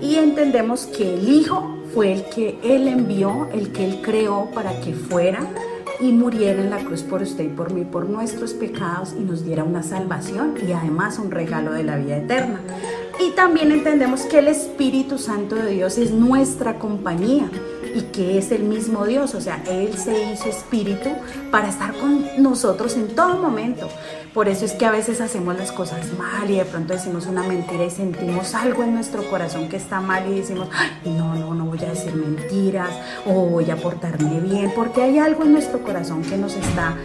Y 0.00 0.16
entendemos 0.16 0.86
que 0.86 1.14
el 1.14 1.28
Hijo 1.28 1.78
fue 1.94 2.12
el 2.12 2.24
que 2.24 2.58
Él 2.64 2.88
envió, 2.88 3.48
el 3.52 3.70
que 3.70 3.84
Él 3.84 4.00
creó 4.02 4.50
para 4.52 4.80
que 4.80 4.94
fuera 4.94 5.46
y 6.00 6.10
muriera 6.10 6.60
en 6.60 6.70
la 6.70 6.78
cruz 6.78 7.02
por 7.02 7.22
usted 7.22 7.44
y 7.44 7.48
por 7.48 7.72
mí, 7.72 7.84
por 7.84 8.08
nuestros 8.08 8.52
pecados 8.52 9.14
y 9.16 9.22
nos 9.22 9.44
diera 9.44 9.62
una 9.62 9.84
salvación 9.84 10.54
y 10.66 10.72
además 10.72 11.20
un 11.20 11.30
regalo 11.30 11.72
de 11.72 11.84
la 11.84 11.96
vida 11.96 12.16
eterna. 12.16 12.60
Y 13.24 13.30
también 13.30 13.70
entendemos 13.70 14.22
que 14.22 14.40
el 14.40 14.48
Espíritu 14.48 15.18
Santo 15.18 15.54
de 15.54 15.70
Dios 15.70 15.98
es 15.98 16.10
nuestra 16.10 16.80
compañía 16.80 17.48
y 17.94 18.02
que 18.02 18.38
es 18.38 18.50
el 18.50 18.64
mismo 18.64 19.06
Dios, 19.06 19.34
o 19.34 19.40
sea, 19.40 19.62
Él 19.66 19.96
se 19.96 20.32
hizo 20.32 20.48
espíritu 20.48 21.10
para 21.50 21.68
estar 21.68 21.94
con 21.94 22.42
nosotros 22.42 22.96
en 22.96 23.14
todo 23.14 23.36
momento. 23.36 23.88
Por 24.34 24.48
eso 24.48 24.64
es 24.64 24.72
que 24.72 24.84
a 24.84 24.90
veces 24.90 25.20
hacemos 25.20 25.56
las 25.56 25.70
cosas 25.70 26.12
mal 26.18 26.50
y 26.50 26.56
de 26.56 26.64
pronto 26.64 26.92
decimos 26.92 27.26
una 27.26 27.44
mentira 27.44 27.84
y 27.84 27.90
sentimos 27.90 28.54
algo 28.56 28.82
en 28.82 28.94
nuestro 28.94 29.22
corazón 29.30 29.68
que 29.68 29.76
está 29.76 30.00
mal 30.00 30.28
y 30.28 30.40
decimos, 30.40 30.68
"Ay, 30.72 31.12
no, 31.12 31.36
no, 31.36 31.54
no 31.54 31.66
voy 31.66 31.78
a 31.84 31.90
decir 31.90 32.14
mentiras 32.16 32.90
o 33.26 33.32
voy 33.32 33.70
a 33.70 33.76
portarme 33.76 34.40
bien, 34.40 34.72
porque 34.74 35.02
hay 35.02 35.18
algo 35.18 35.44
en 35.44 35.52
nuestro 35.52 35.80
corazón 35.82 36.22
que 36.22 36.36
nos 36.36 36.56
está 36.56 36.96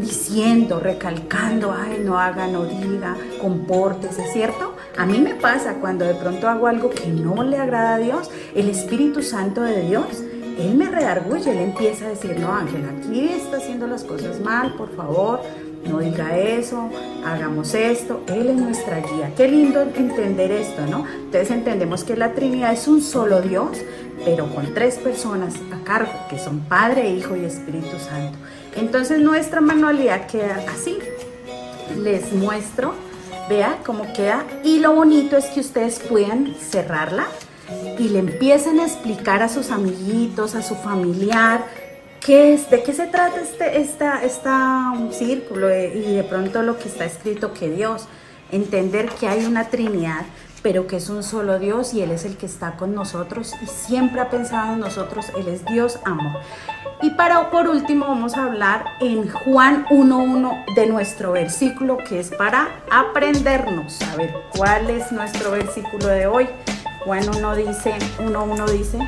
diciendo, 0.00 0.80
recalcando, 0.80 1.72
ay, 1.72 2.02
no 2.04 2.18
haga, 2.18 2.46
no 2.46 2.64
diga, 2.64 3.16
compórtese, 3.40 4.24
¿cierto? 4.32 4.74
A 4.96 5.06
mí 5.06 5.18
me 5.18 5.34
pasa 5.34 5.74
cuando 5.74 6.04
de 6.04 6.14
pronto 6.14 6.48
hago 6.48 6.66
algo 6.66 6.90
que 6.90 7.06
no 7.08 7.42
le 7.42 7.58
agrada 7.58 7.94
a 7.94 7.98
Dios, 7.98 8.30
el 8.54 8.68
Espíritu 8.68 9.22
Santo 9.22 9.62
de 9.62 9.82
Dios, 9.82 10.22
Él 10.58 10.74
me 10.74 10.86
redarguye, 10.86 11.50
Él 11.50 11.58
empieza 11.58 12.06
a 12.06 12.08
decir, 12.10 12.38
no, 12.38 12.52
Ángel, 12.52 12.84
aquí 12.98 13.28
está 13.28 13.58
haciendo 13.58 13.86
las 13.86 14.04
cosas 14.04 14.40
mal, 14.40 14.74
por 14.74 14.94
favor, 14.94 15.40
no 15.88 16.00
diga 16.00 16.36
eso, 16.36 16.90
hagamos 17.24 17.74
esto, 17.74 18.22
Él 18.28 18.48
es 18.48 18.56
nuestra 18.56 18.98
guía. 18.98 19.32
Qué 19.36 19.48
lindo 19.48 19.82
entender 19.82 20.50
esto, 20.50 20.86
¿no? 20.86 21.06
Entonces 21.06 21.50
entendemos 21.50 22.04
que 22.04 22.16
la 22.16 22.34
Trinidad 22.34 22.72
es 22.72 22.86
un 22.86 23.00
solo 23.00 23.40
Dios, 23.40 23.78
pero 24.24 24.54
con 24.54 24.74
tres 24.74 24.98
personas 24.98 25.54
a 25.72 25.82
cargo, 25.84 26.12
que 26.28 26.38
son 26.38 26.60
Padre, 26.60 27.10
Hijo 27.10 27.36
y 27.36 27.44
Espíritu 27.44 27.98
Santo. 27.98 28.38
Entonces 28.76 29.20
nuestra 29.20 29.60
manualidad 29.60 30.26
queda 30.26 30.62
así. 30.72 30.98
Les 31.96 32.32
muestro, 32.32 32.94
vea 33.48 33.78
cómo 33.84 34.12
queda. 34.12 34.44
Y 34.64 34.78
lo 34.78 34.94
bonito 34.94 35.36
es 35.36 35.46
que 35.46 35.60
ustedes 35.60 35.98
puedan 35.98 36.54
cerrarla 36.54 37.26
y 37.98 38.08
le 38.08 38.18
empiecen 38.20 38.80
a 38.80 38.84
explicar 38.86 39.42
a 39.42 39.48
sus 39.48 39.70
amiguitos, 39.70 40.54
a 40.54 40.62
su 40.62 40.74
familiar, 40.74 41.64
qué 42.20 42.54
es, 42.54 42.70
de 42.70 42.82
qué 42.82 42.92
se 42.92 43.06
trata 43.06 43.40
este 43.40 43.80
esta, 43.80 44.22
esta 44.22 44.92
um, 44.92 45.12
círculo 45.12 45.68
eh, 45.68 45.92
y 45.94 46.14
de 46.14 46.24
pronto 46.24 46.62
lo 46.62 46.78
que 46.78 46.88
está 46.88 47.04
escrito 47.04 47.52
que 47.52 47.70
Dios. 47.70 48.06
Entender 48.52 49.08
que 49.10 49.28
hay 49.28 49.44
una 49.44 49.68
Trinidad, 49.68 50.22
pero 50.62 50.86
que 50.86 50.96
es 50.96 51.08
un 51.08 51.22
solo 51.22 51.58
Dios 51.58 51.94
y 51.94 52.02
Él 52.02 52.10
es 52.10 52.24
el 52.24 52.36
que 52.36 52.46
está 52.46 52.76
con 52.76 52.94
nosotros 52.94 53.54
y 53.62 53.66
siempre 53.66 54.20
ha 54.20 54.30
pensado 54.30 54.74
en 54.74 54.80
nosotros, 54.80 55.26
Él 55.36 55.48
es 55.48 55.64
Dios 55.66 55.98
amor. 56.04 56.40
Y 57.02 57.10
para 57.10 57.50
por 57.50 57.68
último 57.68 58.06
vamos 58.06 58.36
a 58.36 58.44
hablar 58.44 58.84
en 59.00 59.30
Juan 59.30 59.86
1.1 59.86 60.74
de 60.74 60.86
nuestro 60.86 61.32
versículo 61.32 61.96
que 61.96 62.20
es 62.20 62.30
para 62.30 62.68
aprendernos. 62.90 64.00
A 64.02 64.16
ver, 64.16 64.34
¿cuál 64.56 64.90
es 64.90 65.10
nuestro 65.10 65.52
versículo 65.52 66.08
de 66.08 66.26
hoy? 66.26 66.48
Juan 67.04 67.26
1 67.26 67.56
dice, 67.56 67.94
1.1 68.18 68.70
dice, 68.70 68.98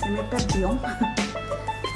se 0.00 0.10
me 0.10 0.22
perdió. 0.24 0.70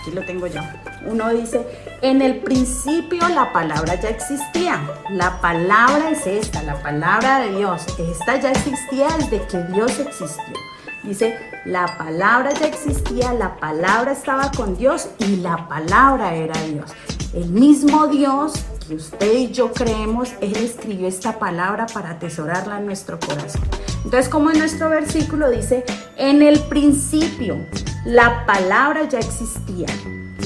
Aquí 0.02 0.10
lo 0.12 0.22
tengo 0.22 0.48
yo. 0.48 0.60
Uno 1.06 1.30
dice, 1.30 1.66
en 2.02 2.22
el 2.22 2.40
principio 2.40 3.28
la 3.28 3.52
palabra 3.52 4.00
ya 4.00 4.08
existía. 4.08 4.80
La 5.10 5.40
palabra 5.40 6.10
es 6.10 6.26
esta, 6.26 6.62
la 6.62 6.82
palabra 6.82 7.40
de 7.40 7.56
Dios. 7.56 7.84
Esta 7.98 8.40
ya 8.40 8.50
existía 8.50 9.08
desde 9.18 9.46
que 9.46 9.58
Dios 9.72 9.98
existió. 9.98 10.54
Dice, 11.02 11.36
la 11.66 11.98
palabra 11.98 12.52
ya 12.52 12.66
existía, 12.66 13.34
la 13.34 13.56
palabra 13.56 14.12
estaba 14.12 14.50
con 14.50 14.76
Dios 14.76 15.08
y 15.18 15.36
la 15.36 15.68
palabra 15.68 16.34
era 16.34 16.58
Dios. 16.62 16.90
El 17.34 17.50
mismo 17.50 18.06
Dios 18.06 18.54
que 18.86 18.94
usted 18.94 19.32
y 19.32 19.52
yo 19.52 19.72
creemos, 19.72 20.32
Él 20.40 20.56
escribió 20.56 21.08
esta 21.08 21.38
palabra 21.38 21.86
para 21.86 22.10
atesorarla 22.10 22.78
en 22.78 22.86
nuestro 22.86 23.18
corazón. 23.18 23.62
Entonces, 24.04 24.28
como 24.28 24.50
en 24.50 24.58
nuestro 24.58 24.90
versículo 24.90 25.50
dice, 25.50 25.84
en 26.16 26.42
el 26.42 26.60
principio 26.60 27.56
la 28.04 28.44
palabra 28.46 29.08
ya 29.08 29.18
existía. 29.18 29.86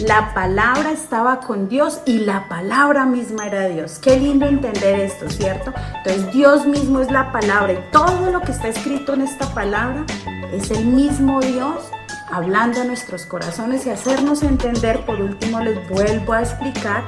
La 0.06 0.32
palabra 0.32 0.92
estaba 0.92 1.40
con 1.40 1.68
Dios 1.68 2.00
y 2.06 2.20
la 2.20 2.48
palabra 2.48 3.04
misma 3.04 3.46
era 3.46 3.66
Dios. 3.66 3.98
Qué 3.98 4.16
lindo 4.16 4.46
entender 4.46 5.00
esto, 5.00 5.28
¿cierto? 5.28 5.72
Entonces 5.96 6.32
Dios 6.32 6.66
mismo 6.66 7.00
es 7.00 7.10
la 7.10 7.32
palabra 7.32 7.72
y 7.72 7.90
todo 7.90 8.30
lo 8.30 8.40
que 8.40 8.52
está 8.52 8.68
escrito 8.68 9.14
en 9.14 9.22
esta 9.22 9.52
palabra 9.54 10.04
es 10.52 10.70
el 10.70 10.86
mismo 10.86 11.40
Dios 11.40 11.90
hablando 12.30 12.80
a 12.80 12.84
nuestros 12.84 13.26
corazones 13.26 13.86
y 13.86 13.90
hacernos 13.90 14.42
entender, 14.44 15.04
por 15.04 15.20
último 15.20 15.60
les 15.60 15.88
vuelvo 15.88 16.32
a 16.32 16.42
explicar 16.42 17.02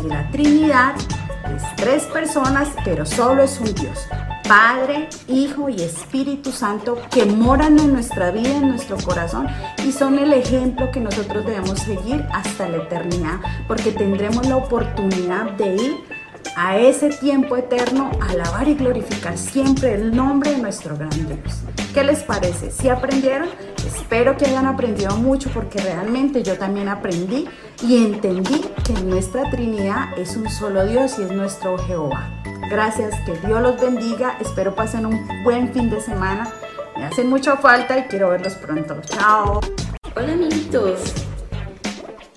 que 0.00 0.08
la 0.08 0.28
Trinidad 0.30 0.94
es 1.56 1.62
tres 1.76 2.04
personas, 2.04 2.68
pero 2.84 3.04
solo 3.06 3.42
es 3.42 3.60
un 3.60 3.74
Dios. 3.74 3.98
Padre, 4.48 5.08
Hijo 5.26 5.70
y 5.70 5.80
Espíritu 5.80 6.52
Santo 6.52 6.98
que 7.10 7.24
moran 7.24 7.78
en 7.78 7.94
nuestra 7.94 8.30
vida, 8.30 8.56
en 8.56 8.68
nuestro 8.68 8.98
corazón 8.98 9.46
y 9.86 9.90
son 9.90 10.18
el 10.18 10.34
ejemplo 10.34 10.90
que 10.90 11.00
nosotros 11.00 11.46
debemos 11.46 11.78
seguir 11.78 12.26
hasta 12.30 12.68
la 12.68 12.78
eternidad, 12.78 13.40
porque 13.66 13.90
tendremos 13.90 14.46
la 14.46 14.56
oportunidad 14.56 15.52
de 15.52 15.74
ir 15.76 16.13
a 16.56 16.78
ese 16.78 17.10
tiempo 17.10 17.56
eterno 17.56 18.10
alabar 18.20 18.68
y 18.68 18.74
glorificar 18.74 19.36
siempre 19.38 19.94
el 19.94 20.14
nombre 20.14 20.50
de 20.50 20.58
nuestro 20.58 20.96
gran 20.96 21.10
Dios. 21.10 21.62
¿Qué 21.92 22.04
les 22.04 22.22
parece? 22.22 22.70
¿Si 22.70 22.88
aprendieron? 22.88 23.48
Espero 23.86 24.36
que 24.36 24.46
hayan 24.46 24.66
aprendido 24.66 25.16
mucho 25.16 25.50
porque 25.50 25.80
realmente 25.80 26.42
yo 26.42 26.58
también 26.58 26.88
aprendí 26.88 27.48
y 27.82 28.04
entendí 28.04 28.62
que 28.84 28.92
nuestra 29.02 29.50
Trinidad 29.50 30.18
es 30.18 30.36
un 30.36 30.48
solo 30.48 30.86
Dios 30.86 31.18
y 31.18 31.22
es 31.22 31.30
nuestro 31.30 31.78
Jehová. 31.78 32.42
Gracias, 32.70 33.14
que 33.26 33.32
Dios 33.46 33.60
los 33.60 33.80
bendiga. 33.80 34.36
Espero 34.40 34.74
pasen 34.74 35.06
un 35.06 35.44
buen 35.44 35.72
fin 35.72 35.90
de 35.90 36.00
semana. 36.00 36.52
Me 36.96 37.04
hacen 37.04 37.28
mucha 37.28 37.56
falta 37.56 37.98
y 37.98 38.02
quiero 38.04 38.30
verlos 38.30 38.54
pronto. 38.54 39.00
Chao. 39.06 39.60
Hola 40.16 40.32
amiguitos, 40.32 41.00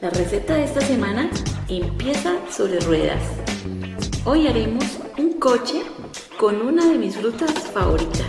la 0.02 0.10
receta 0.10 0.56
de 0.56 0.64
esta 0.64 0.82
semana 0.82 1.30
empieza 1.70 2.34
sobre 2.50 2.80
ruedas. 2.80 3.22
Hoy 4.30 4.46
haremos 4.46 4.84
un 5.18 5.40
coche 5.40 5.84
con 6.38 6.62
una 6.62 6.86
de 6.86 6.98
mis 6.98 7.16
frutas 7.16 7.50
favoritas. 7.74 8.28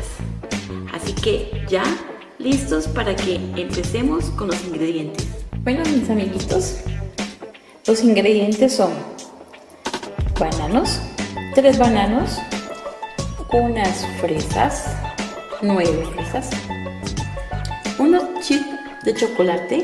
Así 0.95 1.13
que 1.13 1.51
ya 1.69 1.83
listos 2.39 2.87
para 2.87 3.17
que 3.17 3.35
empecemos 3.57 4.27
con 4.27 4.47
los 4.47 4.65
ingredientes. 4.65 5.27
Bueno 5.65 5.83
mis 5.87 6.09
amiguitos, 6.09 6.77
los 7.85 8.05
ingredientes 8.05 8.77
son 8.77 8.93
bananos, 10.39 11.01
tres 11.57 11.77
bananos, 11.77 12.39
unas 13.53 14.07
fresas, 14.21 14.95
nueve 15.63 16.07
fresas, 16.15 16.51
unos 17.99 18.23
chips 18.47 18.69
de 19.03 19.15
chocolate 19.15 19.83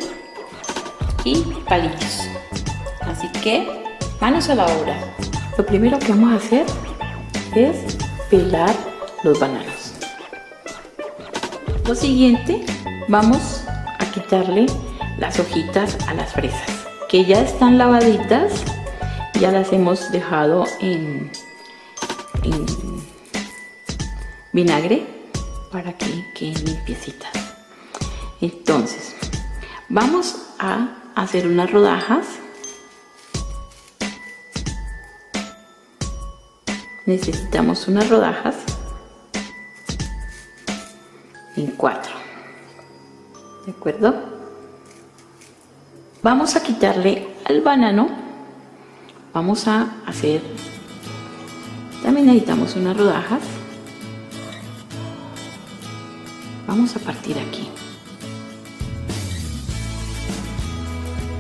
y 1.24 1.42
palillos. 1.68 2.20
Así 3.00 3.26
que 3.42 3.66
manos 4.20 4.48
a 4.48 4.54
la 4.54 4.66
obra. 4.66 4.96
Lo 5.56 5.64
primero 5.64 5.98
que 6.01 6.09
vamos 6.09 6.32
a 6.32 6.36
hacer 6.36 6.66
es 7.55 7.97
pelar 8.28 8.74
los 9.22 9.39
bananos. 9.39 9.94
Lo 11.86 11.94
siguiente, 11.94 12.64
vamos 13.06 13.64
a 14.01 14.05
quitarle 14.12 14.66
las 15.18 15.39
hojitas 15.39 15.97
a 16.09 16.14
las 16.14 16.32
fresas, 16.32 16.86
que 17.09 17.24
ya 17.24 17.40
están 17.40 17.78
lavaditas, 17.78 18.64
ya 19.39 19.52
las 19.52 19.72
hemos 19.72 20.10
dejado 20.10 20.64
en, 20.81 21.31
vinagre 24.52 25.06
para 25.70 25.93
que 25.97 26.32
queden 26.35 26.64
limpiecitas. 26.64 27.32
Entonces, 28.40 29.14
vamos 29.89 30.36
a 30.59 30.97
hacer 31.14 31.47
unas 31.47 31.70
rodajas. 31.70 32.26
Necesitamos 37.06 37.86
unas 37.86 38.09
rodajas 38.09 38.55
en 41.55 41.66
cuatro. 41.72 42.14
¿De 43.66 43.72
acuerdo? 43.72 44.14
Vamos 46.22 46.56
a 46.56 46.62
quitarle 46.62 47.28
al 47.44 47.60
banano. 47.60 48.09
Vamos 49.35 49.68
a 49.68 49.97
hacer. 50.06 50.40
También 52.02 52.26
necesitamos 52.26 52.74
unas 52.76 52.97
rodajas. 52.97 53.43
Vamos 56.66 56.97
a 56.97 57.01
partir 57.01 57.39
aquí. 57.39 57.68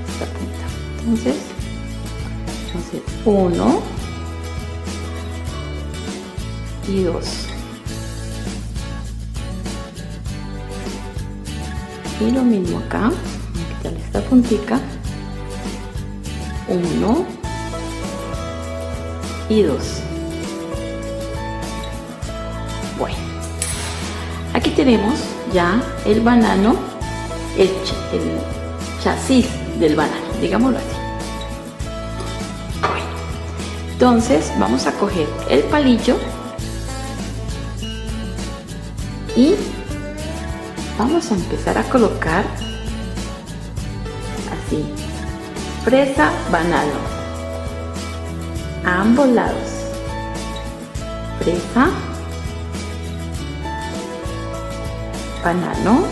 Esta 0.08 0.26
punta. 0.26 0.66
Entonces, 1.00 1.36
hacer 2.76 3.02
uno 3.24 4.03
y 6.88 7.02
dos. 7.04 7.46
Y 12.20 12.30
lo 12.30 12.42
mismo 12.42 12.78
acá, 12.78 13.10
quitarle 13.76 14.00
esta 14.00 14.20
puntica. 14.22 14.80
Uno 16.68 17.24
y 19.48 19.62
dos. 19.62 20.00
Bueno, 22.98 23.16
aquí 24.54 24.70
tenemos 24.70 25.14
ya 25.52 25.82
el 26.06 26.20
banano, 26.20 26.76
el, 27.58 27.68
ch- 27.68 28.12
el 28.14 29.02
chasis 29.02 29.46
del 29.78 29.96
banano, 29.96 30.14
digámoslo 30.40 30.78
así. 30.78 30.86
Entonces 33.92 34.52
vamos 34.58 34.86
a 34.86 34.92
coger 34.92 35.26
el 35.48 35.62
palillo 35.64 36.16
vamos 40.98 41.30
a 41.30 41.34
empezar 41.34 41.76
a 41.78 41.82
colocar 41.84 42.44
así 44.52 44.84
fresa 45.84 46.30
banano 46.50 46.98
a 48.84 49.00
ambos 49.00 49.28
lados 49.28 49.70
fresa 51.40 51.88
banano 55.42 56.04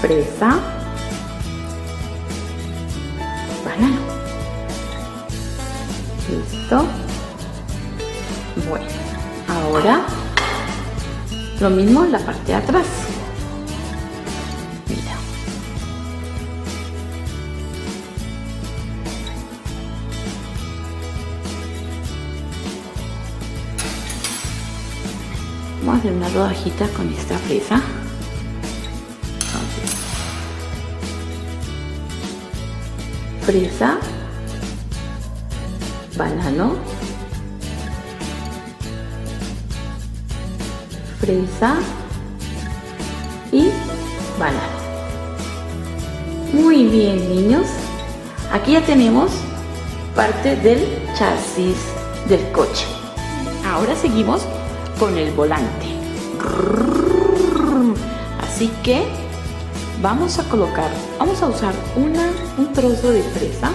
fresa 0.00 0.58
banano. 3.64 4.02
Listo. 6.28 6.86
Bueno 8.68 9.02
ahora 9.48 10.04
lo 11.62 11.70
mismo 11.70 12.04
en 12.04 12.10
la 12.10 12.18
parte 12.18 12.44
de 12.46 12.54
atrás. 12.54 12.86
Mira. 14.88 15.14
Vamos 25.80 25.94
a 25.94 25.98
hacer 25.98 26.12
una 26.12 26.28
rodajita 26.30 26.88
con 26.88 27.08
esta 27.12 27.38
fresa. 27.38 27.80
Fresa, 33.42 33.98
banano, 36.16 36.76
fresa 41.22 41.76
y 43.52 43.70
banano. 44.40 44.82
Muy 46.52 46.84
bien, 46.86 47.28
niños. 47.28 47.68
Aquí 48.50 48.72
ya 48.72 48.84
tenemos 48.84 49.30
parte 50.16 50.56
del 50.56 50.80
chasis 51.16 51.76
del 52.28 52.50
coche. 52.50 52.86
Ahora 53.64 53.94
seguimos 53.94 54.42
con 54.98 55.16
el 55.16 55.30
volante. 55.30 55.86
Así 58.42 58.68
que 58.82 59.04
vamos 60.02 60.40
a 60.40 60.44
colocar, 60.48 60.90
vamos 61.20 61.40
a 61.40 61.46
usar 61.46 61.74
una, 61.94 62.32
un 62.58 62.72
trozo 62.72 63.12
de 63.12 63.22
fresa 63.22 63.70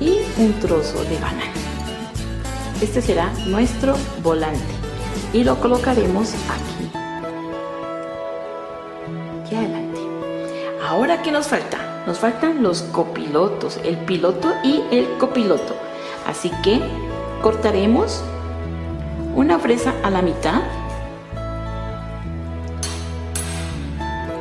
y 0.00 0.16
un 0.38 0.54
trozo 0.60 1.04
de 1.04 1.18
banano. 1.18 1.52
Este 2.80 3.02
será 3.02 3.30
nuestro 3.46 3.94
volante 4.22 4.73
y 5.34 5.42
lo 5.42 5.60
colocaremos 5.60 6.32
aquí. 6.48 6.90
Aquí 9.42 9.56
adelante. 9.56 10.00
Ahora, 10.88 11.22
¿qué 11.22 11.32
nos 11.32 11.48
falta? 11.48 12.04
Nos 12.06 12.20
faltan 12.20 12.62
los 12.62 12.82
copilotos, 12.82 13.78
el 13.84 13.96
piloto 13.96 14.52
y 14.62 14.84
el 14.92 15.18
copiloto. 15.18 15.74
Así 16.26 16.50
que 16.62 16.80
cortaremos 17.42 18.22
una 19.34 19.58
fresa 19.58 19.92
a 20.04 20.10
la 20.10 20.22
mitad. 20.22 20.62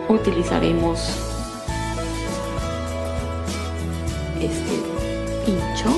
Utilizaremos 0.07 1.09
este 4.39 4.83
pincho, 5.43 5.89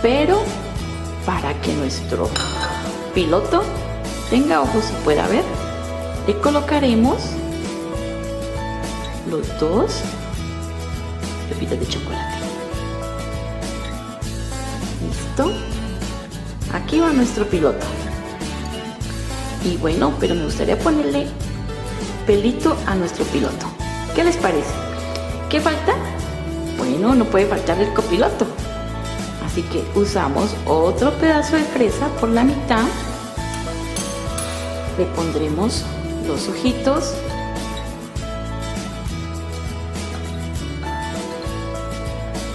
pero 0.00 0.38
para 1.26 1.52
que 1.60 1.74
nuestro 1.74 2.30
piloto 3.14 3.62
tenga 4.32 4.62
ojos 4.62 4.84
y 4.88 5.04
pueda 5.04 5.26
ver, 5.26 5.44
le 6.26 6.34
colocaremos 6.40 7.18
los 9.30 9.46
dos 9.60 10.00
pepitas 11.50 11.78
de 11.78 11.86
chocolate. 11.86 12.36
¿Listo? 15.06 15.52
Aquí 16.72 16.98
va 17.00 17.12
nuestro 17.12 17.46
piloto. 17.46 17.84
Y 19.66 19.76
bueno, 19.76 20.14
pero 20.18 20.34
me 20.34 20.44
gustaría 20.44 20.78
ponerle 20.78 21.26
pelito 22.26 22.74
a 22.86 22.94
nuestro 22.94 23.26
piloto. 23.26 23.66
¿Qué 24.14 24.24
les 24.24 24.38
parece? 24.38 24.72
¿Qué 25.50 25.60
falta? 25.60 25.92
Bueno, 26.78 27.14
no 27.14 27.26
puede 27.26 27.44
faltar 27.44 27.78
el 27.82 27.92
copiloto. 27.92 28.46
Así 29.44 29.60
que 29.64 29.84
usamos 29.94 30.54
otro 30.64 31.12
pedazo 31.18 31.56
de 31.56 31.64
fresa 31.64 32.08
por 32.18 32.30
la 32.30 32.44
mitad. 32.44 32.86
Le 34.98 35.06
pondremos 35.16 35.84
los 36.26 36.48
ojitos. 36.48 37.14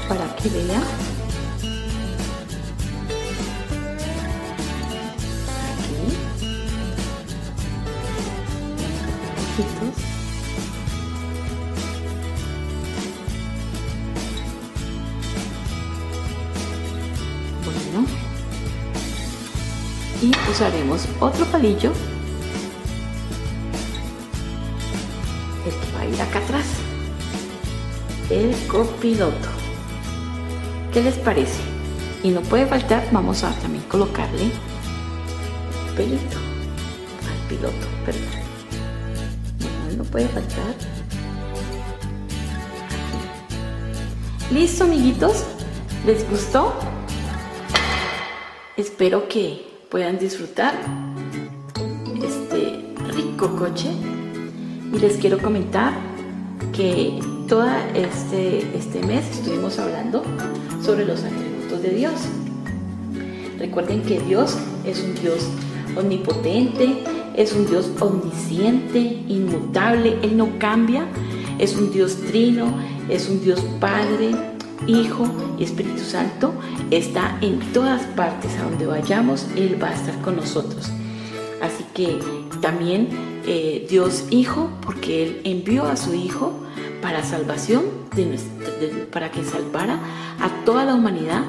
Para 0.08 0.36
que 0.36 0.50
vea. 0.50 0.82
Ojitos. 9.42 9.96
Bueno. 17.66 18.08
Y 20.22 20.52
usaremos 20.52 21.08
otro 21.20 21.46
palillo. 21.48 21.92
Copiloto. 28.68 29.48
¿Qué 30.94 31.02
les 31.02 31.16
parece? 31.16 31.60
Y 32.24 32.30
no 32.30 32.42
puede 32.42 32.66
faltar, 32.66 33.08
vamos 33.12 33.44
a 33.44 33.52
también 33.60 33.84
colocarle 33.86 34.44
un 34.44 35.96
pelito 35.96 36.38
al 37.28 37.48
piloto, 37.48 37.88
perdón. 38.06 38.24
Bueno, 39.60 39.98
no 39.98 40.04
puede 40.04 40.28
faltar. 40.28 40.76
¿Listo, 44.52 44.86
amiguitos? 44.86 45.44
¿Les 46.06 46.30
gustó? 46.30 46.74
Espero 48.78 49.28
que 49.28 49.68
puedan 49.90 50.18
disfrutar 50.18 50.74
este 52.24 52.94
rico 53.14 53.56
coche 53.56 53.90
y 54.94 55.00
les 55.00 55.18
quiero 55.18 55.38
comentar 55.40 55.94
que 56.72 57.20
todo 57.48 57.66
este, 57.96 58.60
este 58.78 59.02
mes 59.06 59.26
estuvimos 59.30 59.80
hablando 59.80 60.22
sobre 60.84 61.06
los 61.06 61.24
atributos 61.24 61.82
de 61.82 61.90
Dios. 61.92 62.14
Recuerden 63.58 64.02
que 64.02 64.20
Dios 64.20 64.58
es 64.86 65.02
un 65.02 65.16
Dios 65.16 65.48
omnipotente, 65.96 67.04
es 67.36 67.54
un 67.54 67.66
Dios 67.66 67.90
omnisciente, 68.00 69.00
inmutable, 69.00 70.18
Él 70.22 70.36
no 70.36 70.60
cambia, 70.60 71.08
es 71.58 71.76
un 71.78 71.92
Dios 71.92 72.18
trino, 72.28 72.68
es 73.10 73.30
un 73.30 73.42
Dios 73.42 73.62
Padre, 73.80 74.32
Hijo 74.86 75.26
y 75.58 75.64
Espíritu 75.64 76.04
Santo, 76.04 76.54
está 76.92 77.38
en 77.42 77.60
todas 77.72 78.04
partes 78.08 78.58
a 78.58 78.64
donde 78.64 78.86
vayamos, 78.86 79.48
Él 79.56 79.82
va 79.82 79.90
a 79.90 79.94
estar 79.94 80.22
con 80.22 80.36
nosotros. 80.36 80.92
Así 81.62 81.86
que 81.94 82.20
también 82.62 83.08
eh, 83.46 83.88
Dios 83.90 84.26
Hijo, 84.32 84.70
porque 84.86 85.24
Él 85.24 85.42
envió 85.46 85.86
a 85.86 85.96
su 85.96 86.14
Hijo 86.14 86.67
para 87.02 87.24
salvación, 87.24 87.86
de 88.16 88.26
nuestra- 88.26 89.06
para 89.12 89.32
que 89.32 89.44
salvara 89.44 90.00
a 90.40 90.50
toda 90.66 90.86
la 90.86 90.96
humanidad 90.96 91.44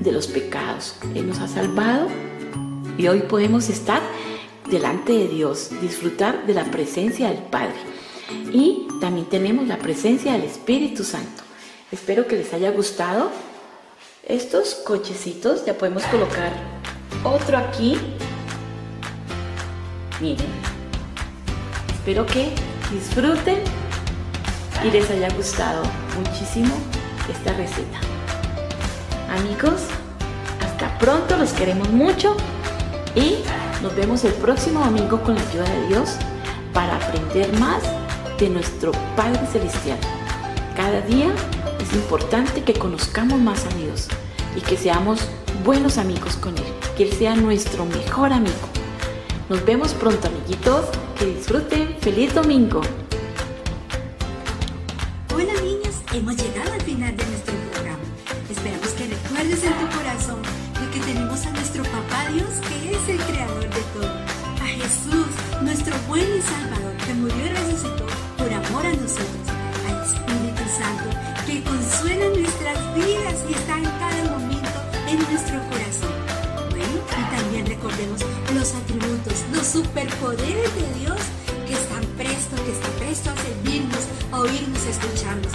de 0.00 0.12
los 0.12 0.26
pecados. 0.26 0.96
Él 1.14 1.26
nos 1.28 1.38
ha 1.38 1.48
salvado 1.48 2.08
y 2.98 3.06
hoy 3.08 3.20
podemos 3.20 3.68
estar 3.68 4.00
delante 4.70 5.12
de 5.12 5.28
Dios, 5.28 5.70
disfrutar 5.80 6.46
de 6.46 6.54
la 6.54 6.64
presencia 6.64 7.28
del 7.28 7.38
Padre. 7.38 7.74
Y 8.52 8.86
también 9.00 9.26
tenemos 9.26 9.66
la 9.66 9.78
presencia 9.78 10.32
del 10.32 10.42
Espíritu 10.44 11.04
Santo. 11.04 11.42
Espero 11.90 12.26
que 12.26 12.36
les 12.36 12.52
haya 12.54 12.70
gustado 12.70 13.30
estos 14.26 14.74
cochecitos. 14.76 15.66
Ya 15.66 15.74
podemos 15.76 16.02
colocar 16.04 16.52
otro 17.24 17.58
aquí. 17.58 17.98
Miren. 20.20 20.46
Espero 21.92 22.24
que 22.26 22.48
disfruten 22.92 23.58
y 24.84 24.90
les 24.90 25.08
haya 25.10 25.28
gustado 25.34 25.82
muchísimo 26.18 26.74
esta 27.30 27.52
receta. 27.52 27.98
Amigos, 29.30 29.82
hasta 30.60 30.98
pronto, 30.98 31.36
los 31.36 31.52
queremos 31.52 31.88
mucho 31.90 32.36
y 33.14 33.36
nos 33.82 33.94
vemos 33.94 34.24
el 34.24 34.32
próximo 34.34 34.80
domingo 34.80 35.22
con 35.22 35.36
la 35.36 35.42
ayuda 35.42 35.64
de 35.64 35.86
Dios 35.88 36.16
para 36.72 36.96
aprender 36.96 37.52
más 37.58 37.82
de 38.38 38.48
nuestro 38.48 38.92
Padre 39.16 39.46
Celestial. 39.52 39.98
Cada 40.76 41.00
día 41.02 41.32
es 41.80 41.92
importante 41.94 42.62
que 42.62 42.74
conozcamos 42.74 43.38
más 43.38 43.64
a 43.66 43.74
Dios 43.76 44.08
y 44.56 44.60
que 44.60 44.76
seamos 44.76 45.20
buenos 45.64 45.98
amigos 45.98 46.36
con 46.36 46.56
Él, 46.56 46.64
que 46.96 47.04
Él 47.04 47.12
sea 47.12 47.36
nuestro 47.36 47.84
mejor 47.84 48.32
amigo. 48.32 48.68
Nos 49.48 49.64
vemos 49.64 49.92
pronto 49.94 50.28
amiguitos, 50.28 50.86
que 51.18 51.26
disfruten, 51.26 51.96
feliz 52.00 52.34
domingo. 52.34 52.80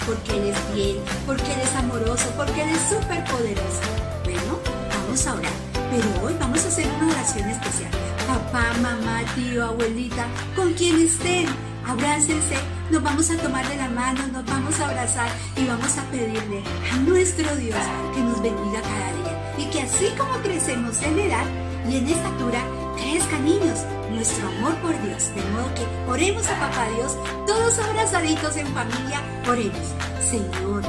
Porque 0.07 0.37
Él 0.37 0.47
es 0.47 0.73
bien, 0.75 0.97
porque 1.25 1.53
Él 1.53 1.59
es 1.61 1.75
amoroso, 1.75 2.31
porque 2.37 2.63
Él 2.63 2.69
es 2.69 2.81
superpoderoso. 2.89 3.81
Bueno, 4.23 4.59
vamos 4.89 5.27
a 5.27 5.33
orar, 5.33 5.51
pero 5.91 6.25
hoy 6.25 6.33
vamos 6.39 6.63
a 6.63 6.67
hacer 6.69 6.87
una 6.95 7.11
oración 7.11 7.49
especial. 7.49 7.91
Papá, 8.25 8.73
mamá, 8.81 9.21
tío, 9.35 9.65
abuelita, 9.65 10.25
con 10.55 10.73
quien 10.73 11.01
estén, 11.01 11.45
abrácense, 11.85 12.55
nos 12.89 13.03
vamos 13.03 13.29
a 13.29 13.37
tomar 13.37 13.67
de 13.67 13.75
la 13.75 13.89
mano, 13.89 14.25
nos 14.27 14.45
vamos 14.45 14.79
a 14.79 14.87
abrazar 14.87 15.29
y 15.57 15.65
vamos 15.65 15.97
a 15.97 16.03
pedirle 16.09 16.63
a 16.91 16.97
nuestro 16.97 17.55
Dios 17.57 17.77
que 18.15 18.21
nos 18.21 18.41
bendiga 18.41 18.81
cada 18.81 19.13
día 19.13 19.53
y 19.57 19.65
que 19.69 19.81
así 19.81 20.07
como 20.17 20.41
crecemos 20.41 21.01
en 21.01 21.19
edad 21.19 21.45
y 21.89 21.97
en 21.97 22.07
estatura, 22.07 22.61
crezcan 22.97 23.43
niños 23.43 23.79
nuestro 24.17 24.47
amor 24.47 24.73
por 24.81 25.01
Dios. 25.03 25.29
De 25.35 25.41
modo 25.51 25.73
que 25.75 26.11
oremos 26.11 26.45
a 26.47 26.59
Papá 26.59 26.87
Dios, 26.95 27.15
todos 27.45 27.77
abrazaditos 27.79 28.55
en 28.57 28.67
familia, 28.73 29.21
oremos. 29.47 29.87
Señor, 30.19 30.81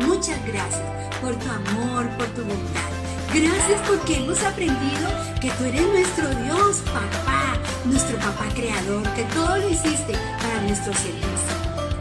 muchas 0.00 0.40
gracias 0.46 0.82
por 1.20 1.36
tu 1.36 1.50
amor, 1.50 2.08
por 2.16 2.26
tu 2.28 2.42
bondad. 2.42 2.90
Gracias 3.34 3.80
porque 3.86 4.16
hemos 4.16 4.42
aprendido 4.42 5.06
que 5.40 5.50
tú 5.50 5.64
eres 5.64 5.86
nuestro 5.86 6.28
Dios, 6.44 6.78
papá, 6.86 7.58
nuestro 7.84 8.16
papá 8.18 8.46
creador, 8.54 9.02
que 9.14 9.24
todo 9.34 9.58
lo 9.58 9.68
hiciste 9.68 10.14
para 10.40 10.62
nuestro 10.62 10.94
servicio. 10.94 11.56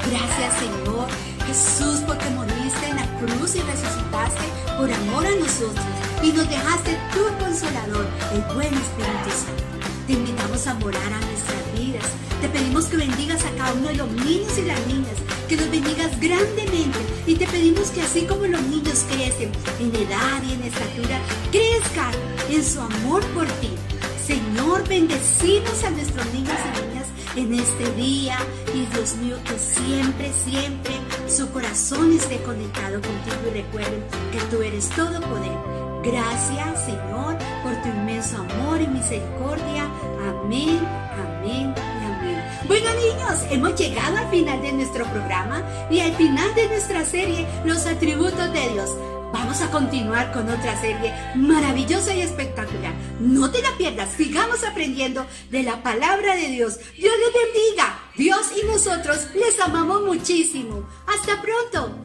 Gracias 0.10 0.54
Señor 0.60 1.08
Jesús 1.48 2.02
porque 2.08 2.30
moriste 2.30 2.88
en 2.88 2.96
la 2.96 3.08
cruz 3.20 3.56
y 3.56 3.62
resucitaste 3.62 4.46
por 4.78 4.92
amor 4.92 5.26
a 5.26 5.36
nosotros 5.36 5.86
y 6.24 6.32
nos 6.32 6.48
dejaste 6.48 6.98
tu 7.14 7.44
consolador, 7.44 8.06
el 8.34 8.42
buen 8.56 8.74
Espíritu 8.74 9.30
Santo. 9.30 9.75
Te 10.08 10.14
invitamos 10.14 10.68
a 10.68 10.76
morar 10.76 11.02
a 11.02 11.20
nuestras 11.20 11.80
vidas. 11.80 12.06
Te 12.40 12.48
pedimos 12.50 12.86
que 12.86 12.98
bendigas 12.98 13.44
a 13.44 13.50
cada 13.58 13.74
uno 13.74 13.88
de 13.88 13.96
los 13.96 14.12
niños 14.12 14.56
y 14.56 14.62
las 14.62 14.86
niñas, 14.86 15.16
que 15.50 15.58
los 15.58 15.72
bendigas 15.72 16.20
grandemente. 16.20 17.00
Y 17.26 17.34
te 17.34 17.48
pedimos 17.48 17.90
que 17.90 18.04
así 18.04 18.22
como 18.22 18.46
los 18.46 18.62
niños 18.62 19.04
crecen 19.10 19.52
en 19.80 19.96
edad 19.96 20.44
y 20.48 20.54
en 20.54 20.62
estatura, 20.62 21.20
crezcan 21.52 22.14
en 22.52 22.64
su 22.64 22.82
amor 22.82 23.26
por 23.34 23.48
ti. 23.60 23.72
Señor, 24.28 24.88
bendecimos 24.88 25.84
a 25.84 25.90
nuestros 25.90 26.26
niños 26.34 26.54
y 26.54 26.82
niñas 26.82 27.08
en 27.36 27.54
este 27.56 27.92
día 27.94 28.38
y 28.76 28.86
Dios 28.94 29.16
mío 29.16 29.38
que 29.44 29.58
siempre, 29.58 30.32
siempre 30.46 30.94
su 31.28 31.50
corazón 31.50 32.14
esté 32.14 32.38
conectado 32.44 33.02
contigo 33.02 33.38
y 33.48 33.62
recuerden 33.62 34.04
que 34.32 34.40
tú 34.56 34.62
eres 34.62 34.88
todo 34.90 35.20
poder. 35.22 35.75
Gracias 36.06 36.86
Señor 36.86 37.36
por 37.64 37.82
tu 37.82 37.90
inmenso 37.90 38.38
amor 38.38 38.80
y 38.80 38.88
misericordia. 38.88 39.90
Amén, 40.30 40.80
amén 41.14 41.74
y 41.76 42.06
amén. 42.06 42.44
Bueno 42.68 42.90
niños, 42.94 43.44
hemos 43.50 43.76
llegado 43.76 44.18
al 44.18 44.30
final 44.30 44.62
de 44.62 44.74
nuestro 44.74 45.06
programa 45.06 45.64
y 45.90 46.02
al 46.02 46.14
final 46.14 46.54
de 46.54 46.68
nuestra 46.68 47.04
serie 47.06 47.48
Los 47.66 47.88
atributos 47.88 48.54
de 48.54 48.70
Dios. 48.70 48.92
Vamos 49.34 49.60
a 49.62 49.72
continuar 49.72 50.32
con 50.32 50.48
otra 50.48 50.80
serie 50.80 51.12
maravillosa 51.34 52.14
y 52.14 52.22
espectacular. 52.22 52.94
No 53.20 53.50
te 53.50 53.64
la 53.64 53.76
pierdas, 53.76 54.10
sigamos 54.16 54.64
aprendiendo 54.64 55.26
de 55.50 55.64
la 55.64 55.82
palabra 55.82 56.36
de 56.36 56.50
Dios. 56.50 56.78
Dios 56.96 57.14
les 57.18 57.34
bendiga. 57.34 58.00
Dios 58.16 58.52
y 58.56 58.66
nosotros 58.68 59.28
les 59.34 59.60
amamos 59.60 60.04
muchísimo. 60.04 60.88
Hasta 61.08 61.42
pronto. 61.42 62.05